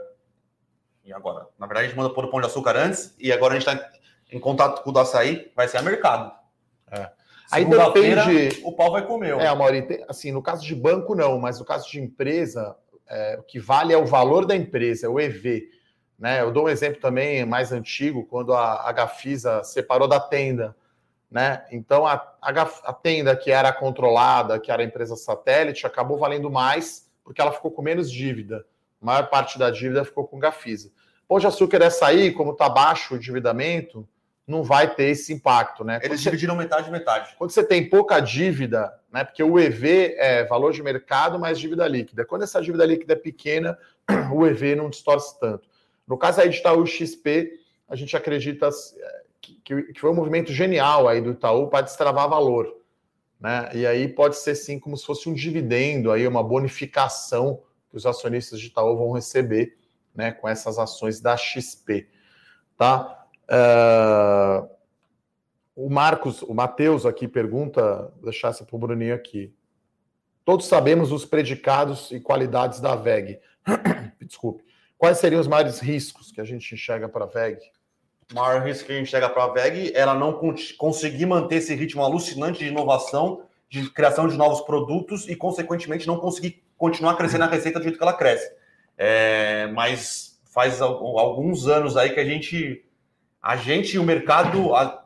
E 1.04 1.12
agora? 1.12 1.48
Na 1.60 1.68
verdade, 1.68 1.88
a 1.88 1.90
gente 1.90 1.98
mandou 1.98 2.14
para 2.14 2.26
o 2.26 2.32
Pão 2.32 2.40
de 2.40 2.48
Açúcar 2.48 2.78
antes, 2.78 3.14
e 3.20 3.34
agora 3.34 3.56
a 3.56 3.60
gente 3.60 3.68
está 3.68 3.92
em 4.32 4.40
contato 4.40 4.84
com 4.84 4.90
o 4.90 4.94
do 4.94 5.00
açaí, 5.00 5.52
vai 5.54 5.68
ser 5.68 5.78
a 5.78 5.82
mercado. 5.82 6.32
É. 6.90 7.10
Aí 7.56 7.66
depende. 7.66 8.62
O 8.64 8.72
pau 8.72 8.92
vai 8.92 9.06
comer. 9.06 9.40
É, 9.40 9.54
Mauri, 9.54 10.04
assim, 10.08 10.32
no 10.32 10.42
caso 10.42 10.66
de 10.66 10.76
banco, 10.76 11.16
não, 11.16 11.40
mas 11.40 11.60
no 11.60 11.66
caso 11.66 11.90
de 11.90 12.00
empresa, 12.00 12.76
é, 13.08 13.38
o 13.40 13.44
que 13.44 13.60
vale 13.60 13.94
é 13.94 13.98
o 13.98 14.06
valor 14.06 14.46
da 14.46 14.56
empresa, 14.56 15.08
é 15.08 15.10
o 15.10 15.20
EV. 15.20 15.70
Né? 16.18 16.42
Eu 16.42 16.52
dou 16.52 16.66
um 16.66 16.70
exemplo 16.70 17.00
também 17.00 17.46
mais 17.46 17.72
antigo, 17.72 18.26
quando 18.26 18.54
a, 18.54 18.88
a 18.88 18.92
Gafisa 18.92 19.64
separou 19.64 20.08
da 20.08 20.20
tenda. 20.20 20.76
Né? 21.30 21.64
Então, 21.72 22.06
a, 22.06 22.14
a, 22.42 22.50
a 22.52 22.94
tenda 22.94 23.36
que 23.36 23.52
era 23.52 23.72
controlada, 23.72 24.60
que 24.60 24.72
era 24.72 24.82
a 24.82 24.86
empresa 24.86 25.16
satélite, 25.16 25.86
acabou 25.86 26.18
valendo 26.18 26.50
mais 26.50 27.06
porque 27.24 27.42
ela 27.42 27.52
ficou 27.52 27.72
com 27.72 27.82
menos 27.82 28.10
dívida. 28.10 28.66
A 29.02 29.06
maior 29.06 29.30
parte 29.30 29.58
da 29.58 29.72
dívida 29.72 30.06
ficou 30.06 30.28
com 30.28 30.40
Gafisa. 30.40 30.92
Pão 31.28 31.40
de 31.40 31.48
açúcar 31.48 31.82
é 31.82 31.90
sair, 31.90 32.34
como 32.34 32.52
está 32.52 32.70
baixo 32.70 33.14
o 33.14 33.18
endividamento, 33.18 34.08
não 34.48 34.64
vai 34.64 34.94
ter 34.94 35.06
esse 35.06 35.34
impacto, 35.34 35.84
né? 35.84 36.00
Eles 36.04 36.22
você, 36.22 36.30
dividiram 36.30 36.56
metade 36.56 36.92
metade. 36.92 37.36
Quando 37.38 37.52
você 37.52 37.64
tem 37.64 37.90
pouca 37.90 38.20
dívida, 38.20 38.94
né? 39.12 39.24
Porque 39.24 39.44
o 39.44 39.60
EV 39.60 40.16
é 40.18 40.44
valor 40.46 40.72
de 40.72 40.84
mercado 40.84 41.40
mais 41.40 41.60
dívida 41.60 41.88
líquida. 41.88 42.26
Quando 42.26 42.44
essa 42.44 42.62
dívida 42.62 42.86
líquida 42.86 43.14
é 43.14 43.16
pequena, 43.16 43.78
o 44.34 44.46
EV 44.46 44.76
não 44.76 44.90
distorce 44.90 45.40
tanto. 45.40 45.68
No 46.08 46.18
caso 46.18 46.42
aí 46.42 46.50
de 46.50 46.58
Itaú 46.58 46.86
XP, 46.86 47.60
a 47.90 47.96
gente 47.96 48.16
acredita 48.16 48.70
que, 49.42 49.84
que 49.94 50.00
foi 50.00 50.12
um 50.12 50.16
movimento 50.16 50.52
genial 50.52 51.08
aí 51.08 51.22
do 51.22 51.32
Itaú 51.32 51.68
para 51.68 51.86
destravar 51.86 52.30
valor. 52.30 52.72
Né? 53.40 53.70
E 53.74 53.88
aí 53.88 54.08
pode 54.08 54.38
ser 54.38 54.56
sim 54.56 54.80
como 54.80 54.96
se 54.96 55.06
fosse 55.06 55.28
um 55.28 55.34
dividendo, 55.34 56.12
aí 56.12 56.28
uma 56.28 56.44
bonificação 56.44 57.62
que 57.90 57.96
que 57.96 57.98
os 57.98 58.06
acionistas 58.06 58.60
de 58.60 58.68
Itaú 58.68 58.98
vão 58.98 59.14
receber 59.14 59.78
né, 60.14 60.34
com 60.34 60.50
essas 60.50 60.78
ações 60.78 61.22
da 61.22 61.38
XP. 61.38 62.10
Tá? 62.78 63.25
Uh, 63.50 64.68
o 65.76 65.90
Marcos, 65.90 66.42
o 66.42 66.54
Matheus 66.54 67.06
aqui 67.06 67.28
pergunta, 67.28 68.12
vou 68.16 68.24
deixar 68.24 68.50
essa 68.50 68.64
para 68.64 68.76
o 68.76 68.80
Bruninho 68.80 69.14
aqui. 69.14 69.54
Todos 70.44 70.68
sabemos 70.68 71.12
os 71.12 71.26
predicados 71.26 72.12
e 72.12 72.20
qualidades 72.20 72.80
da 72.80 72.96
VEG. 72.96 73.40
Desculpe. 74.22 74.64
Quais 74.98 75.18
seriam 75.18 75.42
os 75.42 75.48
maiores 75.48 75.80
riscos 75.80 76.32
que 76.32 76.40
a 76.40 76.46
gente 76.46 76.74
enxerga 76.74 77.10
para 77.10 77.26
a 77.26 77.28
VEG? 77.28 77.60
O 78.32 78.36
maior 78.36 78.64
risco 78.64 78.86
que 78.86 78.94
a 78.94 78.96
gente 78.96 79.08
enxerga 79.08 79.30
para 79.30 79.44
a 79.44 79.48
VEG 79.48 79.92
é 79.94 80.00
ela 80.00 80.14
não 80.14 80.40
conseguir 80.78 81.26
manter 81.26 81.58
esse 81.58 81.76
ritmo 81.76 82.04
alucinante 82.04 82.60
de 82.60 82.68
inovação, 82.68 83.44
de 83.70 83.90
criação 83.92 84.28
de 84.28 84.38
novos 84.38 84.62
produtos 84.62 85.28
e, 85.28 85.36
consequentemente, 85.36 86.08
não 86.08 86.18
conseguir 86.18 86.64
continuar 86.78 87.16
crescendo 87.16 87.44
a 87.44 87.48
receita 87.48 87.80
do 87.80 87.84
jeito 87.84 87.98
que 87.98 88.04
ela 88.04 88.14
cresce. 88.14 88.52
É, 88.98 89.68
mas 89.74 90.40
faz 90.46 90.82
alguns 90.82 91.68
anos 91.68 91.98
aí 91.98 92.12
que 92.12 92.20
a 92.20 92.26
gente, 92.26 92.86
a 93.46 93.56
gente 93.56 94.00
o 94.00 94.04
mercado 94.04 94.74
a, 94.74 95.06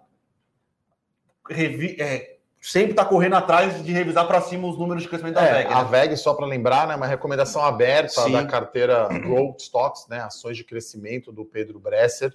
revi, 1.50 1.98
é, 2.00 2.38
sempre 2.62 2.92
está 2.92 3.04
correndo 3.04 3.36
atrás 3.36 3.84
de 3.84 3.92
revisar 3.92 4.26
para 4.26 4.40
cima 4.40 4.66
os 4.66 4.78
números 4.78 5.04
de 5.04 5.10
crescimento 5.10 5.36
da 5.36 5.44
é, 5.44 5.56
VEG. 5.56 5.70
Né? 5.70 5.76
A 5.76 5.84
VEG, 5.84 6.16
só 6.16 6.34
para 6.34 6.46
lembrar, 6.46 6.88
né, 6.88 6.96
uma 6.96 7.06
recomendação 7.06 7.62
aberta 7.62 8.22
Sim. 8.22 8.32
da 8.32 8.46
carteira 8.46 9.10
Growth 9.10 9.60
Stocks, 9.60 10.08
né, 10.08 10.22
ações 10.22 10.56
de 10.56 10.64
crescimento 10.64 11.34
do 11.34 11.44
Pedro 11.44 11.82
Bresser. 11.82 12.34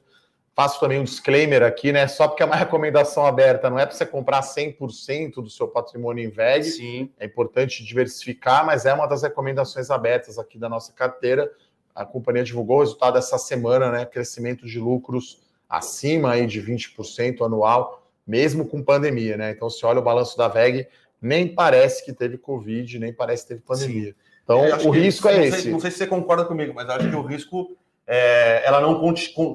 Faço 0.54 0.78
também 0.78 1.00
um 1.00 1.04
disclaimer 1.04 1.62
aqui, 1.62 1.90
né? 1.90 2.06
Só 2.06 2.28
porque 2.28 2.42
é 2.42 2.46
uma 2.46 2.54
recomendação 2.54 3.26
aberta, 3.26 3.68
não 3.68 3.78
é 3.78 3.86
para 3.86 3.96
você 3.96 4.06
comprar 4.06 4.40
100% 4.40 5.36
do 5.36 5.50
seu 5.50 5.66
patrimônio 5.66 6.22
em 6.22 6.28
VEG. 6.28 6.64
Sim. 6.64 7.12
É 7.18 7.24
importante 7.24 7.82
diversificar, 7.82 8.64
mas 8.64 8.84
é 8.84 8.92
uma 8.92 9.06
das 9.06 9.22
recomendações 9.22 9.90
abertas 9.90 10.38
aqui 10.38 10.58
da 10.58 10.68
nossa 10.68 10.92
carteira. 10.92 11.50
A 11.92 12.04
companhia 12.04 12.44
divulgou 12.44 12.76
o 12.76 12.80
resultado 12.80 13.18
essa 13.18 13.36
semana, 13.36 13.90
né? 13.90 14.04
Crescimento 14.04 14.64
de 14.66 14.78
lucros 14.78 15.43
acima 15.68 16.32
aí 16.32 16.46
de 16.46 16.62
20% 16.62 17.44
anual, 17.44 18.06
mesmo 18.26 18.66
com 18.66 18.82
pandemia, 18.82 19.36
né? 19.36 19.50
Então, 19.50 19.68
se 19.68 19.84
olha 19.84 20.00
o 20.00 20.02
balanço 20.02 20.36
da 20.36 20.48
VEG, 20.48 20.86
nem 21.20 21.48
parece 21.48 22.04
que 22.04 22.12
teve 22.12 22.38
Covid, 22.38 22.98
nem 22.98 23.12
parece 23.12 23.44
que 23.44 23.48
teve 23.48 23.60
pandemia. 23.60 24.10
Sim. 24.10 24.14
Então, 24.42 24.60
o 24.86 24.90
risco 24.90 25.28
é 25.28 25.36
não 25.36 25.44
esse. 25.44 25.62
Sei, 25.62 25.72
não 25.72 25.80
sei 25.80 25.90
se 25.90 25.98
você 25.98 26.06
concorda 26.06 26.44
comigo, 26.44 26.74
mas 26.74 26.88
acho 26.88 27.08
que 27.08 27.16
o 27.16 27.22
risco 27.22 27.76
é, 28.06 28.62
ela 28.64 28.80
não 28.80 29.00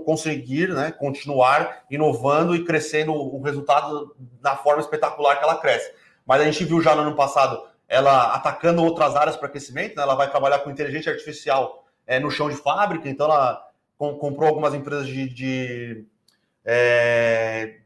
conseguir 0.04 0.70
né, 0.70 0.92
continuar 0.92 1.84
inovando 1.90 2.56
e 2.56 2.66
crescendo 2.66 3.14
o 3.14 3.42
resultado 3.42 4.16
da 4.42 4.56
forma 4.56 4.82
espetacular 4.82 5.38
que 5.38 5.44
ela 5.44 5.58
cresce. 5.58 5.92
Mas 6.26 6.42
a 6.42 6.46
gente 6.46 6.66
viu 6.66 6.82
já 6.82 6.96
no 6.96 7.02
ano 7.02 7.16
passado 7.16 7.64
ela 7.88 8.36
atacando 8.36 8.84
outras 8.84 9.16
áreas 9.16 9.36
para 9.36 9.50
crescimento, 9.50 9.96
né, 9.96 10.04
ela 10.04 10.14
vai 10.14 10.30
trabalhar 10.30 10.60
com 10.60 10.70
inteligência 10.70 11.12
artificial 11.12 11.86
é, 12.06 12.20
no 12.20 12.30
chão 12.30 12.48
de 12.48 12.56
fábrica, 12.56 13.10
então 13.10 13.26
ela 13.26 13.69
comprou 14.00 14.48
algumas 14.48 14.74
empresas 14.74 15.08
de. 15.08 15.30
de 15.30 16.06
é, 16.64 17.80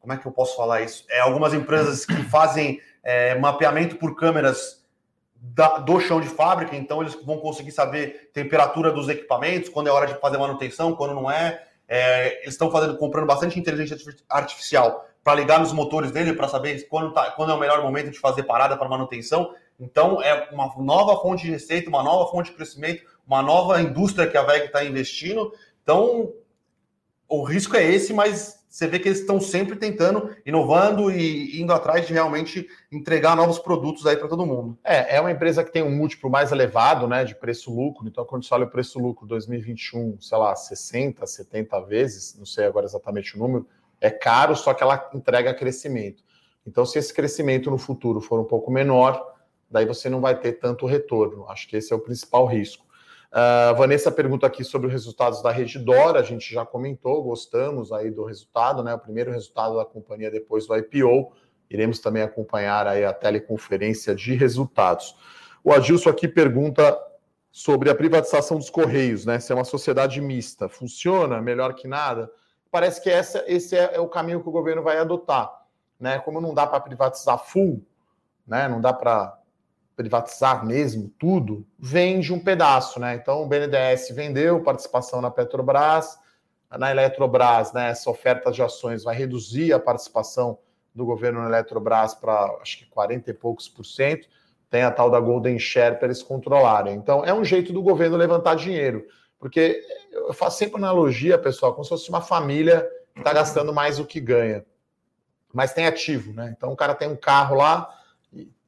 como 0.00 0.12
é 0.12 0.16
que 0.18 0.26
eu 0.26 0.32
posso 0.32 0.56
falar 0.56 0.82
isso? 0.82 1.04
É, 1.08 1.20
algumas 1.20 1.54
empresas 1.54 2.04
que 2.04 2.22
fazem 2.24 2.80
é, 3.02 3.38
mapeamento 3.38 3.96
por 3.96 4.16
câmeras 4.16 4.84
da, 5.36 5.78
do 5.78 6.00
chão 6.00 6.20
de 6.20 6.28
fábrica, 6.28 6.74
então 6.74 7.00
eles 7.00 7.14
vão 7.24 7.38
conseguir 7.38 7.70
saber 7.70 8.30
temperatura 8.32 8.90
dos 8.90 9.08
equipamentos, 9.08 9.68
quando 9.68 9.86
é 9.86 9.90
hora 9.90 10.06
de 10.06 10.18
fazer 10.18 10.36
manutenção, 10.36 10.96
quando 10.96 11.14
não 11.14 11.30
é. 11.30 11.64
é 11.88 12.40
eles 12.42 12.54
estão 12.54 12.70
fazendo, 12.70 12.96
comprando 12.96 13.26
bastante 13.26 13.58
inteligência 13.58 13.96
artificial 14.28 15.06
para 15.22 15.34
ligar 15.34 15.60
nos 15.60 15.72
motores 15.72 16.10
dele, 16.10 16.34
para 16.34 16.48
saber 16.48 16.86
quando, 16.88 17.12
tá, 17.12 17.30
quando 17.30 17.52
é 17.52 17.54
o 17.54 17.58
melhor 17.58 17.82
momento 17.82 18.10
de 18.10 18.18
fazer 18.18 18.42
parada 18.42 18.76
para 18.76 18.88
manutenção. 18.88 19.54
Então, 19.80 20.22
é 20.22 20.48
uma 20.52 20.72
nova 20.78 21.20
fonte 21.20 21.44
de 21.44 21.50
receita, 21.50 21.88
uma 21.88 22.02
nova 22.02 22.30
fonte 22.30 22.50
de 22.50 22.56
crescimento, 22.56 23.02
uma 23.26 23.42
nova 23.42 23.80
indústria 23.80 24.26
que 24.26 24.36
a 24.36 24.42
VEG 24.42 24.66
está 24.66 24.84
investindo. 24.84 25.52
Então, 25.82 26.32
o 27.28 27.42
risco 27.42 27.76
é 27.76 27.84
esse, 27.84 28.12
mas 28.12 28.64
você 28.74 28.88
vê 28.88 28.98
que 28.98 29.08
eles 29.08 29.20
estão 29.20 29.40
sempre 29.40 29.76
tentando, 29.76 30.34
inovando 30.44 31.08
e 31.08 31.60
indo 31.60 31.72
atrás 31.72 32.06
de 32.06 32.12
realmente 32.12 32.66
entregar 32.90 33.36
novos 33.36 33.58
produtos 33.58 34.04
aí 34.04 34.16
para 34.16 34.26
todo 34.26 34.44
mundo. 34.44 34.76
É, 34.82 35.16
é 35.16 35.20
uma 35.20 35.30
empresa 35.30 35.62
que 35.62 35.70
tem 35.70 35.82
um 35.82 35.94
múltiplo 35.94 36.28
mais 36.28 36.50
elevado, 36.50 37.06
né, 37.06 37.24
de 37.24 37.36
preço-lucro. 37.36 38.08
Então, 38.08 38.24
quando 38.24 38.44
você 38.44 38.52
olha 38.52 38.64
o 38.64 38.70
preço-lucro 38.70 39.28
2021, 39.28 40.20
sei 40.20 40.38
lá, 40.38 40.56
60, 40.56 41.24
70 41.24 41.80
vezes, 41.82 42.36
não 42.36 42.44
sei 42.44 42.66
agora 42.66 42.84
exatamente 42.84 43.36
o 43.36 43.38
número, 43.38 43.64
é 44.00 44.10
caro, 44.10 44.56
só 44.56 44.74
que 44.74 44.82
ela 44.82 45.08
entrega 45.14 45.54
crescimento. 45.54 46.24
Então, 46.66 46.84
se 46.84 46.98
esse 46.98 47.14
crescimento 47.14 47.70
no 47.70 47.78
futuro 47.78 48.20
for 48.20 48.40
um 48.40 48.44
pouco 48.44 48.72
menor, 48.72 49.34
daí 49.70 49.86
você 49.86 50.10
não 50.10 50.20
vai 50.20 50.38
ter 50.38 50.54
tanto 50.54 50.84
retorno. 50.84 51.48
Acho 51.48 51.68
que 51.68 51.76
esse 51.76 51.92
é 51.92 51.96
o 51.96 52.00
principal 52.00 52.44
risco. 52.46 52.83
Uh, 53.34 53.74
Vanessa 53.74 54.12
pergunta 54.12 54.46
aqui 54.46 54.62
sobre 54.62 54.86
os 54.86 54.92
resultados 54.92 55.42
da 55.42 55.50
Redditor, 55.50 56.14
a 56.14 56.22
gente 56.22 56.54
já 56.54 56.64
comentou, 56.64 57.20
gostamos 57.20 57.90
aí 57.90 58.08
do 58.08 58.24
resultado, 58.24 58.80
né? 58.84 58.94
O 58.94 58.98
primeiro 58.98 59.32
resultado 59.32 59.76
da 59.76 59.84
companhia 59.84 60.30
depois 60.30 60.68
do 60.68 60.76
IPO. 60.76 61.32
Iremos 61.68 61.98
também 61.98 62.22
acompanhar 62.22 62.86
aí 62.86 63.04
a 63.04 63.12
teleconferência 63.12 64.14
de 64.14 64.34
resultados. 64.34 65.16
O 65.64 65.72
Adilson 65.72 66.10
aqui 66.10 66.28
pergunta 66.28 66.96
sobre 67.50 67.90
a 67.90 67.94
privatização 67.94 68.56
dos 68.56 68.70
Correios, 68.70 69.26
né? 69.26 69.40
Se 69.40 69.50
é 69.50 69.54
uma 69.56 69.64
sociedade 69.64 70.20
mista, 70.20 70.68
funciona 70.68 71.42
melhor 71.42 71.74
que 71.74 71.88
nada? 71.88 72.30
Parece 72.70 73.02
que 73.02 73.10
essa, 73.10 73.42
esse 73.48 73.76
é, 73.76 73.96
é 73.96 74.00
o 74.00 74.06
caminho 74.06 74.44
que 74.44 74.48
o 74.48 74.52
governo 74.52 74.82
vai 74.82 74.98
adotar, 74.98 75.50
né? 75.98 76.20
Como 76.20 76.40
não 76.40 76.54
dá 76.54 76.68
para 76.68 76.78
privatizar 76.78 77.38
full, 77.38 77.84
né? 78.46 78.68
Não 78.68 78.80
dá 78.80 78.92
para 78.92 79.36
privatizar 79.96 80.64
mesmo 80.66 81.08
tudo, 81.18 81.66
vende 81.78 82.32
um 82.32 82.38
pedaço, 82.38 82.98
né? 82.98 83.14
Então 83.14 83.42
o 83.42 83.46
BNDES 83.46 84.10
vendeu 84.10 84.62
participação 84.62 85.20
na 85.20 85.30
Petrobras, 85.30 86.18
na 86.70 86.90
Eletrobras, 86.90 87.72
né? 87.72 87.90
Essa 87.90 88.10
oferta 88.10 88.50
de 88.50 88.62
ações 88.62 89.04
vai 89.04 89.14
reduzir 89.14 89.72
a 89.72 89.78
participação 89.78 90.58
do 90.94 91.04
governo 91.04 91.40
na 91.40 91.48
Eletrobras 91.48 92.14
para 92.14 92.56
acho 92.60 92.78
que 92.78 92.86
40 92.86 93.30
e 93.30 93.34
poucos 93.34 93.68
por 93.68 93.84
cento. 93.84 94.28
Tem 94.68 94.82
a 94.82 94.90
tal 94.90 95.08
da 95.08 95.20
Golden 95.20 95.58
Share 95.58 95.96
para 95.96 96.06
eles 96.06 96.22
controlarem. 96.22 96.94
Então 96.94 97.24
é 97.24 97.32
um 97.32 97.44
jeito 97.44 97.72
do 97.72 97.80
governo 97.80 98.16
levantar 98.16 98.56
dinheiro, 98.56 99.06
porque 99.38 99.80
eu 100.10 100.32
faço 100.32 100.58
sempre 100.58 100.76
analogia, 100.78 101.38
pessoal, 101.38 101.72
como 101.72 101.84
se 101.84 101.90
fosse 101.90 102.08
uma 102.08 102.20
família 102.20 102.88
que 103.14 103.20
está 103.20 103.32
gastando 103.32 103.72
mais 103.72 103.98
do 103.98 104.04
que 104.04 104.18
ganha, 104.18 104.64
mas 105.52 105.72
tem 105.72 105.86
ativo, 105.86 106.32
né? 106.32 106.52
Então 106.56 106.72
o 106.72 106.76
cara 106.76 106.96
tem 106.96 107.08
um 107.08 107.14
carro 107.14 107.54
lá 107.54 107.88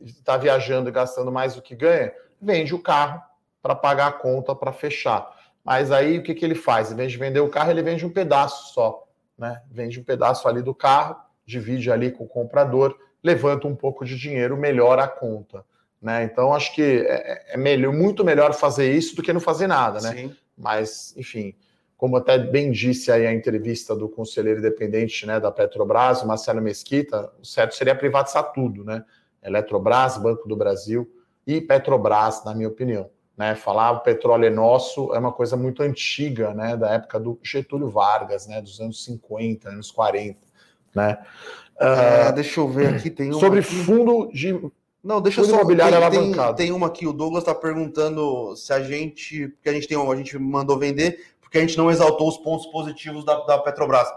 está 0.00 0.36
viajando 0.36 0.88
e 0.88 0.92
gastando 0.92 1.32
mais 1.32 1.54
do 1.54 1.62
que 1.62 1.74
ganha, 1.74 2.12
vende 2.40 2.74
o 2.74 2.82
carro 2.82 3.20
para 3.62 3.74
pagar 3.74 4.06
a 4.08 4.12
conta 4.12 4.54
para 4.54 4.72
fechar. 4.72 5.34
Mas 5.64 5.90
aí 5.90 6.18
o 6.18 6.22
que, 6.22 6.34
que 6.34 6.44
ele 6.44 6.54
faz? 6.54 6.92
Em 6.92 6.94
vez 6.94 7.10
de 7.10 7.18
vender 7.18 7.40
o 7.40 7.48
carro, 7.48 7.70
ele 7.70 7.82
vende 7.82 8.06
um 8.06 8.10
pedaço 8.10 8.72
só. 8.72 9.04
Né? 9.36 9.60
Vende 9.70 9.98
um 9.98 10.04
pedaço 10.04 10.48
ali 10.48 10.62
do 10.62 10.74
carro, 10.74 11.16
divide 11.44 11.90
ali 11.90 12.10
com 12.10 12.24
o 12.24 12.28
comprador, 12.28 12.96
levanta 13.22 13.66
um 13.66 13.74
pouco 13.74 14.04
de 14.04 14.16
dinheiro, 14.16 14.56
melhora 14.56 15.04
a 15.04 15.08
conta. 15.08 15.64
Né? 16.00 16.24
Então, 16.24 16.54
acho 16.54 16.74
que 16.74 16.82
é, 16.82 17.32
é, 17.32 17.54
é 17.54 17.56
melhor, 17.56 17.92
muito 17.92 18.24
melhor 18.24 18.54
fazer 18.54 18.92
isso 18.94 19.16
do 19.16 19.22
que 19.22 19.32
não 19.32 19.40
fazer 19.40 19.66
nada, 19.66 20.00
né? 20.00 20.12
Sim. 20.12 20.36
Mas, 20.56 21.14
enfim, 21.16 21.54
como 21.96 22.16
até 22.16 22.38
bem 22.38 22.70
disse 22.70 23.10
aí 23.10 23.26
a 23.26 23.32
entrevista 23.32 23.94
do 23.96 24.08
conselheiro 24.08 24.60
independente 24.60 25.26
né, 25.26 25.40
da 25.40 25.50
Petrobras, 25.50 26.22
Marcelo 26.22 26.62
Mesquita, 26.62 27.32
o 27.40 27.44
certo 27.44 27.74
seria 27.74 27.94
privatizar 27.94 28.52
tudo, 28.52 28.84
né? 28.84 29.04
Eletrobras, 29.46 30.18
Banco 30.18 30.48
do 30.48 30.56
Brasil 30.56 31.08
e 31.46 31.60
Petrobras, 31.60 32.44
na 32.44 32.54
minha 32.54 32.68
opinião. 32.68 33.08
Né, 33.36 33.54
falar 33.54 33.90
o 33.90 34.00
petróleo 34.00 34.46
é 34.46 34.50
nosso 34.50 35.14
é 35.14 35.18
uma 35.18 35.30
coisa 35.30 35.58
muito 35.58 35.82
antiga, 35.82 36.54
né, 36.54 36.74
da 36.74 36.94
época 36.94 37.20
do 37.20 37.38
Getúlio 37.42 37.90
Vargas, 37.90 38.46
né, 38.46 38.62
dos 38.62 38.80
anos 38.80 39.04
50, 39.04 39.68
anos 39.68 39.90
40, 39.90 40.38
né. 40.94 41.18
Uh, 41.74 42.32
deixa 42.32 42.60
eu 42.60 42.66
ver 42.66 42.94
aqui, 42.94 43.10
tem 43.10 43.30
uma 43.30 43.38
sobre 43.38 43.60
aqui. 43.60 43.68
fundo 43.68 44.30
de 44.32 44.58
não, 45.04 45.20
deixa 45.20 45.40
fundo 45.40 45.50
só 45.50 45.56
imobiliário 45.60 46.10
tem, 46.10 46.32
tem, 46.32 46.54
tem 46.54 46.72
uma 46.72 46.88
aqui, 46.88 47.06
o 47.06 47.12
Douglas 47.12 47.42
está 47.42 47.54
perguntando 47.54 48.56
se 48.56 48.72
a 48.72 48.82
gente, 48.82 49.48
porque 49.48 49.68
a 49.68 49.72
gente 49.72 49.86
tem, 49.86 49.96
a 49.96 50.16
gente 50.16 50.36
mandou 50.36 50.76
vender, 50.78 51.36
porque 51.40 51.58
a 51.58 51.60
gente 51.60 51.76
não 51.76 51.90
exaltou 51.90 52.28
os 52.28 52.36
pontos 52.38 52.66
positivos 52.66 53.24
da, 53.24 53.38
da 53.44 53.58
Petrobras. 53.58 54.08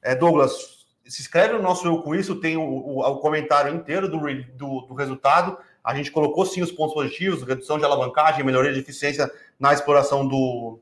É, 0.00 0.14
Douglas, 0.14 0.77
se 1.08 1.22
inscreve 1.22 1.54
no 1.54 1.62
nosso 1.62 1.86
Eu 1.86 2.02
Com 2.02 2.14
Isso, 2.14 2.36
tem 2.36 2.56
o, 2.56 2.62
o, 2.62 3.00
o 3.00 3.18
comentário 3.18 3.74
inteiro 3.74 4.08
do, 4.08 4.18
do, 4.54 4.80
do, 4.82 4.94
resultado. 4.94 5.58
A 5.82 5.94
gente 5.94 6.12
colocou 6.12 6.44
sim 6.44 6.60
os 6.60 6.70
pontos 6.70 6.94
positivos, 6.94 7.42
redução 7.42 7.78
de 7.78 7.84
alavancagem, 7.84 8.44
melhoria 8.44 8.72
de 8.72 8.80
eficiência 8.80 9.30
na 9.58 9.72
exploração 9.72 10.26
do 10.28 10.78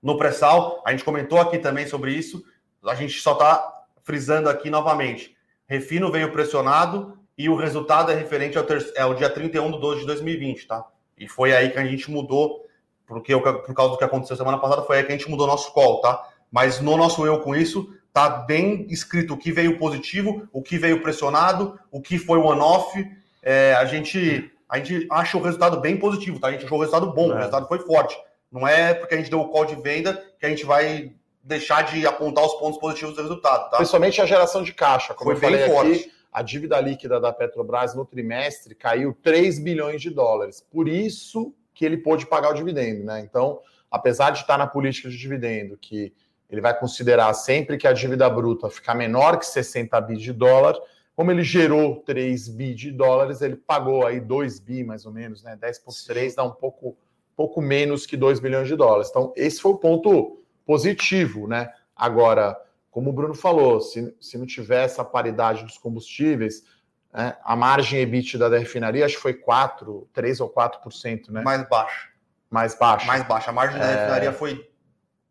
no 0.00 0.16
pré-sal. 0.16 0.82
A 0.86 0.92
gente 0.92 1.04
comentou 1.04 1.40
aqui 1.40 1.58
também 1.58 1.86
sobre 1.86 2.12
isso. 2.12 2.44
A 2.84 2.94
gente 2.94 3.20
só 3.20 3.32
está 3.32 3.84
frisando 4.02 4.48
aqui 4.48 4.70
novamente. 4.70 5.36
Refino 5.66 6.10
veio 6.10 6.32
pressionado 6.32 7.18
e 7.36 7.48
o 7.48 7.56
resultado 7.56 8.12
é 8.12 8.14
referente 8.14 8.58
ao, 8.58 8.64
ter, 8.64 8.92
é 8.94 9.14
dia 9.14 9.30
31 9.30 9.72
de 9.72 9.80
12 9.80 10.00
de 10.00 10.06
2020, 10.06 10.66
tá? 10.66 10.86
E 11.16 11.28
foi 11.28 11.54
aí 11.54 11.70
que 11.70 11.78
a 11.78 11.84
gente 11.84 12.10
mudou, 12.10 12.66
porque 13.06 13.36
por 13.36 13.74
causa 13.74 13.92
do 13.92 13.98
que 13.98 14.04
aconteceu 14.04 14.36
semana 14.36 14.58
passada, 14.58 14.82
foi 14.82 14.98
aí 14.98 15.04
que 15.04 15.12
a 15.12 15.16
gente 15.16 15.30
mudou 15.30 15.46
nosso 15.46 15.72
call, 15.72 16.00
tá? 16.00 16.28
Mas 16.50 16.80
no 16.80 16.96
nosso 16.96 17.24
eu 17.24 17.40
com 17.40 17.54
isso, 17.54 17.94
tá 18.12 18.28
bem 18.28 18.86
escrito 18.90 19.34
o 19.34 19.38
que 19.38 19.50
veio 19.50 19.78
positivo, 19.78 20.48
o 20.52 20.62
que 20.62 20.78
veio 20.78 21.02
pressionado, 21.02 21.78
o 21.90 22.00
que 22.00 22.18
foi 22.18 22.38
one-off. 22.38 23.04
É, 23.42 23.74
a 23.74 23.84
gente 23.84 24.50
a 24.68 24.78
gente 24.78 25.06
acha 25.10 25.36
o 25.36 25.42
resultado 25.42 25.80
bem 25.80 25.98
positivo, 25.98 26.40
tá? 26.40 26.48
A 26.48 26.52
gente 26.52 26.64
achou 26.64 26.78
o 26.78 26.80
resultado 26.80 27.12
bom, 27.12 27.30
é. 27.30 27.34
o 27.34 27.36
resultado 27.36 27.68
foi 27.68 27.78
forte. 27.80 28.16
Não 28.50 28.66
é 28.66 28.94
porque 28.94 29.14
a 29.14 29.18
gente 29.18 29.28
deu 29.28 29.40
o 29.40 29.48
call 29.50 29.66
de 29.66 29.74
venda 29.74 30.22
que 30.38 30.46
a 30.46 30.48
gente 30.48 30.64
vai 30.64 31.12
deixar 31.42 31.82
de 31.82 32.06
apontar 32.06 32.44
os 32.44 32.54
pontos 32.54 32.78
positivos 32.78 33.14
do 33.14 33.20
resultado, 33.20 33.70
tá? 33.70 33.76
Principalmente 33.76 34.20
a 34.22 34.26
geração 34.26 34.62
de 34.62 34.72
caixa, 34.72 35.12
como 35.12 35.30
foi 35.30 35.36
eu 35.36 35.40
falei 35.40 35.66
forte. 35.68 35.92
aqui, 35.92 36.12
a 36.32 36.40
dívida 36.40 36.80
líquida 36.80 37.20
da 37.20 37.32
Petrobras 37.32 37.94
no 37.94 38.06
trimestre 38.06 38.74
caiu 38.74 39.14
3 39.22 39.58
bilhões 39.58 40.00
de 40.00 40.08
dólares. 40.08 40.66
Por 40.70 40.88
isso 40.88 41.54
que 41.74 41.84
ele 41.84 41.98
pôde 41.98 42.26
pagar 42.26 42.50
o 42.50 42.54
dividendo, 42.54 43.04
né? 43.04 43.20
Então, 43.20 43.60
apesar 43.90 44.30
de 44.30 44.40
estar 44.40 44.56
na 44.56 44.66
política 44.66 45.10
de 45.10 45.18
dividendo, 45.18 45.76
que 45.76 46.14
ele 46.52 46.60
vai 46.60 46.78
considerar 46.78 47.32
sempre 47.32 47.78
que 47.78 47.88
a 47.88 47.94
dívida 47.94 48.28
bruta 48.28 48.68
ficar 48.68 48.94
menor 48.94 49.38
que 49.38 49.46
60 49.46 49.98
bi 50.02 50.18
de 50.18 50.34
dólar, 50.34 50.76
como 51.16 51.30
ele 51.30 51.42
gerou 51.42 51.96
3 52.02 52.48
bi 52.48 52.74
de 52.74 52.92
dólares, 52.92 53.40
ele 53.40 53.56
pagou 53.56 54.06
aí 54.06 54.20
2 54.20 54.60
bi 54.60 54.84
mais 54.84 55.06
ou 55.06 55.12
menos, 55.12 55.42
né? 55.42 55.56
10 55.56 55.78
por 55.78 55.94
3 55.94 56.34
dá 56.34 56.44
um 56.44 56.50
pouco, 56.50 56.94
pouco 57.34 57.62
menos 57.62 58.04
que 58.04 58.18
2 58.18 58.38
bilhões 58.38 58.68
de 58.68 58.76
dólares. 58.76 59.08
Então, 59.08 59.32
esse 59.34 59.62
foi 59.62 59.72
o 59.72 59.78
ponto 59.78 60.42
positivo, 60.66 61.48
né? 61.48 61.72
Agora, 61.96 62.54
como 62.90 63.08
o 63.08 63.12
Bruno 63.14 63.34
falou, 63.34 63.80
se, 63.80 64.14
se 64.20 64.36
não 64.36 64.44
tiver 64.44 64.84
essa 64.84 65.02
paridade 65.02 65.64
dos 65.64 65.78
combustíveis, 65.78 66.64
né, 67.10 67.34
a 67.42 67.56
margem 67.56 68.00
EBITDA 68.00 68.50
da 68.50 68.58
refinaria 68.58 69.06
acho 69.06 69.16
que 69.16 69.22
foi 69.22 69.34
4, 69.34 70.06
3 70.12 70.40
ou 70.40 70.52
4%, 70.52 71.30
né? 71.30 71.40
Mais 71.40 71.66
baixa. 71.66 72.08
Mais 72.50 72.74
baixa. 72.78 73.06
Mais 73.06 73.26
baixa. 73.26 73.50
A 73.50 73.54
margem 73.54 73.76
é... 73.76 73.80
da 73.80 73.86
refinaria 73.86 74.32
foi 74.34 74.71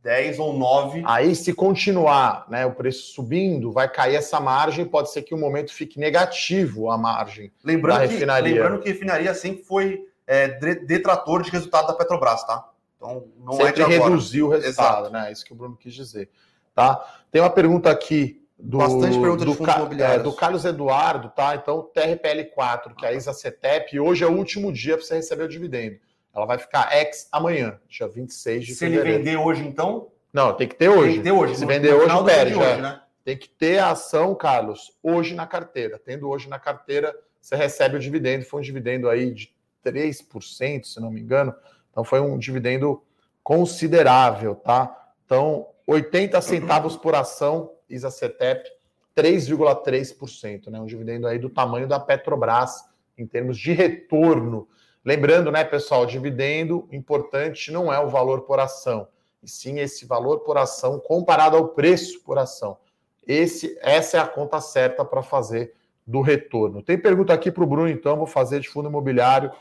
10 0.03 0.39
ou 0.39 0.53
9. 0.53 1.03
Aí, 1.05 1.35
se 1.35 1.53
continuar 1.53 2.45
né, 2.49 2.65
o 2.65 2.71
preço 2.71 3.13
subindo, 3.13 3.71
vai 3.71 3.87
cair 3.87 4.15
essa 4.15 4.39
margem, 4.39 4.85
pode 4.85 5.11
ser 5.11 5.21
que 5.21 5.33
o 5.33 5.37
momento 5.37 5.71
fique 5.71 5.99
negativo 5.99 6.89
a 6.89 6.97
margem 6.97 7.51
lembrando 7.63 7.99
da 7.99 8.05
refinaria. 8.05 8.53
Que, 8.53 8.59
lembrando 8.59 8.81
que 8.81 8.89
a 8.89 8.91
refinaria 8.91 9.33
sempre 9.33 9.63
foi 9.63 10.07
é, 10.25 10.47
detrator 10.47 11.43
de 11.43 11.51
resultado 11.51 11.87
da 11.87 11.93
Petrobras, 11.93 12.43
tá? 12.45 12.67
Então, 12.97 13.25
não 13.43 13.53
sempre 13.53 13.81
é 13.81 13.85
de 13.85 13.91
reduziu 13.91 14.47
o 14.47 14.49
resultado, 14.49 15.07
Exato. 15.07 15.13
né? 15.13 15.29
É 15.29 15.31
isso 15.31 15.45
que 15.45 15.53
o 15.53 15.55
Bruno 15.55 15.75
quis 15.75 15.93
dizer. 15.93 16.29
Tá? 16.73 17.03
Tem 17.31 17.41
uma 17.41 17.49
pergunta 17.49 17.89
aqui 17.89 18.41
do, 18.57 18.77
Bastante 18.77 19.19
pergunta 19.19 19.43
do, 19.43 19.95
de 19.95 20.03
é, 20.03 20.19
do 20.19 20.33
Carlos 20.33 20.65
Eduardo, 20.65 21.29
tá? 21.29 21.55
Então, 21.55 21.89
TRPL4, 21.95 22.95
que 22.95 23.05
é 23.05 23.09
a 23.09 23.13
ISA-CETEP, 23.13 23.99
hoje 23.99 24.23
é 24.23 24.27
o 24.27 24.37
último 24.37 24.71
dia 24.71 24.95
para 24.95 25.05
você 25.05 25.15
receber 25.15 25.43
o 25.43 25.49
dividendo. 25.49 25.97
Ela 26.33 26.45
vai 26.45 26.57
ficar 26.57 26.95
ex 26.95 27.27
amanhã, 27.31 27.79
dia 27.87 28.07
26 28.07 28.65
de 28.65 28.73
Se 28.73 28.79
fevereiro. 28.79 29.05
Se 29.05 29.13
ele 29.13 29.17
vender 29.17 29.37
hoje, 29.37 29.67
então? 29.67 30.11
Não, 30.31 30.53
tem 30.53 30.67
que 30.67 30.75
ter 30.75 30.89
hoje. 30.89 31.13
Tem 31.13 31.17
que 31.17 31.23
ter 31.23 31.31
hoje. 31.31 31.55
Se 31.55 31.65
vender 31.65 31.93
hoje, 31.93 32.23
perde. 32.23 32.55
Hoje, 32.55 32.65
é. 32.65 32.77
né? 32.77 33.01
Tem 33.23 33.37
que 33.37 33.49
ter 33.49 33.79
a 33.79 33.91
ação, 33.91 34.33
Carlos, 34.33 34.97
hoje 35.03 35.35
na 35.35 35.45
carteira. 35.45 35.99
Tendo 36.03 36.29
hoje 36.29 36.49
na 36.49 36.57
carteira, 36.57 37.15
você 37.39 37.55
recebe 37.55 37.97
o 37.97 37.99
dividendo. 37.99 38.45
Foi 38.45 38.61
um 38.61 38.63
dividendo 38.63 39.09
aí 39.09 39.33
de 39.33 39.53
3%, 39.85 40.83
se 40.85 40.99
não 40.99 41.11
me 41.11 41.21
engano. 41.21 41.53
Então, 41.91 42.03
foi 42.03 42.19
um 42.21 42.37
dividendo 42.37 43.03
considerável, 43.43 44.55
tá? 44.55 45.13
Então, 45.25 45.67
80 45.85 46.39
centavos 46.41 46.95
por 46.95 47.15
ação, 47.15 47.73
ISA-CETEP, 47.89 48.69
3,3%, 49.15 50.69
né? 50.69 50.79
Um 50.79 50.85
dividendo 50.85 51.27
aí 51.27 51.37
do 51.37 51.49
tamanho 51.49 51.87
da 51.87 51.99
Petrobras 51.99 52.85
em 53.17 53.27
termos 53.27 53.57
de 53.57 53.73
retorno. 53.73 54.67
Lembrando, 55.03 55.51
né, 55.51 55.63
pessoal, 55.63 56.05
dividendo 56.05 56.87
importante 56.91 57.71
não 57.71 57.91
é 57.91 57.99
o 57.99 58.09
valor 58.09 58.41
por 58.41 58.59
ação, 58.59 59.07
e 59.41 59.49
sim 59.49 59.79
esse 59.79 60.05
valor 60.05 60.41
por 60.41 60.57
ação 60.57 60.99
comparado 60.99 61.57
ao 61.57 61.69
preço 61.69 62.21
por 62.23 62.37
ação. 62.37 62.77
Esse, 63.25 63.77
essa 63.81 64.17
é 64.17 64.19
a 64.19 64.27
conta 64.27 64.59
certa 64.61 65.03
para 65.03 65.23
fazer 65.23 65.73
do 66.05 66.21
retorno. 66.21 66.81
Tem 66.81 66.97
pergunta 66.97 67.33
aqui 67.33 67.51
para 67.51 67.63
o 67.63 67.67
Bruno, 67.67 67.89
então, 67.89 68.17
vou 68.17 68.27
fazer 68.27 68.59
de 68.59 68.69
fundo 68.69 68.89
imobiliário, 68.89 69.51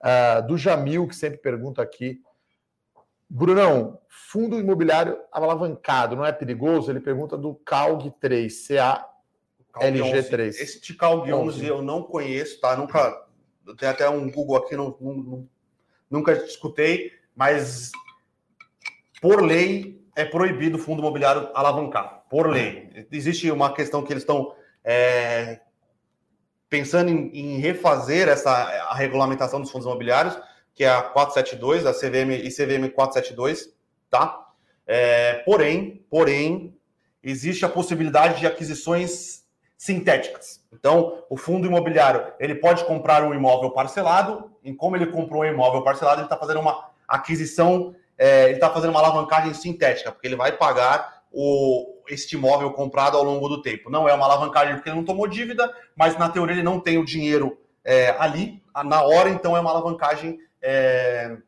uh, 0.00 0.46
do 0.46 0.56
Jamil, 0.56 1.06
que 1.06 1.14
sempre 1.14 1.38
pergunta 1.38 1.82
aqui. 1.82 2.20
Brunão, 3.28 4.00
fundo 4.08 4.58
imobiliário 4.58 5.18
alavancado 5.30 6.16
não 6.16 6.26
é 6.26 6.32
perigoso? 6.32 6.90
Ele 6.90 7.00
pergunta 7.00 7.36
do 7.36 7.54
CALG 7.54 8.10
3, 8.20 8.68
CALG3. 9.72 10.48
Esse 10.48 10.94
CALG 10.94 11.32
11 11.32 11.64
eu 11.64 11.80
não 11.80 12.02
conheço, 12.02 12.60
tá? 12.60 12.76
Nunca. 12.76 13.24
Tem 13.76 13.88
até 13.88 14.08
um 14.08 14.30
Google 14.30 14.56
aqui, 14.56 14.76
não, 14.76 14.96
não, 15.00 15.48
nunca 16.10 16.32
escutei, 16.32 17.12
mas 17.34 17.90
por 19.20 19.42
lei 19.42 20.04
é 20.16 20.24
proibido 20.24 20.76
o 20.76 20.80
fundo 20.80 21.00
imobiliário 21.00 21.50
alavancar. 21.54 22.24
Por 22.28 22.48
lei. 22.48 23.06
Existe 23.10 23.50
uma 23.50 23.72
questão 23.74 24.02
que 24.02 24.12
eles 24.12 24.22
estão 24.22 24.54
é, 24.84 25.60
pensando 26.68 27.10
em, 27.10 27.30
em, 27.34 27.58
refazer 27.58 28.28
essa 28.28 28.50
a 28.50 28.94
regulamentação 28.94 29.60
dos 29.60 29.70
fundos 29.70 29.86
imobiliários 29.86 30.38
que 30.80 30.84
é 30.84 30.88
a 30.88 31.02
472, 31.02 31.84
a 31.84 31.92
CVM 31.92 32.32
e 32.42 32.48
CVM 32.48 32.90
472, 32.94 33.70
tá? 34.08 34.48
É, 34.86 35.34
porém, 35.44 36.04
porém, 36.08 36.74
existe 37.22 37.66
a 37.66 37.68
possibilidade 37.68 38.40
de 38.40 38.46
aquisições 38.46 39.39
sintéticas. 39.80 40.62
Então, 40.70 41.24
o 41.30 41.38
fundo 41.38 41.66
imobiliário 41.66 42.34
ele 42.38 42.54
pode 42.54 42.84
comprar 42.84 43.24
um 43.24 43.32
imóvel 43.32 43.70
parcelado, 43.70 44.50
e 44.62 44.74
como 44.74 44.94
ele 44.94 45.06
comprou 45.06 45.40
um 45.40 45.46
imóvel 45.46 45.82
parcelado, 45.82 46.18
ele 46.20 46.26
está 46.26 46.36
fazendo 46.36 46.60
uma 46.60 46.90
aquisição, 47.08 47.94
é, 48.18 48.44
ele 48.44 48.54
está 48.56 48.68
fazendo 48.68 48.90
uma 48.90 49.00
alavancagem 49.00 49.54
sintética, 49.54 50.12
porque 50.12 50.26
ele 50.26 50.36
vai 50.36 50.52
pagar 50.52 51.22
o, 51.32 51.94
este 52.10 52.36
imóvel 52.36 52.72
comprado 52.72 53.16
ao 53.16 53.24
longo 53.24 53.48
do 53.48 53.62
tempo. 53.62 53.88
Não 53.88 54.06
é 54.06 54.12
uma 54.12 54.26
alavancagem 54.26 54.74
porque 54.74 54.90
ele 54.90 54.96
não 54.96 55.04
tomou 55.04 55.26
dívida, 55.26 55.74
mas 55.96 56.14
na 56.18 56.28
teoria 56.28 56.56
ele 56.56 56.62
não 56.62 56.78
tem 56.78 56.98
o 56.98 57.04
dinheiro 57.04 57.58
é, 57.82 58.14
ali, 58.18 58.62
na 58.84 59.02
hora, 59.02 59.30
então 59.30 59.56
é 59.56 59.60
uma 59.60 59.70
alavancagem 59.70 60.38
é, 60.60 61.38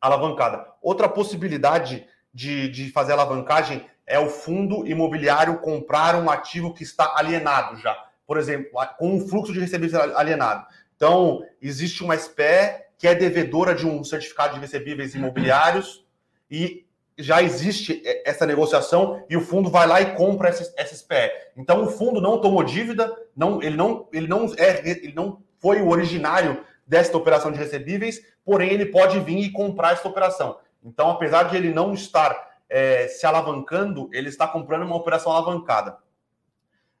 alavancada. 0.00 0.66
Outra 0.82 1.08
possibilidade 1.08 2.04
de, 2.34 2.68
de 2.70 2.90
fazer 2.90 3.12
alavancagem 3.12 3.86
é 4.08 4.18
o 4.18 4.28
fundo 4.28 4.86
imobiliário 4.86 5.58
comprar 5.58 6.16
um 6.16 6.30
ativo 6.30 6.72
que 6.72 6.82
está 6.82 7.14
alienado 7.16 7.76
já. 7.76 7.94
Por 8.26 8.38
exemplo, 8.38 8.70
com 8.98 9.14
um 9.14 9.28
fluxo 9.28 9.52
de 9.52 9.60
recebíveis 9.60 9.94
alienado. 10.14 10.66
Então, 10.96 11.44
existe 11.62 12.02
uma 12.02 12.16
SPE 12.16 12.88
que 12.96 13.06
é 13.06 13.14
devedora 13.14 13.74
de 13.74 13.86
um 13.86 14.02
certificado 14.02 14.54
de 14.54 14.60
recebíveis 14.60 15.14
imobiliários 15.14 16.04
e 16.50 16.84
já 17.16 17.42
existe 17.42 18.02
essa 18.24 18.46
negociação 18.46 19.24
e 19.28 19.36
o 19.36 19.40
fundo 19.40 19.70
vai 19.70 19.86
lá 19.86 20.00
e 20.00 20.14
compra 20.14 20.48
essa, 20.48 20.72
essa 20.76 20.94
SPE. 20.94 21.30
Então, 21.56 21.84
o 21.84 21.90
fundo 21.90 22.20
não 22.20 22.40
tomou 22.40 22.62
dívida, 22.62 23.14
não, 23.36 23.62
ele, 23.62 23.76
não, 23.76 24.08
ele, 24.12 24.26
não 24.26 24.46
é, 24.56 24.88
ele 24.88 25.12
não 25.14 25.42
foi 25.58 25.82
o 25.82 25.88
originário 25.88 26.64
desta 26.86 27.16
operação 27.16 27.52
de 27.52 27.58
recebíveis, 27.58 28.22
porém 28.44 28.70
ele 28.70 28.86
pode 28.86 29.20
vir 29.20 29.38
e 29.38 29.50
comprar 29.50 29.92
esta 29.92 30.08
operação. 30.08 30.58
Então, 30.82 31.10
apesar 31.10 31.44
de 31.44 31.56
ele 31.56 31.72
não 31.72 31.92
estar 31.92 32.48
é, 32.68 33.08
se 33.08 33.26
alavancando, 33.26 34.08
ele 34.12 34.28
está 34.28 34.46
comprando 34.46 34.82
uma 34.82 34.96
operação 34.96 35.32
alavancada. 35.32 35.96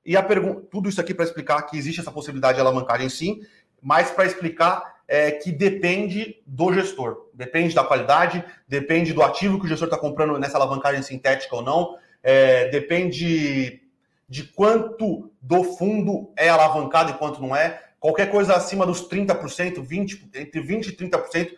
E 0.04 0.16
a 0.16 0.22
pergunta, 0.22 0.62
tudo 0.70 0.88
isso 0.88 1.00
aqui 1.00 1.12
para 1.12 1.24
explicar 1.24 1.62
que 1.62 1.76
existe 1.76 2.00
essa 2.00 2.10
possibilidade 2.10 2.54
de 2.54 2.60
alavancagem 2.60 3.08
sim, 3.08 3.40
mas 3.80 4.10
para 4.10 4.24
explicar 4.24 5.02
é, 5.06 5.30
que 5.30 5.52
depende 5.52 6.42
do 6.46 6.72
gestor, 6.72 7.28
depende 7.32 7.74
da 7.74 7.84
qualidade, 7.84 8.44
depende 8.66 9.12
do 9.12 9.22
ativo 9.22 9.58
que 9.58 9.66
o 9.66 9.68
gestor 9.68 9.88
está 9.88 9.98
comprando 9.98 10.38
nessa 10.38 10.56
alavancagem 10.56 11.02
sintética 11.02 11.56
ou 11.56 11.62
não, 11.62 11.96
é, 12.22 12.68
depende 12.68 13.82
de 14.28 14.44
quanto 14.44 15.30
do 15.40 15.64
fundo 15.64 16.30
é 16.36 16.48
alavancado 16.48 17.10
e 17.10 17.14
quanto 17.14 17.40
não 17.40 17.56
é. 17.56 17.82
Qualquer 17.98 18.30
coisa 18.30 18.54
acima 18.54 18.86
dos 18.86 19.08
30%, 19.08 19.82
20%, 19.82 20.28
entre 20.34 20.60
20% 20.60 20.88
e 20.88 20.96
30%, 20.96 21.50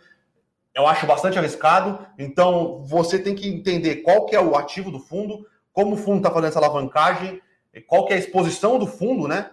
eu 0.75 0.87
acho 0.87 1.07
bastante 1.07 1.39
arriscado. 1.39 2.07
Então, 2.19 2.83
você 2.85 3.19
tem 3.19 3.35
que 3.35 3.49
entender 3.49 3.97
qual 3.97 4.27
que 4.27 4.37
é 4.37 4.41
o 4.41 4.57
ativo 4.57 4.91
do 4.91 4.99
fundo, 4.99 5.47
como 5.73 5.95
o 5.95 5.99
fundo 5.99 6.19
está 6.19 6.31
fazendo 6.31 6.49
essa 6.49 6.59
alavancagem, 6.59 7.41
qual 7.87 8.07
que 8.07 8.13
é 8.13 8.17
a 8.17 8.19
exposição 8.19 8.79
do 8.79 8.87
fundo, 8.87 9.29
né? 9.29 9.51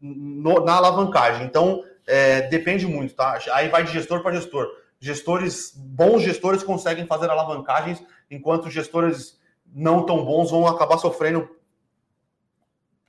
No, 0.00 0.64
na 0.64 0.74
alavancagem. 0.74 1.46
Então, 1.46 1.82
é, 2.06 2.42
depende 2.42 2.86
muito, 2.86 3.14
tá? 3.14 3.38
Aí 3.52 3.68
vai 3.68 3.84
de 3.84 3.92
gestor 3.92 4.22
para 4.22 4.34
gestor. 4.34 4.68
Gestores, 4.98 5.72
bons 5.76 6.22
gestores 6.22 6.62
conseguem 6.62 7.06
fazer 7.06 7.28
alavancagens, 7.28 8.02
enquanto 8.30 8.70
gestores 8.70 9.38
não 9.66 10.06
tão 10.06 10.24
bons 10.24 10.50
vão 10.50 10.66
acabar 10.66 10.98
sofrendo 10.98 11.48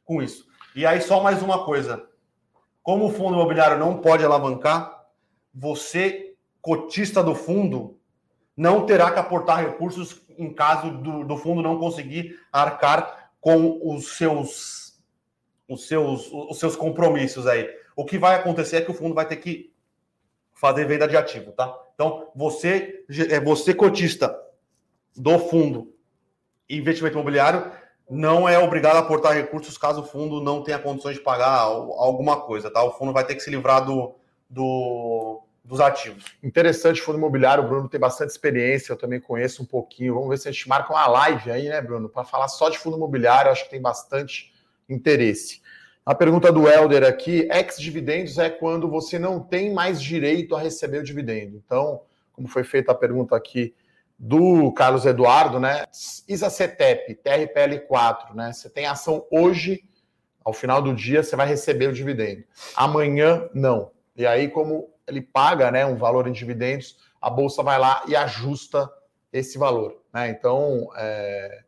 com 0.03 0.21
isso. 0.21 0.45
E 0.75 0.85
aí, 0.85 1.01
só 1.01 1.21
mais 1.21 1.41
uma 1.41 1.63
coisa. 1.63 2.07
Como 2.83 3.05
o 3.05 3.11
fundo 3.11 3.33
imobiliário 3.33 3.77
não 3.77 3.97
pode 3.97 4.23
alavancar, 4.23 5.05
você, 5.53 6.26
cotista 6.67 7.23
do 7.23 7.33
fundo, 7.33 7.97
não 8.55 8.85
terá 8.85 9.09
que 9.09 9.17
aportar 9.17 9.63
recursos 9.63 10.21
em 10.37 10.53
caso 10.53 10.91
do, 10.97 11.23
do 11.23 11.37
fundo 11.37 11.61
não 11.61 11.79
conseguir 11.79 12.37
arcar 12.51 13.31
com 13.39 13.79
os 13.81 14.17
seus, 14.17 15.01
os, 15.65 15.87
seus, 15.87 16.29
os 16.29 16.59
seus 16.59 16.75
compromissos 16.75 17.47
aí. 17.47 17.69
O 17.95 18.03
que 18.03 18.17
vai 18.17 18.35
acontecer 18.35 18.75
é 18.75 18.81
que 18.81 18.91
o 18.91 18.93
fundo 18.93 19.15
vai 19.15 19.25
ter 19.25 19.37
que 19.37 19.73
fazer 20.53 20.83
venda 20.83 21.07
de 21.07 21.15
ativo, 21.15 21.53
tá? 21.53 21.73
Então, 21.95 22.29
você, 22.35 23.05
é 23.29 23.39
você 23.39 23.73
cotista 23.73 24.37
do 25.15 25.39
fundo 25.39 25.95
investimento 26.69 27.15
imobiliário, 27.15 27.71
não 28.09 28.47
é 28.47 28.59
obrigado 28.59 28.97
a 28.97 28.99
aportar 28.99 29.33
recursos 29.35 29.77
caso 29.77 30.01
o 30.01 30.05
fundo 30.05 30.41
não 30.41 30.61
tenha 30.63 30.79
condições 30.79 31.15
de 31.15 31.23
pagar 31.23 31.61
alguma 31.61 32.41
coisa, 32.41 32.69
tá? 32.69 32.83
O 32.83 32.91
fundo 32.91 33.13
vai 33.13 33.25
ter 33.25 33.35
que 33.35 33.41
se 33.41 33.49
livrar 33.49 33.85
do, 33.85 34.15
do, 34.49 35.46
dos 35.67 35.81
ativos. 35.81 36.23
Interessante 36.41 37.01
fundo 37.01 37.17
imobiliário, 37.17 37.63
o 37.63 37.67
Bruno 37.67 37.89
tem 37.89 37.99
bastante 37.99 38.29
experiência, 38.29 38.93
eu 38.93 38.97
também 38.97 39.19
conheço 39.19 39.61
um 39.61 39.65
pouquinho. 39.65 40.13
Vamos 40.13 40.29
ver 40.29 40.37
se 40.37 40.47
a 40.47 40.51
gente 40.51 40.67
marca 40.67 40.93
uma 40.93 41.05
live 41.07 41.51
aí, 41.51 41.67
né, 41.67 41.81
Bruno, 41.81 42.07
para 42.07 42.23
falar 42.23 42.47
só 42.47 42.69
de 42.69 42.79
fundo 42.79 42.95
imobiliário, 42.95 43.51
acho 43.51 43.65
que 43.65 43.71
tem 43.71 43.81
bastante 43.81 44.53
interesse. 44.87 45.61
A 46.05 46.15
pergunta 46.15 46.53
do 46.53 46.69
Helder 46.69 47.03
aqui, 47.03 47.49
ex-dividendos 47.51 48.37
é 48.37 48.49
quando 48.49 48.89
você 48.89 49.19
não 49.19 49.41
tem 49.41 49.73
mais 49.73 50.01
direito 50.01 50.55
a 50.55 50.61
receber 50.61 50.99
o 50.99 51.03
dividendo. 51.03 51.61
Então, 51.65 52.01
como 52.31 52.47
foi 52.47 52.63
feita 52.63 52.93
a 52.93 52.95
pergunta 52.95 53.35
aqui 53.35 53.75
do 54.17 54.71
Carlos 54.71 55.05
Eduardo, 55.05 55.59
né? 55.59 55.83
ISA-CETEP, 56.27 57.19
TRPL4, 57.21 58.33
né? 58.33 58.53
Você 58.53 58.69
tem 58.69 58.85
ação 58.85 59.25
hoje, 59.29 59.83
ao 60.45 60.53
final 60.53 60.81
do 60.81 60.95
dia 60.95 61.21
você 61.21 61.35
vai 61.35 61.45
receber 61.45 61.87
o 61.87 61.93
dividendo. 61.93 62.45
Amanhã, 62.73 63.49
não. 63.53 63.91
E 64.15 64.25
aí, 64.25 64.47
como 64.47 64.89
ele 65.07 65.21
paga 65.21 65.71
né, 65.71 65.85
um 65.85 65.95
valor 65.95 66.27
em 66.27 66.31
dividendos, 66.31 66.97
a 67.21 67.29
bolsa 67.29 67.63
vai 67.63 67.79
lá 67.79 68.03
e 68.07 68.15
ajusta 68.15 68.91
esse 69.31 69.57
valor. 69.57 70.01
Né? 70.13 70.29
Então, 70.29 70.89
é, 70.95 71.63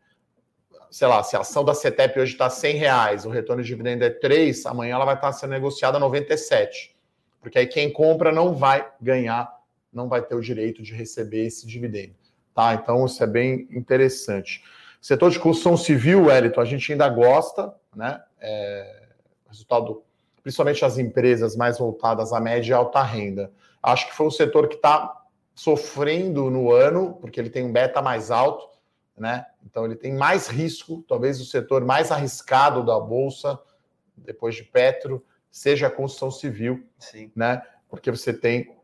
sei 0.92 1.08
lá, 1.08 1.24
se 1.24 1.36
a 1.36 1.40
ação 1.40 1.64
da 1.64 1.74
CETEP 1.74 2.20
hoje 2.20 2.34
está 2.34 2.50
100 2.50 2.76
reais, 2.76 3.26
o 3.26 3.30
retorno 3.30 3.62
de 3.62 3.68
dividendo 3.68 4.04
é 4.04 4.10
3, 4.10 4.66
amanhã 4.66 4.96
ela 4.96 5.06
vai 5.06 5.16
estar 5.16 5.32
sendo 5.32 5.52
negociada 5.52 5.98
a 5.98 6.00
97. 6.00 6.96
Porque 7.42 7.58
aí 7.58 7.68
quem 7.68 7.92
compra 7.92 8.32
não 8.32 8.54
vai 8.54 8.88
ganhar, 9.02 9.50
não 9.92 10.10
vai 10.10 10.22
ter 10.22 10.36
o 10.36 10.42
direito 10.42 10.84
de 10.84 10.94
receber 10.94 11.46
esse 11.46 11.66
dividendo. 11.66 12.16
Tá? 12.54 12.74
Então, 12.74 13.06
isso 13.06 13.24
é 13.24 13.28
bem 13.28 13.68
interessante. 13.72 14.64
Setor 15.02 15.32
de 15.32 15.40
construção 15.40 15.78
civil, 15.78 16.26
Wellington, 16.26 16.60
a 16.60 16.66
gente 16.66 16.92
ainda 16.92 17.08
gosta, 17.08 17.74
né? 17.96 18.22
É, 18.42 19.08
resultado 19.48 20.04
principalmente 20.50 20.84
as 20.84 20.98
empresas 20.98 21.56
mais 21.56 21.78
voltadas 21.78 22.34
à 22.34 22.40
média 22.40 22.72
e 22.72 22.74
alta 22.74 23.04
renda. 23.04 23.52
Acho 23.84 24.08
que 24.08 24.16
foi 24.16 24.26
um 24.26 24.32
setor 24.32 24.68
que 24.68 24.78
está 24.78 25.16
sofrendo 25.54 26.50
no 26.50 26.72
ano, 26.72 27.14
porque 27.22 27.40
ele 27.40 27.52
tem 27.52 27.64
um 27.64 27.72
beta 27.72 28.02
mais 28.02 28.32
alto, 28.32 28.68
né? 29.16 29.46
Então 29.64 29.86
ele 29.86 29.96
tem 29.96 30.12
mais 30.12 30.48
risco, 30.48 31.06
talvez 31.08 31.40
o 31.40 31.46
setor 31.46 31.86
mais 31.86 32.12
arriscado 32.12 32.84
da 32.84 33.00
bolsa, 33.00 33.60
depois 34.18 34.56
de 34.56 34.64
Petro, 34.64 35.24
seja 35.52 35.86
a 35.86 35.92
construção 35.92 36.32
civil, 36.32 36.84
Sim. 36.98 37.32
né? 37.36 37.62
Porque 37.88 38.10
você 38.10 38.34
tem 38.34 38.76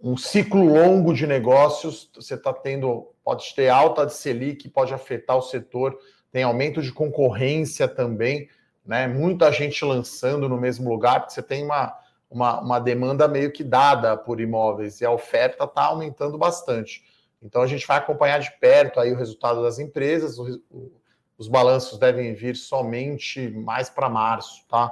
um 0.00 0.16
ciclo 0.16 0.64
longo 0.64 1.14
de 1.14 1.24
negócios, 1.24 2.10
você 2.12 2.34
está 2.34 2.52
tendo, 2.52 3.12
pode 3.22 3.54
ter 3.54 3.68
alta 3.68 4.04
de 4.04 4.12
Selic, 4.12 4.68
pode 4.70 4.92
afetar 4.92 5.36
o 5.36 5.42
setor, 5.42 5.96
tem 6.32 6.42
aumento 6.42 6.82
de 6.82 6.92
concorrência 6.92 7.86
também 7.86 8.48
né? 8.88 9.06
Muita 9.06 9.52
gente 9.52 9.84
lançando 9.84 10.48
no 10.48 10.56
mesmo 10.56 10.88
lugar, 10.88 11.20
porque 11.20 11.34
você 11.34 11.42
tem 11.42 11.62
uma, 11.62 11.94
uma, 12.30 12.60
uma 12.60 12.78
demanda 12.78 13.28
meio 13.28 13.52
que 13.52 13.62
dada 13.62 14.16
por 14.16 14.40
imóveis 14.40 15.02
e 15.02 15.04
a 15.04 15.10
oferta 15.10 15.64
está 15.64 15.84
aumentando 15.84 16.38
bastante. 16.38 17.04
Então 17.42 17.60
a 17.60 17.66
gente 17.66 17.86
vai 17.86 17.98
acompanhar 17.98 18.40
de 18.40 18.50
perto 18.58 18.98
aí 18.98 19.12
o 19.12 19.16
resultado 19.16 19.62
das 19.62 19.78
empresas. 19.78 20.38
O, 20.38 20.62
o, 20.70 20.92
os 21.36 21.48
balanços 21.48 21.98
devem 21.98 22.34
vir 22.34 22.56
somente 22.56 23.50
mais 23.50 23.90
para 23.90 24.08
março, 24.08 24.66
tá? 24.66 24.90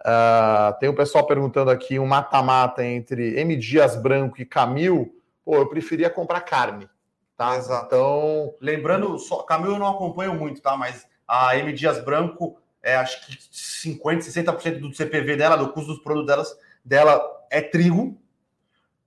Uh, 0.00 0.78
tem 0.80 0.88
o 0.88 0.94
pessoal 0.94 1.26
perguntando 1.26 1.70
aqui 1.70 1.98
um 1.98 2.06
mata-mata 2.06 2.82
entre 2.82 3.38
M. 3.38 3.54
Dias 3.56 3.94
Branco 3.94 4.40
e 4.40 4.46
Camil. 4.46 5.14
Pô, 5.44 5.56
eu 5.56 5.68
preferia 5.68 6.08
comprar 6.08 6.40
carne, 6.40 6.88
tá? 7.36 7.56
Exato. 7.56 7.86
Então, 7.86 8.54
lembrando, 8.58 9.18
só 9.18 9.42
Camil 9.42 9.72
eu 9.72 9.78
não 9.78 9.88
acompanho 9.88 10.34
muito, 10.34 10.62
tá? 10.62 10.76
Mas 10.76 11.06
a 11.28 11.56
M. 11.56 11.72
Dias 11.72 12.02
Branco 12.02 12.58
é, 12.84 12.96
acho 12.96 13.26
que 13.26 13.36
50%, 13.36 14.18
60% 14.18 14.78
do 14.78 14.94
CPV 14.94 15.36
dela, 15.36 15.56
do 15.56 15.72
custo 15.72 15.94
dos 15.94 16.02
produtos 16.02 16.26
delas, 16.26 16.58
dela 16.84 17.20
é 17.50 17.62
trigo. 17.62 18.20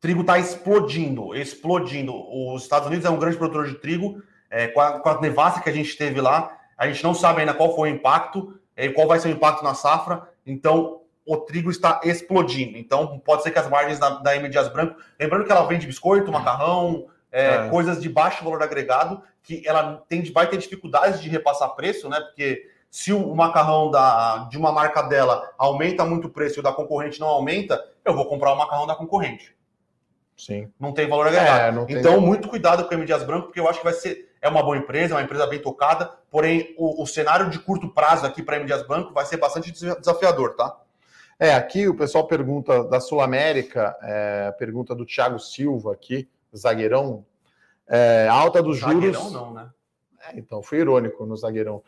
Trigo 0.02 0.22
está 0.22 0.40
explodindo, 0.40 1.36
explodindo. 1.36 2.12
Os 2.14 2.64
Estados 2.64 2.88
Unidos 2.88 3.06
é 3.06 3.10
um 3.10 3.20
grande 3.20 3.38
produtor 3.38 3.68
de 3.68 3.76
trigo. 3.76 4.22
É, 4.50 4.68
com, 4.68 4.82
a, 4.82 5.00
com 5.00 5.10
a 5.10 5.22
nevasca 5.22 5.62
que 5.62 5.70
a 5.70 5.74
gente 5.74 5.96
teve 5.96 6.20
lá, 6.22 6.58
a 6.78 6.88
gente 6.88 7.04
não 7.04 7.14
sabe 7.14 7.42
ainda 7.42 7.54
qual 7.54 7.76
foi 7.76 7.92
o 7.92 7.94
impacto, 7.94 8.60
é, 8.76 8.90
qual 8.90 9.08
vai 9.08 9.20
ser 9.20 9.28
o 9.28 9.32
impacto 9.32 9.64
na 9.64 9.76
safra. 9.76 10.28
Então, 10.46 11.02
o 11.26 11.38
trigo 11.38 11.70
está 11.70 12.00
explodindo. 12.04 12.78
Então, 12.78 13.20
pode 13.20 13.44
ser 13.44 13.52
que 13.52 13.60
as 13.60 13.70
margens 13.70 14.00
da, 14.00 14.10
da 14.10 14.36
M. 14.36 14.50
Dias 14.50 14.70
Branco, 14.70 14.96
lembrando 15.20 15.46
que 15.46 15.52
ela 15.52 15.68
vende 15.68 15.86
biscoito, 15.86 16.32
macarrão, 16.32 17.08
é, 17.32 17.46
é. 17.48 17.70
coisas 17.70 18.02
de 18.02 18.10
baixo 18.10 18.44
valor 18.44 18.64
agregado, 18.64 19.22
que 19.44 19.62
ela 19.68 20.04
tem, 20.08 20.24
vai 20.32 20.48
ter 20.48 20.58
dificuldades 20.58 21.22
de 21.22 21.30
repassar 21.30 21.76
preço, 21.76 22.10
né? 22.10 22.20
Porque 22.22 22.66
se 22.90 23.14
o 23.14 23.36
macarrão 23.36 23.92
da, 23.92 24.48
de 24.50 24.58
uma 24.58 24.72
marca 24.72 25.02
dela 25.02 25.52
aumenta 25.58 26.06
muito 26.06 26.28
o 26.28 26.30
preço 26.30 26.58
e 26.58 26.62
o 26.62 26.64
da 26.64 26.72
concorrente 26.72 27.20
não 27.20 27.28
aumenta, 27.28 27.84
eu 28.04 28.16
vou 28.16 28.26
comprar 28.26 28.54
o 28.54 28.58
macarrão 28.58 28.88
da 28.88 28.96
concorrente. 28.96 29.56
Sim. 30.38 30.72
Não 30.80 30.94
tem 30.94 31.08
valor 31.08 31.28
agregado. 31.28 31.86
É, 31.90 31.94
então, 31.94 32.22
muito 32.22 32.48
cuidado 32.48 32.86
com 32.86 32.94
o 32.94 32.98
M. 32.98 33.06
Dias 33.06 33.24
Branco, 33.24 33.48
porque 33.48 33.60
eu 33.60 33.68
acho 33.68 33.80
que 33.80 33.86
vai 33.86 33.94
ser. 33.94 34.28
É 34.40 34.48
uma 34.48 34.62
boa 34.62 34.78
empresa, 34.78 35.14
é 35.14 35.18
uma 35.18 35.24
empresa 35.24 35.48
bem 35.48 35.60
tocada, 35.60 36.12
porém, 36.30 36.76
o, 36.78 37.02
o 37.02 37.08
cenário 37.08 37.50
de 37.50 37.58
curto 37.58 37.90
prazo 37.90 38.26
aqui 38.26 38.44
para 38.44 38.56
a 38.56 38.60
M. 38.60 38.68
Dias 38.68 38.86
Branco 38.86 39.12
vai 39.12 39.26
ser 39.26 39.38
bastante 39.38 39.72
desafiador, 39.72 40.56
tá? 40.56 40.80
É, 41.40 41.54
aqui 41.54 41.88
o 41.88 41.96
pessoal 41.96 42.28
pergunta 42.28 42.84
da 42.84 43.00
Sul 43.00 43.20
América, 43.20 43.98
é, 44.02 44.52
pergunta 44.58 44.94
do 44.94 45.06
Thiago 45.06 45.40
Silva 45.40 45.94
aqui, 45.94 46.30
zagueirão. 46.56 47.26
É, 47.88 48.28
alta 48.30 48.62
dos 48.62 48.78
juros. 48.78 48.96
Zagueirão 48.96 49.30
não, 49.32 49.54
né? 49.54 49.70
É, 50.28 50.38
então, 50.38 50.62
fui 50.62 50.80
irônico 50.80 51.26
no 51.26 51.36
zagueirão. 51.36 51.84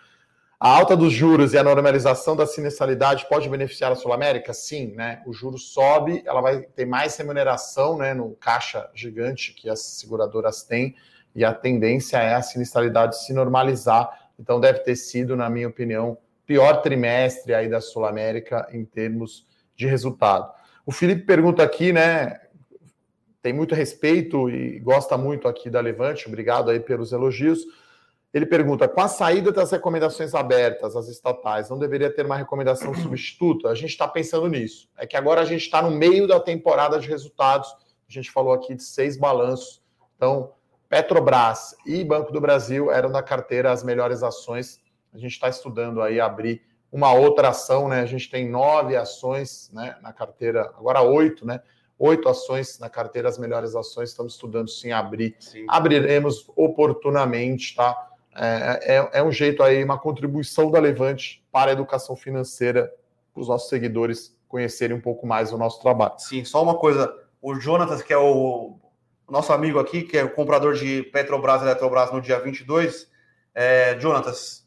A 0.62 0.76
alta 0.76 0.93
dos 0.93 1.14
juros 1.14 1.53
e 1.53 1.57
a 1.57 1.64
normalização 1.64 2.36
da 2.36 2.45
sinistralidade 2.45 3.26
pode 3.30 3.47
beneficiar 3.47 3.93
a 3.93 3.95
Sul 3.95 4.12
América? 4.12 4.53
Sim, 4.53 4.93
né? 4.93 5.24
O 5.26 5.32
juro 5.32 5.57
sobe, 5.57 6.22
ela 6.26 6.41
vai 6.41 6.64
ter 6.64 6.86
mais 6.86 7.16
remuneração 7.16 7.97
né, 7.97 8.14
no 8.14 8.32
caixa 8.32 8.89
gigante 8.93 9.53
que 9.53 9.70
as 9.70 9.80
seguradoras 9.80 10.64
têm, 10.64 10.97
e 11.34 11.45
a 11.45 11.53
tendência 11.53 12.18
é 12.18 12.34
a 12.36 12.41
sinistralidade 12.41 13.24
se 13.24 13.32
normalizar. 13.32 14.10
Então, 14.38 14.60
deve 14.60 14.80
ter 14.80 14.97
sido, 14.97 15.34
na 15.34 15.49
minha 15.49 15.70
opinião, 15.70 16.18
pior 16.45 16.82
trimestre 16.82 17.53
aí 17.53 17.70
da 17.70 17.80
Sul 17.80 18.05
América 18.05 18.68
em 18.74 18.84
termos 18.84 19.47
de 19.78 19.88
resultado. 19.88 20.51
O 20.86 20.91
Felipe 20.91 21.22
pergunta 21.22 21.64
aqui, 21.64 21.93
né? 21.93 22.38
Tem 23.41 23.53
muito 23.53 23.74
respeito 23.74 24.49
e 24.49 24.78
gosta 24.80 25.18
muito 25.18 25.47
aqui 25.47 25.70
da 25.70 25.80
Levante, 25.80 26.28
obrigado 26.28 26.70
aí 26.70 26.82
pelos 26.82 27.14
elogios. 27.14 27.66
Ele 28.34 28.46
pergunta: 28.46 28.88
com 28.88 29.02
a 29.02 29.08
saída 29.08 29.52
das 29.52 29.72
recomendações 29.72 30.36
abertas 30.36 30.96
às 30.96 31.08
estatais, 31.08 31.70
não 31.70 31.80
deveria 31.80 32.14
ter 32.14 32.26
uma 32.26 32.36
recomendação 32.36 32.94
substituta? 32.96 33.70
A 33.70 33.76
gente 33.76 33.92
está 33.92 34.08
pensando 34.08 34.48
nisso. 34.48 34.90
É 34.98 35.08
que 35.08 35.18
agora 35.18 35.42
a 35.42 35.46
gente 35.46 35.62
está 35.62 35.82
no 35.82 35.92
meio 35.92 36.28
da 36.28 36.40
temporada 36.40 37.00
de 37.00 37.08
resultados. 37.08 37.70
A 38.08 38.12
gente 38.12 38.32
falou 38.32 38.54
aqui 38.54 38.76
de 38.76 38.84
seis 38.84 39.18
balanços. 39.18 39.82
Então, 40.16 40.54
Petrobras 40.88 41.76
e 41.86 42.04
Banco 42.04 42.32
do 42.32 42.42
Brasil 42.42 42.92
eram 42.92 43.12
da 43.12 43.22
carteira 43.22 43.72
as 43.72 43.84
melhores 43.84 44.24
ações. 44.24 44.82
A 45.14 45.18
gente 45.18 45.34
está 45.34 45.50
estudando 45.50 46.02
aí 46.02 46.20
abrir 46.20 46.62
uma 46.92 47.14
outra 47.14 47.50
ação, 47.50 47.88
né? 47.88 48.02
A 48.02 48.06
gente 48.06 48.30
tem 48.30 48.50
nove 48.50 48.96
ações 48.96 49.70
né, 49.72 49.96
na 50.02 50.12
carteira, 50.12 50.62
agora 50.78 51.02
oito, 51.02 51.46
né? 51.46 51.62
Oito 51.98 52.30
ações 52.30 52.80
na 52.80 52.90
carteira, 52.90 53.28
as 53.28 53.38
melhores 53.38 53.76
ações. 53.76 54.10
Estamos 54.10 54.34
estudando 54.34 54.70
sim 54.70 54.92
abrir. 54.92 55.36
Sim. 55.40 55.66
Abriremos 55.68 56.50
oportunamente, 56.56 57.76
tá? 57.76 58.09
É, 58.42 58.96
é, 58.96 59.10
é, 59.20 59.24
um 59.24 59.32
jeito 59.32 59.62
aí, 59.62 59.84
uma 59.84 60.00
contribuição 60.00 60.72
da 60.72 60.80
Levante 60.80 61.44
para 61.52 61.72
a 61.72 61.74
educação 61.74 62.16
financeira, 62.16 62.90
para 63.34 63.42
os 63.42 63.50
nossos 63.50 63.68
seguidores 63.68 64.34
conhecerem 64.48 64.96
um 64.96 65.02
pouco 65.02 65.28
mais 65.28 65.52
o 65.52 65.58
nosso 65.58 65.82
trabalho. 65.82 66.14
Sim, 66.18 66.46
só 66.46 66.64
uma 66.64 66.78
coisa, 66.78 67.14
o 67.42 67.54
Jonatas, 67.56 68.02
que 68.02 68.14
é 68.14 68.18
o, 68.18 68.80
nosso 69.30 69.52
amigo 69.52 69.78
aqui, 69.78 70.04
que 70.04 70.18
é 70.18 70.24
o 70.24 70.34
comprador 70.34 70.74
de 70.74 71.04
Petrobras 71.04 71.62
e 71.62 71.66
Eletrobras 71.66 72.14
no 72.14 72.22
dia 72.22 72.40
22, 72.40 73.12
é, 73.54 74.00
Jonatas, 74.00 74.66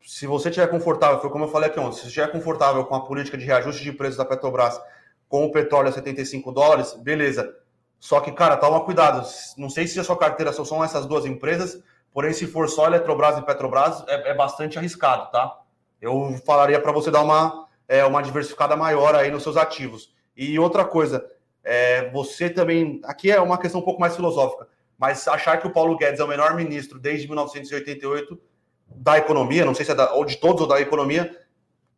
se 0.00 0.24
você 0.24 0.48
estiver 0.48 0.68
confortável, 0.68 1.20
foi 1.20 1.30
como 1.30 1.46
eu 1.46 1.48
falei 1.48 1.68
aqui 1.68 1.80
ontem, 1.80 1.96
se 1.96 2.02
você 2.02 2.06
estiver 2.06 2.30
confortável 2.30 2.84
com 2.84 2.94
a 2.94 3.04
política 3.04 3.36
de 3.36 3.44
reajuste 3.44 3.82
de 3.82 3.92
preços 3.92 4.16
da 4.16 4.24
Petrobras 4.24 4.80
com 5.28 5.44
o 5.44 5.50
petróleo 5.50 5.88
a 5.88 5.92
75 5.92 6.52
dólares, 6.52 6.94
beleza. 6.94 7.52
Só 7.98 8.20
que, 8.20 8.30
cara, 8.30 8.56
toma 8.56 8.84
cuidado. 8.84 9.26
Não 9.58 9.68
sei 9.68 9.88
se 9.88 9.98
a 9.98 10.04
sua 10.04 10.16
carteira 10.16 10.52
só 10.52 10.64
são 10.64 10.84
essas 10.84 11.06
duas 11.06 11.26
empresas, 11.26 11.82
Porém, 12.16 12.32
se 12.32 12.46
for 12.46 12.66
só 12.66 12.86
Eletrobras 12.86 13.36
e 13.36 13.42
Petrobras, 13.42 14.02
é, 14.08 14.30
é 14.30 14.34
bastante 14.34 14.78
arriscado, 14.78 15.30
tá? 15.30 15.60
Eu 16.00 16.34
falaria 16.46 16.80
para 16.80 16.90
você 16.90 17.10
dar 17.10 17.20
uma, 17.20 17.68
é, 17.86 18.06
uma 18.06 18.22
diversificada 18.22 18.74
maior 18.74 19.14
aí 19.14 19.30
nos 19.30 19.42
seus 19.42 19.54
ativos. 19.54 20.14
E 20.34 20.58
outra 20.58 20.82
coisa, 20.82 21.30
é, 21.62 22.08
você 22.12 22.48
também. 22.48 23.02
Aqui 23.04 23.30
é 23.30 23.38
uma 23.38 23.58
questão 23.58 23.82
um 23.82 23.84
pouco 23.84 24.00
mais 24.00 24.16
filosófica, 24.16 24.66
mas 24.96 25.28
achar 25.28 25.58
que 25.58 25.66
o 25.66 25.70
Paulo 25.70 25.94
Guedes 25.98 26.18
é 26.18 26.24
o 26.24 26.26
menor 26.26 26.56
ministro 26.56 26.98
desde 26.98 27.26
1988 27.26 28.40
da 28.88 29.18
economia, 29.18 29.66
não 29.66 29.74
sei 29.74 29.84
se 29.84 29.92
é 29.92 29.94
da, 29.94 30.14
ou 30.14 30.24
de 30.24 30.38
todos 30.38 30.62
ou 30.62 30.66
da 30.66 30.80
economia, 30.80 31.38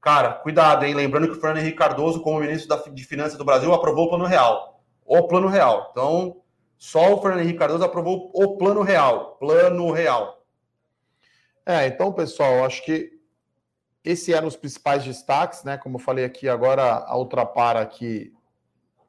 cara, 0.00 0.32
cuidado, 0.32 0.84
hein? 0.84 0.94
Lembrando 0.94 1.28
que 1.28 1.34
o 1.34 1.40
Fernando 1.40 1.58
Henrique 1.58 1.78
Cardoso, 1.78 2.22
como 2.22 2.40
ministro 2.40 2.68
da, 2.68 2.82
de 2.90 3.04
Finanças 3.04 3.38
do 3.38 3.44
Brasil, 3.44 3.72
aprovou 3.72 4.06
o 4.06 4.08
Plano 4.08 4.24
Real. 4.24 4.82
O 5.06 5.28
Plano 5.28 5.46
Real. 5.46 5.86
Então, 5.92 6.38
só 6.78 7.12
o 7.12 7.20
Fernando 7.20 7.40
Henrique 7.40 7.58
Cardoso 7.58 7.84
aprovou 7.84 8.30
o 8.32 8.56
plano 8.56 8.82
real. 8.82 9.36
Plano 9.38 9.90
real. 9.90 10.44
É, 11.66 11.86
então, 11.88 12.12
pessoal, 12.12 12.64
acho 12.64 12.84
que 12.84 13.18
esse 14.04 14.32
eram 14.32 14.46
os 14.46 14.56
principais 14.56 15.04
destaques, 15.04 15.64
né? 15.64 15.76
Como 15.76 15.96
eu 15.96 16.00
falei 16.00 16.24
aqui, 16.24 16.48
agora 16.48 16.82
a 16.82 17.18
Ultrapar 17.18 17.76
aqui 17.76 18.32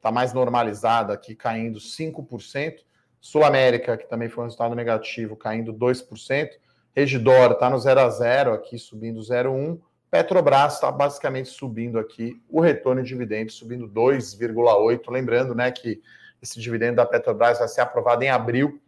tá 0.02 0.12
mais 0.12 0.34
normalizada 0.34 1.14
aqui, 1.14 1.36
caindo 1.36 1.80
5%. 1.80 2.80
Sul 3.22 3.44
América, 3.44 3.98
que 3.98 4.10
também 4.10 4.30
foi 4.30 4.44
um 4.44 4.48
resultado 4.48 4.74
negativo, 4.74 5.36
caindo 5.36 5.74
2%. 5.74 6.50
Regidor 6.96 7.52
está 7.52 7.70
no 7.70 7.78
0 7.78 8.00
a 8.00 8.10
0 8.10 8.54
aqui, 8.54 8.78
subindo 8.80 9.20
0,1%. 9.20 9.80
Petrobras 10.10 10.74
está 10.74 10.92
basicamente 10.92 11.50
subindo 11.50 12.00
aqui 12.00 12.42
o 12.50 12.60
retorno 12.60 13.04
de 13.04 13.10
dividendos, 13.10 13.54
subindo 13.54 13.88
2,8%. 13.88 15.12
Lembrando 15.12 15.54
né, 15.54 15.72
que 15.72 16.02
esse 16.42 16.60
dividendo 16.60 16.98
da 16.98 17.06
Petrobras 17.06 17.60
vai 17.60 17.68
ser 17.68 17.82
aprovado 17.82 18.24
em 18.24 18.30
abril, 18.30 18.82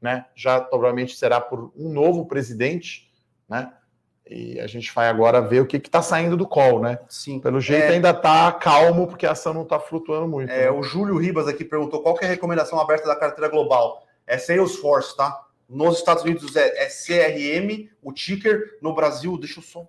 né? 0.00 0.26
Já 0.34 0.60
provavelmente 0.60 1.16
será 1.16 1.40
por 1.40 1.72
um 1.76 1.88
novo 1.88 2.26
presidente, 2.26 3.10
né? 3.48 3.72
E 4.30 4.60
a 4.60 4.66
gente 4.66 4.92
vai 4.94 5.08
agora 5.08 5.40
ver 5.40 5.60
o 5.60 5.66
que 5.66 5.78
está 5.78 6.02
saindo 6.02 6.36
do 6.36 6.46
call, 6.46 6.80
né? 6.80 6.98
Sim. 7.08 7.40
Pelo 7.40 7.60
jeito 7.60 7.84
é... 7.84 7.88
ainda 7.94 8.10
está 8.10 8.52
calmo, 8.52 9.06
porque 9.06 9.24
a 9.24 9.32
ação 9.32 9.54
não 9.54 9.62
está 9.62 9.80
flutuando 9.80 10.28
muito. 10.28 10.50
É, 10.50 10.64
né? 10.64 10.70
O 10.70 10.82
Júlio 10.82 11.16
Ribas 11.16 11.48
aqui 11.48 11.64
perguntou 11.64 12.02
qual 12.02 12.18
é 12.20 12.26
a 12.26 12.28
recomendação 12.28 12.78
aberta 12.78 13.08
da 13.08 13.16
carteira 13.16 13.50
global. 13.50 14.06
É 14.26 14.36
Salesforce, 14.36 15.16
tá? 15.16 15.46
Nos 15.66 15.98
Estados 15.98 16.24
Unidos 16.24 16.54
é, 16.56 16.84
é 16.84 16.88
CRM, 16.88 17.88
o 18.02 18.12
ticker. 18.12 18.78
No 18.82 18.94
Brasil, 18.94 19.38
deixa 19.38 19.60
eu 19.60 19.62
só. 19.62 19.86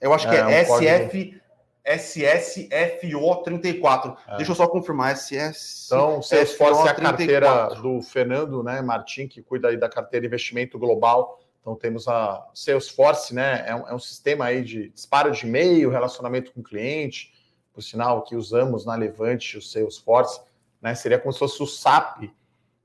Eu 0.00 0.14
acho 0.14 0.28
que 0.28 0.36
é, 0.36 0.38
é 0.38 0.46
um 0.46 0.64
SF. 0.64 1.40
SSFO34. 1.88 4.16
É. 4.28 4.36
Deixa 4.36 4.52
eu 4.52 4.56
só 4.56 4.68
confirmar, 4.68 5.16
SS. 5.16 5.86
Então, 5.86 6.20
Salesforce 6.20 6.86
é 6.86 6.90
a 6.90 6.94
carteira 6.94 7.68
do 7.80 8.02
Fernando 8.02 8.62
né, 8.62 8.82
Martim, 8.82 9.26
que 9.26 9.42
cuida 9.42 9.68
aí 9.68 9.76
da 9.76 9.88
carteira 9.88 10.26
investimento 10.26 10.78
global. 10.78 11.40
Então, 11.60 11.74
temos 11.74 12.06
a 12.06 12.46
Salesforce, 12.54 13.34
né? 13.34 13.64
É 13.66 13.74
um, 13.74 13.88
é 13.88 13.94
um 13.94 13.98
sistema 13.98 14.44
aí 14.46 14.62
de 14.62 14.90
disparo 14.90 15.30
de 15.30 15.46
e-mail, 15.46 15.90
relacionamento 15.90 16.52
com 16.52 16.60
o 16.60 16.64
cliente. 16.64 17.32
Por 17.72 17.82
sinal, 17.82 18.22
que 18.22 18.36
usamos 18.36 18.84
na 18.84 18.94
Levante 18.94 19.56
o 19.56 19.62
Salesforce, 19.62 20.40
né? 20.80 20.94
Seria 20.94 21.18
como 21.18 21.32
se 21.32 21.38
fosse 21.38 21.62
o 21.62 21.66
SAP 21.66 22.30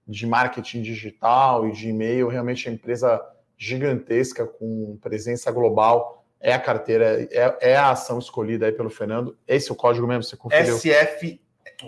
de 0.07 0.27
marketing 0.27 0.81
digital 0.81 1.67
e 1.67 1.71
de 1.71 1.89
e-mail, 1.89 2.27
realmente 2.27 2.67
é 2.67 2.71
uma 2.71 2.75
empresa 2.75 3.21
gigantesca 3.57 4.45
com 4.45 4.97
presença 5.01 5.49
global 5.51 6.22
é 6.43 6.53
a 6.53 6.59
carteira, 6.59 7.25
é, 7.31 7.57
é, 7.61 7.77
a 7.77 7.91
ação 7.91 8.19
escolhida 8.19 8.65
aí 8.65 8.73
pelo 8.73 8.89
Fernando. 8.89 9.37
Esse 9.47 9.69
é 9.69 9.73
o 9.73 9.75
código 9.75 10.05
mesmo, 10.05 10.23
você 10.23 10.35
conferiu? 10.35 10.77
SF, 10.77 11.39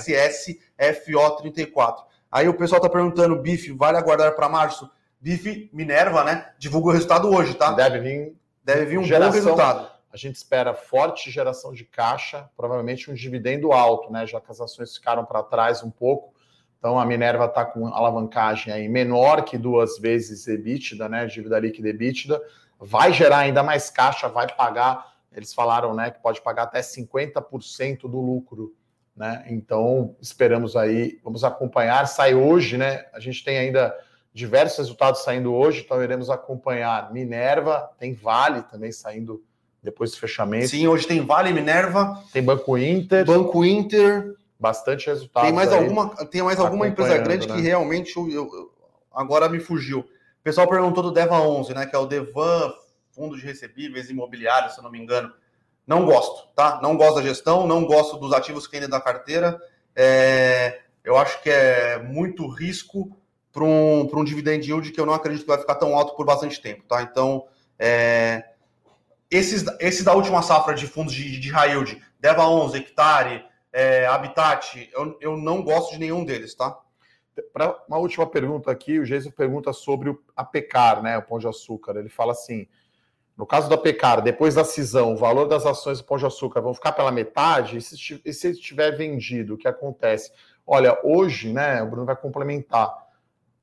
SSFO34. 0.80 1.96
Aí 2.32 2.48
o 2.48 2.54
pessoal 2.54 2.80
tá 2.80 2.88
perguntando, 2.88 3.36
BIF, 3.36 3.70
vale 3.72 3.98
aguardar 3.98 4.34
para 4.34 4.48
março? 4.48 4.90
BIF 5.20 5.68
Minerva, 5.74 6.24
né? 6.24 6.52
Divulga 6.58 6.88
o 6.88 6.92
resultado 6.92 7.28
hoje, 7.28 7.52
tá? 7.52 7.72
Deve 7.72 8.00
vir. 8.00 8.34
Deve 8.64 8.86
vir 8.86 8.98
um 8.98 9.04
geração, 9.04 9.28
bom 9.28 9.34
resultado 9.34 9.99
a 10.12 10.16
gente 10.16 10.34
espera 10.34 10.74
forte 10.74 11.30
geração 11.30 11.72
de 11.72 11.84
caixa, 11.84 12.50
provavelmente 12.56 13.10
um 13.10 13.14
dividendo 13.14 13.72
alto, 13.72 14.12
né? 14.12 14.26
Já 14.26 14.40
que 14.40 14.50
as 14.50 14.60
ações 14.60 14.94
ficaram 14.96 15.24
para 15.24 15.42
trás 15.42 15.82
um 15.82 15.90
pouco. 15.90 16.34
Então 16.78 16.98
a 16.98 17.04
Minerva 17.04 17.44
está 17.44 17.64
com 17.64 17.86
alavancagem 17.86 18.72
aí 18.72 18.88
menor 18.88 19.44
que 19.44 19.56
duas 19.56 19.98
vezes 19.98 20.48
EBITDA, 20.48 21.08
né? 21.08 21.26
Dívida 21.26 21.60
líquida 21.60 21.90
EBITDA. 21.90 22.42
Vai 22.78 23.12
gerar 23.12 23.38
ainda 23.38 23.62
mais 23.62 23.88
caixa, 23.88 24.28
vai 24.28 24.52
pagar. 24.52 25.14
Eles 25.32 25.54
falaram, 25.54 25.94
né, 25.94 26.10
que 26.10 26.18
pode 26.18 26.40
pagar 26.40 26.64
até 26.64 26.80
50% 26.80 28.00
do 28.00 28.20
lucro, 28.20 28.74
né? 29.14 29.44
Então 29.48 30.16
esperamos 30.20 30.74
aí, 30.74 31.20
vamos 31.22 31.44
acompanhar. 31.44 32.06
Sai 32.08 32.34
hoje, 32.34 32.76
né? 32.76 33.06
A 33.12 33.20
gente 33.20 33.44
tem 33.44 33.58
ainda 33.58 33.96
diversos 34.32 34.78
resultados 34.78 35.22
saindo 35.22 35.54
hoje, 35.54 35.82
então 35.84 36.02
iremos 36.02 36.30
acompanhar 36.30 37.12
Minerva, 37.12 37.90
tem 37.98 38.14
Vale 38.14 38.62
também 38.62 38.90
saindo 38.90 39.44
depois 39.82 40.10
do 40.12 40.18
fechamento. 40.18 40.68
Sim, 40.68 40.86
hoje 40.86 41.06
tem 41.06 41.24
Vale, 41.24 41.52
Minerva. 41.52 42.22
Tem 42.32 42.42
Banco 42.42 42.76
Inter. 42.76 43.24
Banco 43.24 43.64
Inter. 43.64 44.34
Bastante 44.58 45.06
resultado. 45.06 45.44
Tem 45.44 45.52
mais 45.52 45.72
alguma, 45.72 46.08
tem 46.26 46.42
mais 46.42 46.60
alguma 46.60 46.86
empresa 46.86 47.16
grande 47.18 47.48
né? 47.48 47.54
que 47.54 47.60
realmente 47.62 48.14
eu, 48.16 48.30
eu, 48.30 48.72
agora 49.12 49.48
me 49.48 49.58
fugiu. 49.58 50.00
O 50.00 50.42
pessoal 50.42 50.68
perguntou 50.68 51.02
do 51.02 51.10
Deva 51.10 51.40
11, 51.40 51.74
né? 51.74 51.86
Que 51.86 51.96
é 51.96 51.98
o 51.98 52.06
Devan 52.06 52.72
Fundo 53.10 53.36
de 53.36 53.44
Recebíveis 53.44 54.10
Imobiliários, 54.10 54.74
se 54.74 54.80
eu 54.80 54.84
não 54.84 54.90
me 54.90 54.98
engano. 54.98 55.32
Não 55.86 56.04
gosto, 56.04 56.46
tá? 56.54 56.78
Não 56.82 56.96
gosto 56.96 57.16
da 57.16 57.22
gestão, 57.22 57.66
não 57.66 57.84
gosto 57.84 58.16
dos 58.18 58.32
ativos 58.32 58.66
que 58.66 58.76
ainda 58.76 58.88
da 58.88 59.00
carteira. 59.00 59.60
É, 59.96 60.80
eu 61.02 61.16
acho 61.16 61.42
que 61.42 61.50
é 61.50 61.98
muito 61.98 62.46
risco 62.46 63.16
para 63.52 63.64
um, 63.64 64.08
um 64.12 64.24
dividend 64.24 64.64
yield 64.64 64.92
que 64.92 65.00
eu 65.00 65.06
não 65.06 65.14
acredito 65.14 65.42
que 65.42 65.48
vai 65.48 65.58
ficar 65.58 65.74
tão 65.74 65.96
alto 65.96 66.14
por 66.14 66.24
bastante 66.24 66.60
tempo, 66.60 66.84
tá? 66.86 67.02
Então, 67.02 67.46
é, 67.78 68.44
esses, 69.30 69.64
esses 69.78 70.04
da 70.04 70.14
última 70.14 70.42
safra 70.42 70.74
de 70.74 70.86
fundos 70.86 71.14
de, 71.14 71.38
de 71.38 71.50
high 71.50 71.70
yield, 71.70 72.02
Deva 72.18 72.46
11, 72.48 72.76
Hectare, 72.76 73.44
é, 73.72 74.06
Habitat, 74.06 74.90
eu, 74.92 75.16
eu 75.20 75.36
não 75.36 75.62
gosto 75.62 75.92
de 75.92 75.98
nenhum 75.98 76.24
deles, 76.24 76.54
tá? 76.54 76.76
Para 77.52 77.80
uma 77.88 77.98
última 77.98 78.26
pergunta 78.26 78.70
aqui, 78.70 78.98
o 78.98 79.04
Geiso 79.04 79.30
pergunta 79.30 79.72
sobre 79.72 80.14
a 80.36 80.44
Pecar, 80.44 81.02
né, 81.02 81.16
o 81.16 81.22
Pão 81.22 81.38
de 81.38 81.46
Açúcar. 81.46 81.96
Ele 81.96 82.08
fala 82.08 82.32
assim: 82.32 82.66
no 83.36 83.46
caso 83.46 83.70
da 83.70 83.78
Pecar, 83.78 84.20
depois 84.20 84.56
da 84.56 84.64
cisão, 84.64 85.14
o 85.14 85.16
valor 85.16 85.46
das 85.46 85.64
ações 85.64 85.98
do 85.98 86.04
Pão 86.04 86.18
de 86.18 86.26
Açúcar 86.26 86.60
vão 86.60 86.74
ficar 86.74 86.92
pela 86.92 87.12
metade? 87.12 87.78
E 87.78 88.32
se 88.34 88.50
estiver 88.50 88.96
vendido, 88.96 89.54
o 89.54 89.56
que 89.56 89.68
acontece? 89.68 90.32
Olha, 90.66 90.98
hoje, 91.02 91.52
né, 91.52 91.82
o 91.82 91.86
Bruno 91.86 92.04
vai 92.04 92.16
complementar. 92.16 92.92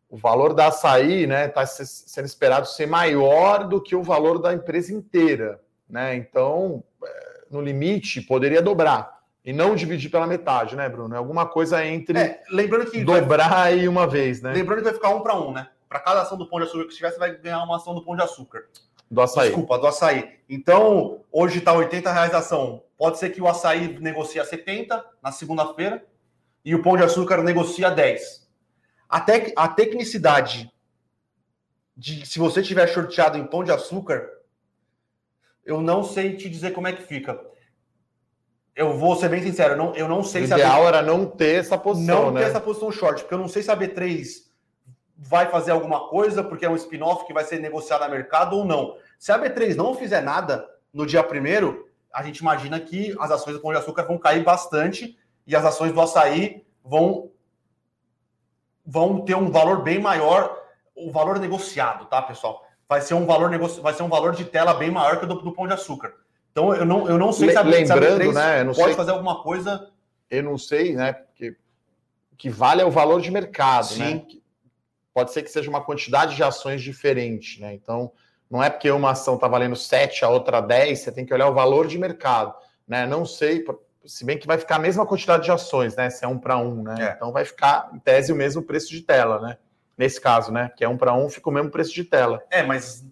O 0.10 0.18
valor 0.18 0.54
da 0.54 0.68
açaí, 0.68 1.28
né, 1.28 1.48
está 1.48 1.66
sendo 1.66 2.26
esperado 2.26 2.68
ser 2.68 2.86
maior 2.86 3.68
do 3.68 3.82
que 3.82 3.96
o 3.96 4.04
valor 4.04 4.40
da 4.40 4.54
empresa 4.54 4.94
inteira 4.94 5.60
né? 5.90 6.16
Então, 6.16 6.84
é, 7.04 7.44
no 7.50 7.62
limite, 7.62 8.22
poderia 8.22 8.62
dobrar 8.62 9.18
e 9.44 9.54
não 9.54 9.76
dividir 9.76 10.12
pela 10.12 10.28
metade, 10.28 10.76
né, 10.76 10.90
Bruno? 10.90 11.16
É 11.16 11.18
alguma 11.18 11.46
coisa 11.46 11.86
entre 11.86 12.20
é, 12.20 12.44
lembrando 12.50 12.92
que 12.92 13.04
dobrar 13.04 13.50
vai... 13.50 13.80
e 13.80 13.88
uma 13.88 14.06
vez, 14.06 14.42
né? 14.42 14.52
Lembrando 14.54 14.80
que 14.80 14.86
vai 14.86 14.94
ficar 14.94 15.10
um 15.10 15.22
para 15.22 15.36
um, 15.36 15.52
né? 15.52 15.70
Para 15.88 16.00
cada 16.00 16.22
ação 16.22 16.38
do 16.38 16.48
Pão 16.50 16.60
de 16.60 16.66
Açúcar 16.66 16.88
que 16.88 16.96
tiver, 16.96 17.12
você 17.12 17.20
vai 17.20 17.38
ganhar 17.38 17.64
uma 17.64 17.78
ação 17.78 17.96
do 17.96 18.04
Pão 18.04 18.16
de 18.16 18.22
Açúcar. 18.22 18.66
Do 19.10 19.22
açaí. 19.22 19.48
Desculpa, 19.48 19.80
do 19.80 19.88
açaí. 19.88 20.38
Então, 20.50 21.22
hoje 21.32 21.60
está 21.60 21.72
80 21.72 22.12
reais 22.12 22.34
a 22.34 22.40
ação. 22.40 22.84
Pode 22.98 23.18
ser 23.18 23.30
que 23.30 23.42
o 23.42 23.48
açaí 23.48 23.98
negocie 24.02 24.42
a 24.42 24.44
70 24.44 25.02
na 25.24 25.32
segunda-feira 25.32 26.04
e 26.66 26.76
o 26.76 26.84
Pão 26.84 26.98
de 26.98 27.04
Açúcar 27.04 27.42
negocia 27.42 27.90
10. 27.90 28.47
A, 29.10 29.20
tec 29.22 29.54
a 29.56 29.68
tecnicidade 29.68 30.72
de 31.96 32.26
se 32.26 32.38
você 32.40 32.62
tiver 32.62 32.88
shorteado 32.88 33.38
em 33.38 33.46
Pão 33.46 33.64
de 33.64 33.72
Açúcar 33.72 34.38
eu 35.68 35.82
não 35.82 36.02
sei 36.02 36.38
te 36.38 36.50
dizer 36.50 36.72
como 36.72 36.88
é 36.88 36.94
que 36.94 37.04
fica. 37.04 37.38
Eu 38.74 38.98
vou 38.98 39.18
ser 39.18 39.28
bem 39.28 39.42
sincero, 39.42 39.74
eu 39.74 39.78
não, 39.78 39.96
eu 39.96 40.08
não 40.08 40.24
sei 40.24 40.44
o 40.44 40.48
se 40.48 40.54
ideal 40.54 40.86
a... 40.86 40.88
era 40.88 41.02
não 41.02 41.26
ter 41.26 41.60
essa 41.60 41.78
posição, 41.78 42.28
não 42.28 42.32
né? 42.32 42.42
ter 42.42 42.48
essa 42.48 42.62
posição 42.62 42.90
short, 42.92 43.22
porque 43.22 43.34
eu 43.34 43.40
não 43.40 43.50
sei 43.50 43.62
se 43.62 43.70
a 43.70 43.76
B3 43.76 44.48
vai 45.18 45.50
fazer 45.50 45.72
alguma 45.72 46.08
coisa, 46.08 46.44
porque 46.44 46.66
é 46.66 46.70
um 46.70 46.76
spin-off 46.76 47.26
que 47.26 47.34
vai 47.34 47.44
ser 47.44 47.60
negociado 47.60 48.04
a 48.04 48.08
mercado 48.08 48.56
ou 48.56 48.64
não. 48.64 48.96
Se 49.20 49.32
a 49.32 49.40
B3 49.40 49.76
não 49.76 49.94
fizer 49.94 50.22
nada 50.22 50.66
no 50.94 51.06
dia 51.06 51.24
primeiro, 51.24 51.90
a 52.14 52.24
gente 52.24 52.38
imagina 52.38 52.80
que 52.80 53.14
as 53.20 53.32
ações 53.32 53.58
do 53.58 53.62
Pão 53.62 53.72
de 53.72 53.78
Açúcar 53.78 54.04
vão 54.04 54.18
cair 54.18 54.44
bastante 54.44 55.18
e 55.46 55.56
as 55.56 55.66
ações 55.66 55.92
do 55.92 56.00
açaí 56.00 56.66
vão, 56.84 57.30
vão 58.88 59.26
ter 59.26 59.36
um 59.36 59.52
valor 59.52 59.84
bem 59.84 60.00
maior, 60.00 60.58
o 60.96 61.12
valor 61.12 61.38
negociado, 61.38 62.06
tá, 62.06 62.22
pessoal? 62.22 62.66
vai 62.88 63.02
ser 63.02 63.14
um 63.14 63.26
valor 63.26 63.50
negoci... 63.50 63.82
vai 63.82 63.94
ser 63.94 64.04
um 64.04 64.10
valor 64.10 64.34
de 64.34 64.46
tela 64.46 64.74
bem 64.74 64.90
maior 64.90 65.18
que 65.18 65.26
o 65.26 65.28
do, 65.28 65.42
do 65.42 65.52
pão 65.52 65.68
de 65.68 65.74
açúcar. 65.74 66.14
Então 66.52 66.74
eu 66.74 66.86
não, 66.86 67.08
eu 67.08 67.18
não 67.18 67.32
sei 67.32 67.52
se 67.52 67.58
a, 67.58 67.62
lembrando, 67.62 68.34
né, 68.34 68.64
pode 68.64 68.76
sei, 68.76 68.94
fazer 68.94 69.12
alguma 69.12 69.44
coisa. 69.44 69.92
Eu 70.30 70.44
não 70.44 70.58
sei, 70.58 70.96
né? 70.96 71.14
Porque 71.14 71.50
o 72.32 72.36
que 72.36 72.50
vale 72.50 72.82
é 72.82 72.86
o 72.86 72.92
valor 72.92 73.22
de 73.22 73.30
mercado, 73.30 73.96
né? 73.98 74.06
Sim. 74.06 74.16
né? 74.16 74.26
Pode 75.14 75.32
ser 75.32 75.44
que 75.44 75.50
seja 75.50 75.70
uma 75.70 75.84
quantidade 75.84 76.36
de 76.36 76.44
ações 76.44 76.82
diferente, 76.82 77.60
né? 77.60 77.74
Então 77.74 78.12
não 78.50 78.64
é 78.64 78.70
porque 78.70 78.90
uma 78.90 79.12
ação 79.12 79.36
está 79.36 79.48
valendo 79.48 79.76
7, 79.76 80.24
a 80.24 80.30
outra 80.30 80.62
10, 80.62 81.00
você 81.00 81.12
tem 81.12 81.26
que 81.26 81.34
olhar 81.34 81.50
o 81.50 81.54
valor 81.54 81.86
de 81.86 81.98
mercado, 81.98 82.56
né? 82.88 83.06
Não 83.06 83.26
sei, 83.26 83.64
se 84.08 84.26
bem 84.26 84.38
que 84.38 84.48
vai 84.48 84.58
ficar 84.58 84.78
a 84.78 84.80
mesma 84.80 85.06
quantidade 85.06 85.44
de 85.44 85.52
ações, 85.52 85.96
né? 85.96 86.10
Se 86.10 86.26
é 86.26 86.28
um 86.28 86.40
para 86.40 86.58
um, 86.58 86.82
né? 86.82 86.96
É. 87.00 87.14
Então 87.16 87.32
vai 87.32 87.46
ficar, 87.46 87.90
em 87.94 88.00
tese, 88.00 88.32
o 88.32 88.36
mesmo 88.36 88.64
preço 88.64 88.90
de 88.90 89.02
tela, 89.02 89.40
né? 89.40 89.58
nesse 89.98 90.22
caso, 90.22 90.52
né? 90.52 90.72
Que 90.78 90.84
é 90.84 90.90
um 90.90 90.96
para 90.96 91.14
um, 91.14 91.28
fica 91.28 91.50
o 91.50 91.52
mesmo 91.52 91.72
preço 91.72 91.94
de 91.94 92.04
tela. 92.04 92.44
É, 92.52 92.62
mas 92.62 93.04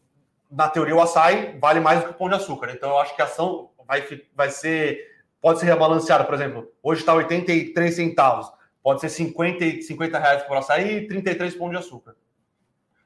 na 0.51 0.69
teoria 0.69 0.95
o 0.95 1.01
açaí 1.01 1.57
vale 1.59 1.79
mais 1.79 1.99
do 1.99 2.05
que 2.05 2.11
o 2.11 2.13
pão 2.13 2.29
de 2.29 2.35
açúcar. 2.35 2.71
Então 2.71 2.91
eu 2.91 2.99
acho 2.99 3.15
que 3.15 3.21
a 3.21 3.25
ação 3.25 3.71
vai, 3.87 4.05
vai 4.35 4.51
ser. 4.51 5.15
Pode 5.41 5.59
ser 5.59 5.65
rebalanceada, 5.65 6.23
por 6.23 6.33
exemplo, 6.33 6.71
hoje 6.81 7.01
está 7.01 7.13
83 7.13 7.93
centavos. 7.93 8.51
Pode 8.81 9.01
ser 9.01 9.09
50, 9.09 9.81
50 9.81 10.19
reais 10.19 10.43
por 10.43 10.57
açaí 10.57 10.97
e 10.97 11.07
33 11.07 11.55
pão 11.55 11.69
de 11.69 11.77
açúcar. 11.77 12.15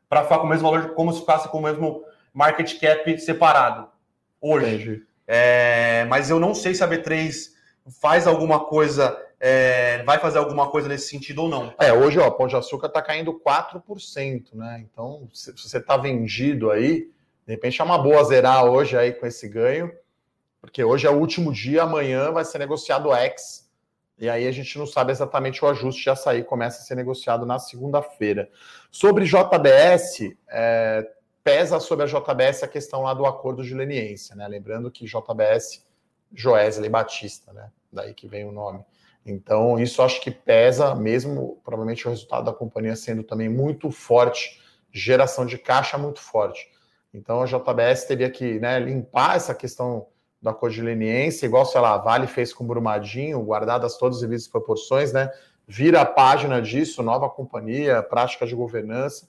Para 0.09 0.23
ficar 0.23 0.39
com 0.39 0.45
o 0.45 0.49
mesmo 0.49 0.69
valor, 0.69 0.93
como 0.93 1.13
se 1.13 1.21
ficasse 1.21 1.47
com 1.47 1.59
o 1.59 1.63
mesmo 1.63 2.03
market 2.33 2.79
cap 2.79 3.17
separado. 3.19 3.89
Hoje. 4.41 5.03
É, 5.25 6.05
mas 6.09 6.29
eu 6.29 6.39
não 6.39 6.55
sei 6.55 6.73
se 6.73 6.83
a 6.83 6.87
B3 6.87 7.51
faz 7.89 8.27
alguma 8.27 8.65
coisa 8.65 9.17
é, 9.39 10.03
vai 10.03 10.19
fazer 10.19 10.37
alguma 10.37 10.69
coisa 10.69 10.87
nesse 10.87 11.07
sentido 11.07 11.43
ou 11.43 11.49
não. 11.49 11.73
É, 11.79 11.93
hoje, 11.93 12.19
ó, 12.19 12.27
o 12.27 12.31
Pão 12.31 12.47
de 12.47 12.55
Açúcar 12.55 12.87
está 12.87 13.01
caindo 13.01 13.39
4%, 13.39 14.53
né? 14.53 14.85
Então, 14.91 15.29
se, 15.33 15.55
se 15.55 15.69
você 15.69 15.77
está 15.77 15.95
vendido 15.95 16.69
aí, 16.69 17.09
de 17.47 17.53
repente 17.53 17.79
é 17.79 17.83
uma 17.83 17.97
boa 17.97 18.23
zerar 18.25 18.65
hoje 18.65 18.97
aí 18.97 19.13
com 19.13 19.25
esse 19.25 19.47
ganho, 19.47 19.91
porque 20.59 20.83
hoje 20.83 21.07
é 21.07 21.09
o 21.09 21.17
último 21.17 21.53
dia, 21.53 21.83
amanhã 21.83 22.31
vai 22.31 22.43
ser 22.43 22.59
negociado 22.59 23.07
o 23.07 23.15
X, 23.15 23.69
e 24.17 24.29
aí 24.29 24.45
a 24.45 24.51
gente 24.51 24.77
não 24.77 24.85
sabe 24.85 25.13
exatamente 25.13 25.63
o 25.63 25.67
ajuste 25.69 26.03
já 26.03 26.15
sair, 26.15 26.43
começa 26.43 26.81
a 26.81 26.83
ser 26.83 26.95
negociado 26.95 27.45
na 27.45 27.57
segunda-feira. 27.57 28.49
Sobre 28.91 29.23
JBS, 29.23 30.35
é, 30.49 31.09
pesa 31.41 31.79
sobre 31.79 32.03
a 32.03 32.07
JBS 32.07 32.63
a 32.63 32.67
questão 32.67 33.03
lá 33.03 33.13
do 33.13 33.25
acordo 33.25 33.63
de 33.63 33.73
leniência, 33.73 34.35
né? 34.35 34.45
Lembrando 34.45 34.91
que 34.91 35.05
JBS, 35.05 35.87
Joesley 36.33 36.89
Batista, 36.89 37.51
né? 37.53 37.69
Daí 37.91 38.13
que 38.13 38.27
vem 38.27 38.45
o 38.45 38.51
nome. 38.51 38.83
Então, 39.25 39.79
isso 39.79 40.01
acho 40.01 40.21
que 40.21 40.31
pesa, 40.31 40.95
mesmo 40.95 41.59
provavelmente 41.63 42.07
o 42.07 42.09
resultado 42.09 42.45
da 42.45 42.53
companhia 42.53 42.95
sendo 42.95 43.23
também 43.23 43.49
muito 43.49 43.91
forte, 43.91 44.61
geração 44.91 45.45
de 45.45 45.57
caixa 45.57 45.97
muito 45.97 46.19
forte. 46.19 46.69
Então, 47.13 47.41
a 47.41 47.45
JBS 47.45 48.05
teria 48.05 48.29
que 48.29 48.59
né, 48.59 48.79
limpar 48.79 49.35
essa 49.35 49.53
questão 49.53 50.07
da 50.41 50.55
leniência, 50.61 51.45
igual, 51.45 51.65
sei 51.65 51.81
lá, 51.81 51.95
a 51.95 51.97
Vale 51.97 52.27
fez 52.27 52.53
com 52.53 52.65
Brumadinho, 52.65 53.43
guardadas 53.43 53.97
todas 53.97 54.17
as 54.17 54.21
devidas 54.21 54.47
proporções, 54.47 55.11
né? 55.11 55.29
Vira 55.67 56.01
a 56.01 56.05
página 56.05 56.61
disso, 56.61 57.03
nova 57.03 57.29
companhia, 57.29 58.01
prática 58.01 58.47
de 58.47 58.55
governança, 58.55 59.27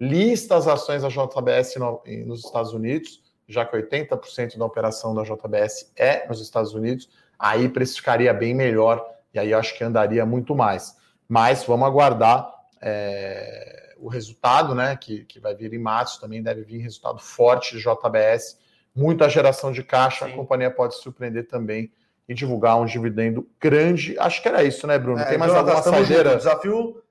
lista 0.00 0.56
as 0.56 0.66
ações 0.66 1.02
da 1.02 1.08
JBS 1.08 1.76
no, 1.76 2.02
nos 2.26 2.44
Estados 2.44 2.72
Unidos, 2.72 3.21
já 3.52 3.64
que 3.64 3.76
80% 3.76 4.56
da 4.56 4.64
operação 4.64 5.14
da 5.14 5.22
JBS 5.22 5.92
é 5.96 6.26
nos 6.26 6.40
Estados 6.40 6.74
Unidos, 6.74 7.08
aí 7.38 7.68
precificaria 7.68 8.32
bem 8.32 8.54
melhor 8.54 9.06
e 9.34 9.38
aí 9.38 9.52
acho 9.52 9.76
que 9.76 9.84
andaria 9.84 10.24
muito 10.24 10.54
mais. 10.54 10.96
Mas 11.28 11.64
vamos 11.64 11.86
aguardar 11.86 12.52
é, 12.80 13.94
o 13.98 14.08
resultado, 14.08 14.74
né? 14.74 14.96
Que, 14.96 15.24
que 15.24 15.38
vai 15.38 15.54
vir 15.54 15.72
em 15.72 15.78
março, 15.78 16.20
também 16.20 16.42
deve 16.42 16.62
vir 16.62 16.78
resultado 16.78 17.18
forte 17.18 17.76
de 17.76 17.82
JBS, 17.82 18.58
muita 18.94 19.28
geração 19.28 19.72
de 19.72 19.82
caixa, 19.82 20.26
Sim. 20.26 20.32
a 20.32 20.36
companhia 20.36 20.70
pode 20.70 20.96
surpreender 20.96 21.46
também 21.46 21.90
e 22.28 22.34
divulgar 22.34 22.78
um 22.80 22.84
dividendo 22.84 23.48
grande. 23.60 24.18
Acho 24.18 24.42
que 24.42 24.48
era 24.48 24.62
isso, 24.62 24.86
né, 24.86 24.98
Bruno? 24.98 25.20
É, 25.20 25.24
Tem 25.24 25.38
mais 25.38 25.52
alguma 25.52 25.76
passageira? 25.76 26.36
Desafio, 26.36 27.02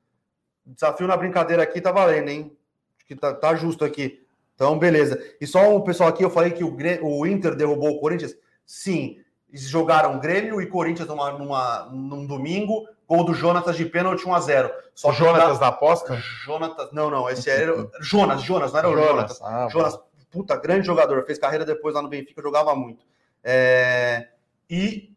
desafio 0.65 1.07
na 1.07 1.17
brincadeira 1.17 1.63
aqui 1.63 1.81
tá 1.81 1.91
valendo, 1.91 2.29
hein? 2.29 2.57
Acho 2.97 3.07
que 3.07 3.15
tá, 3.15 3.33
tá 3.33 3.55
justo 3.55 3.83
aqui. 3.83 4.25
Então, 4.61 4.77
beleza. 4.77 5.19
E 5.41 5.47
só 5.47 5.75
o 5.75 5.81
pessoal 5.81 6.09
aqui, 6.09 6.23
eu 6.23 6.29
falei 6.29 6.51
que 6.51 6.63
o, 6.63 6.77
o 7.01 7.25
Inter 7.25 7.55
derrubou 7.55 7.89
o 7.89 7.99
Corinthians. 7.99 8.35
Sim, 8.63 9.17
eles 9.49 9.67
jogaram 9.67 10.19
Grêmio 10.19 10.61
e 10.61 10.67
Corinthians 10.67 11.07
numa, 11.07 11.31
numa, 11.31 11.89
num 11.91 12.27
domingo, 12.27 12.87
gol 13.07 13.25
do 13.25 13.33
Jonatas 13.33 13.75
de 13.75 13.85
pênalti 13.85 14.23
1x0. 14.23 14.71
Só 14.93 15.09
o 15.09 15.13
Jonatas 15.13 15.57
da 15.57 15.69
aposta? 15.69 16.15
Jonatas, 16.15 16.91
não, 16.91 17.09
não, 17.09 17.27
esse 17.27 17.49
era 17.49 17.89
Jonas, 18.01 18.43
Jonas, 18.43 18.71
não 18.71 18.77
era 18.77 18.87
o 18.87 18.93
Jonas. 18.93 19.39
Jonas, 19.39 19.41
ah, 19.41 19.67
Jonas 19.67 19.99
puta, 20.29 20.55
grande 20.57 20.85
jogador, 20.85 21.25
fez 21.25 21.39
carreira 21.39 21.65
depois 21.65 21.95
lá 21.95 22.01
no 22.03 22.07
Benfica, 22.07 22.39
jogava 22.39 22.75
muito. 22.75 23.03
É, 23.43 24.27
e 24.69 25.11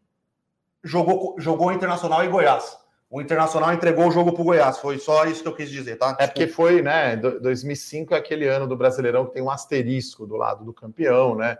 jogou, 0.83 1.35
jogou 1.37 1.71
Internacional 1.71 2.25
e 2.25 2.29
Goiás. 2.29 2.79
O 3.15 3.21
Internacional 3.21 3.73
entregou 3.73 4.07
o 4.07 4.11
jogo 4.11 4.33
para 4.33 4.41
o 4.41 4.45
Goiás. 4.45 4.77
Foi 4.77 4.97
só 4.97 5.25
isso 5.25 5.41
que 5.41 5.47
eu 5.47 5.55
quis 5.55 5.69
dizer, 5.69 5.95
tá? 5.97 6.17
É 6.19 6.27
porque 6.27 6.47
foi, 6.47 6.81
né? 6.81 7.15
2005 7.15 8.13
é 8.13 8.17
aquele 8.17 8.47
ano 8.47 8.67
do 8.67 8.75
Brasileirão 8.75 9.25
que 9.25 9.33
tem 9.33 9.41
um 9.41 9.49
asterisco 9.49 10.27
do 10.27 10.35
lado 10.35 10.65
do 10.65 10.73
campeão, 10.73 11.35
né? 11.35 11.57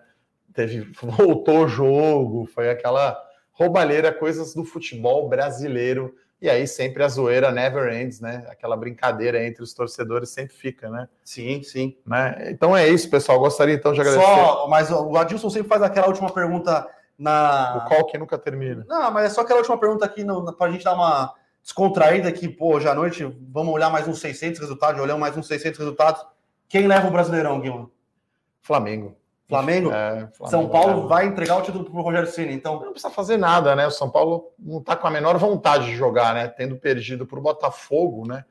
teve 0.55 0.89
voltou 1.01 1.65
o 1.65 1.67
jogo, 1.67 2.47
foi 2.47 2.69
aquela 2.69 3.21
roubalheira, 3.51 4.11
coisas 4.11 4.55
do 4.55 4.63
futebol 4.63 5.29
brasileiro. 5.29 6.15
E 6.41 6.49
aí 6.49 6.67
sempre 6.67 7.01
a 7.03 7.07
zoeira 7.07 7.51
never 7.51 7.93
ends, 7.93 8.19
né? 8.19 8.45
Aquela 8.49 8.75
brincadeira 8.75 9.43
entre 9.43 9.63
os 9.63 9.73
torcedores 9.73 10.29
sempre 10.29 10.53
fica, 10.53 10.89
né? 10.89 11.07
Sim, 11.23 11.63
sim. 11.63 11.97
Né? 12.05 12.49
Então 12.49 12.75
é 12.75 12.87
isso, 12.87 13.09
pessoal. 13.09 13.39
Gostaria 13.39 13.75
então 13.75 13.93
de 13.93 14.01
agradecer. 14.01 14.25
Só, 14.25 14.67
mas 14.67 14.91
o 14.91 15.15
Adilson 15.15 15.49
sempre 15.49 15.69
faz 15.69 15.81
aquela 15.81 16.07
última 16.07 16.29
pergunta 16.29 16.87
na. 17.17 17.77
O 17.77 17.87
qual 17.87 18.05
que 18.05 18.17
nunca 18.17 18.37
termina. 18.37 18.85
Não, 18.87 19.09
mas 19.11 19.25
é 19.25 19.29
só 19.29 19.41
aquela 19.41 19.59
última 19.59 19.77
pergunta 19.77 20.05
aqui 20.05 20.23
para 20.57 20.67
a 20.67 20.71
gente 20.71 20.83
dar 20.83 20.93
uma 20.93 21.33
descontraída 21.65 22.29
aqui, 22.29 22.47
pô, 22.47 22.75
hoje 22.75 22.87
à 22.87 22.93
noite 22.93 23.25
vamos 23.51 23.73
olhar 23.73 23.89
mais 23.89 24.07
uns 24.07 24.19
600 24.19 24.59
resultados, 24.59 25.01
olhando 25.01 25.19
mais 25.19 25.35
uns 25.35 25.47
600 25.47 25.79
resultados. 25.79 26.23
Quem 26.69 26.85
leva 26.85 27.07
o 27.07 27.11
Brasileirão, 27.11 27.59
Guilherme? 27.59 27.87
Flamengo. 28.61 29.17
Flamengo, 29.47 29.91
é, 29.91 30.27
Flamengo 30.33 30.47
São 30.47 30.69
Paulo 30.69 31.05
é. 31.05 31.07
vai 31.07 31.25
entregar 31.25 31.57
o 31.57 31.61
título 31.63 31.85
para 31.85 31.99
o 31.99 32.03
Rogério 32.03 32.27
Ceni, 32.29 32.53
então 32.53 32.79
não 32.79 32.91
precisa 32.91 33.11
fazer 33.11 33.37
nada, 33.37 33.75
né? 33.75 33.85
O 33.85 33.91
São 33.91 34.09
Paulo 34.09 34.51
não 34.59 34.79
está 34.79 34.95
com 34.95 35.07
a 35.07 35.11
menor 35.11 35.37
vontade 35.37 35.85
de 35.85 35.95
jogar, 35.95 36.35
né? 36.35 36.47
Tendo 36.47 36.77
perdido 36.77 37.25
para 37.25 37.39
o 37.39 37.41
Botafogo, 37.41 38.27
né? 38.27 38.45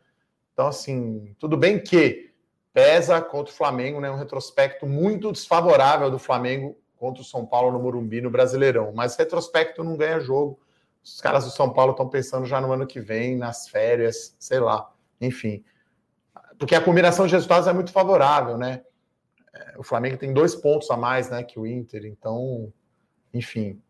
Então 0.53 0.67
assim, 0.67 1.35
tudo 1.39 1.57
bem 1.57 1.81
que 1.81 2.33
pesa 2.73 3.21
contra 3.21 3.53
o 3.53 3.57
Flamengo, 3.57 4.01
né? 4.01 4.11
Um 4.11 4.17
retrospecto 4.17 4.87
muito 4.87 5.31
desfavorável 5.31 6.11
do 6.11 6.19
Flamengo 6.19 6.77
contra 6.97 7.23
o 7.23 7.25
São 7.25 7.47
Paulo 7.47 7.73
no 7.73 7.81
Morumbi 7.81 8.21
no 8.21 8.31
Brasileirão, 8.31 8.93
mas 8.93 9.17
retrospecto 9.17 9.85
não 9.85 9.97
ganha 9.97 10.19
jogo. 10.19 10.59
Os 11.05 11.21
caras 11.21 11.45
do 11.45 11.51
São 11.51 11.71
Paulo 11.71 11.93
estão 11.93 12.09
pensando 12.09 12.47
já 12.47 12.61
no 12.61 12.73
ano 12.73 12.87
que 12.87 13.01
vem, 13.01 13.37
nas 13.37 13.69
férias, 13.69 14.35
sei 14.39 14.59
lá, 14.59 14.91
enfim, 15.21 15.63
porque 16.59 16.75
a 16.75 16.81
combinação 16.81 17.27
de 17.27 17.33
resultados 17.33 17.69
é 17.69 17.73
muito 17.73 17.93
favorável, 17.93 18.57
né? 18.57 18.83
o 19.77 19.83
Flamengo 19.83 20.17
tem 20.17 20.33
dois 20.33 20.55
pontos 20.55 20.91
a 20.91 20.97
mais 20.97 21.31
né, 21.31 21.43
que 21.43 21.59
o 21.59 21.67
Inter, 21.67 22.05
então, 22.05 22.73
enfim, 23.33 23.81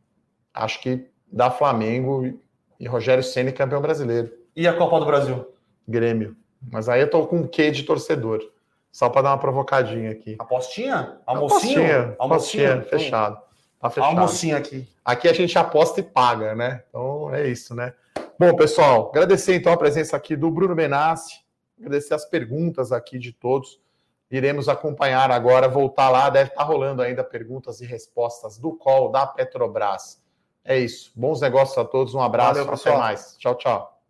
acho 0.53 0.81
que 0.81 1.09
dá 1.31 1.51
Flamengo 1.51 2.39
e 2.79 2.87
Rogério 2.87 3.23
Ceni 3.23 3.53
campeão 3.53 3.81
brasileiro. 3.81 4.33
E 4.55 4.69
a 4.69 4.77
Copa 4.77 5.01
do 5.01 5.07
Brasil? 5.07 5.47
Grêmio. 5.87 6.37
Mas 6.71 6.89
aí 6.89 7.01
eu 7.01 7.11
tô 7.11 7.27
com 7.27 7.37
um 7.39 7.47
quê 7.47 7.71
de 7.71 7.83
torcedor. 7.83 8.41
Só 8.91 9.09
para 9.09 9.23
dar 9.23 9.31
uma 9.31 9.39
provocadinha 9.39 10.13
aqui. 10.13 10.37
Apostinha? 10.39 11.19
Almocinho? 11.27 11.83
Apostinha, 11.83 12.17
apostinha, 12.19 12.83
fechado. 12.83 13.43
Tá 13.85 13.91
fechado. 13.91 14.11
Almocinha 14.11 14.57
aqui. 14.57 14.89
Aqui 15.05 15.29
a 15.29 15.33
gente 15.33 15.59
aposta 15.59 16.01
e 16.01 16.03
paga, 16.03 16.55
né? 16.55 16.83
Então 16.89 17.35
é 17.35 17.47
isso, 17.47 17.75
né? 17.75 17.93
Bom, 18.39 18.55
pessoal, 18.57 19.11
agradecer 19.11 19.55
então 19.55 19.73
a 19.73 19.77
presença 19.77 20.17
aqui 20.17 20.35
do 20.35 20.51
Bruno 20.51 20.75
Benassi, 20.75 21.41
agradecer 21.79 22.15
as 22.15 22.25
perguntas 22.25 22.91
aqui 22.91 23.19
de 23.19 23.33
todos 23.33 23.79
iremos 24.37 24.69
acompanhar 24.69 25.31
agora, 25.31 25.69
voltar 25.69 26.11
lá, 26.11 26.29
deve 26.29 26.51
estar 26.51 26.65
rolando 26.65 27.03
ainda 27.03 27.23
perguntas 27.23 27.81
e 27.81 27.87
respostas 27.87 28.59
do 28.59 28.73
call 28.73 29.11
da 29.11 29.27
Petrobras. 29.27 30.21
É 30.65 30.79
isso. 30.79 31.13
Bons 31.15 31.41
negócios 31.41 31.77
a 31.79 31.85
todos, 31.85 32.15
um 32.15 32.21
abraço, 32.21 32.65
Valeu, 32.65 32.75
até 32.75 32.97
mais. 32.97 33.37
Tchau, 33.39 33.55
tchau. 33.55 34.01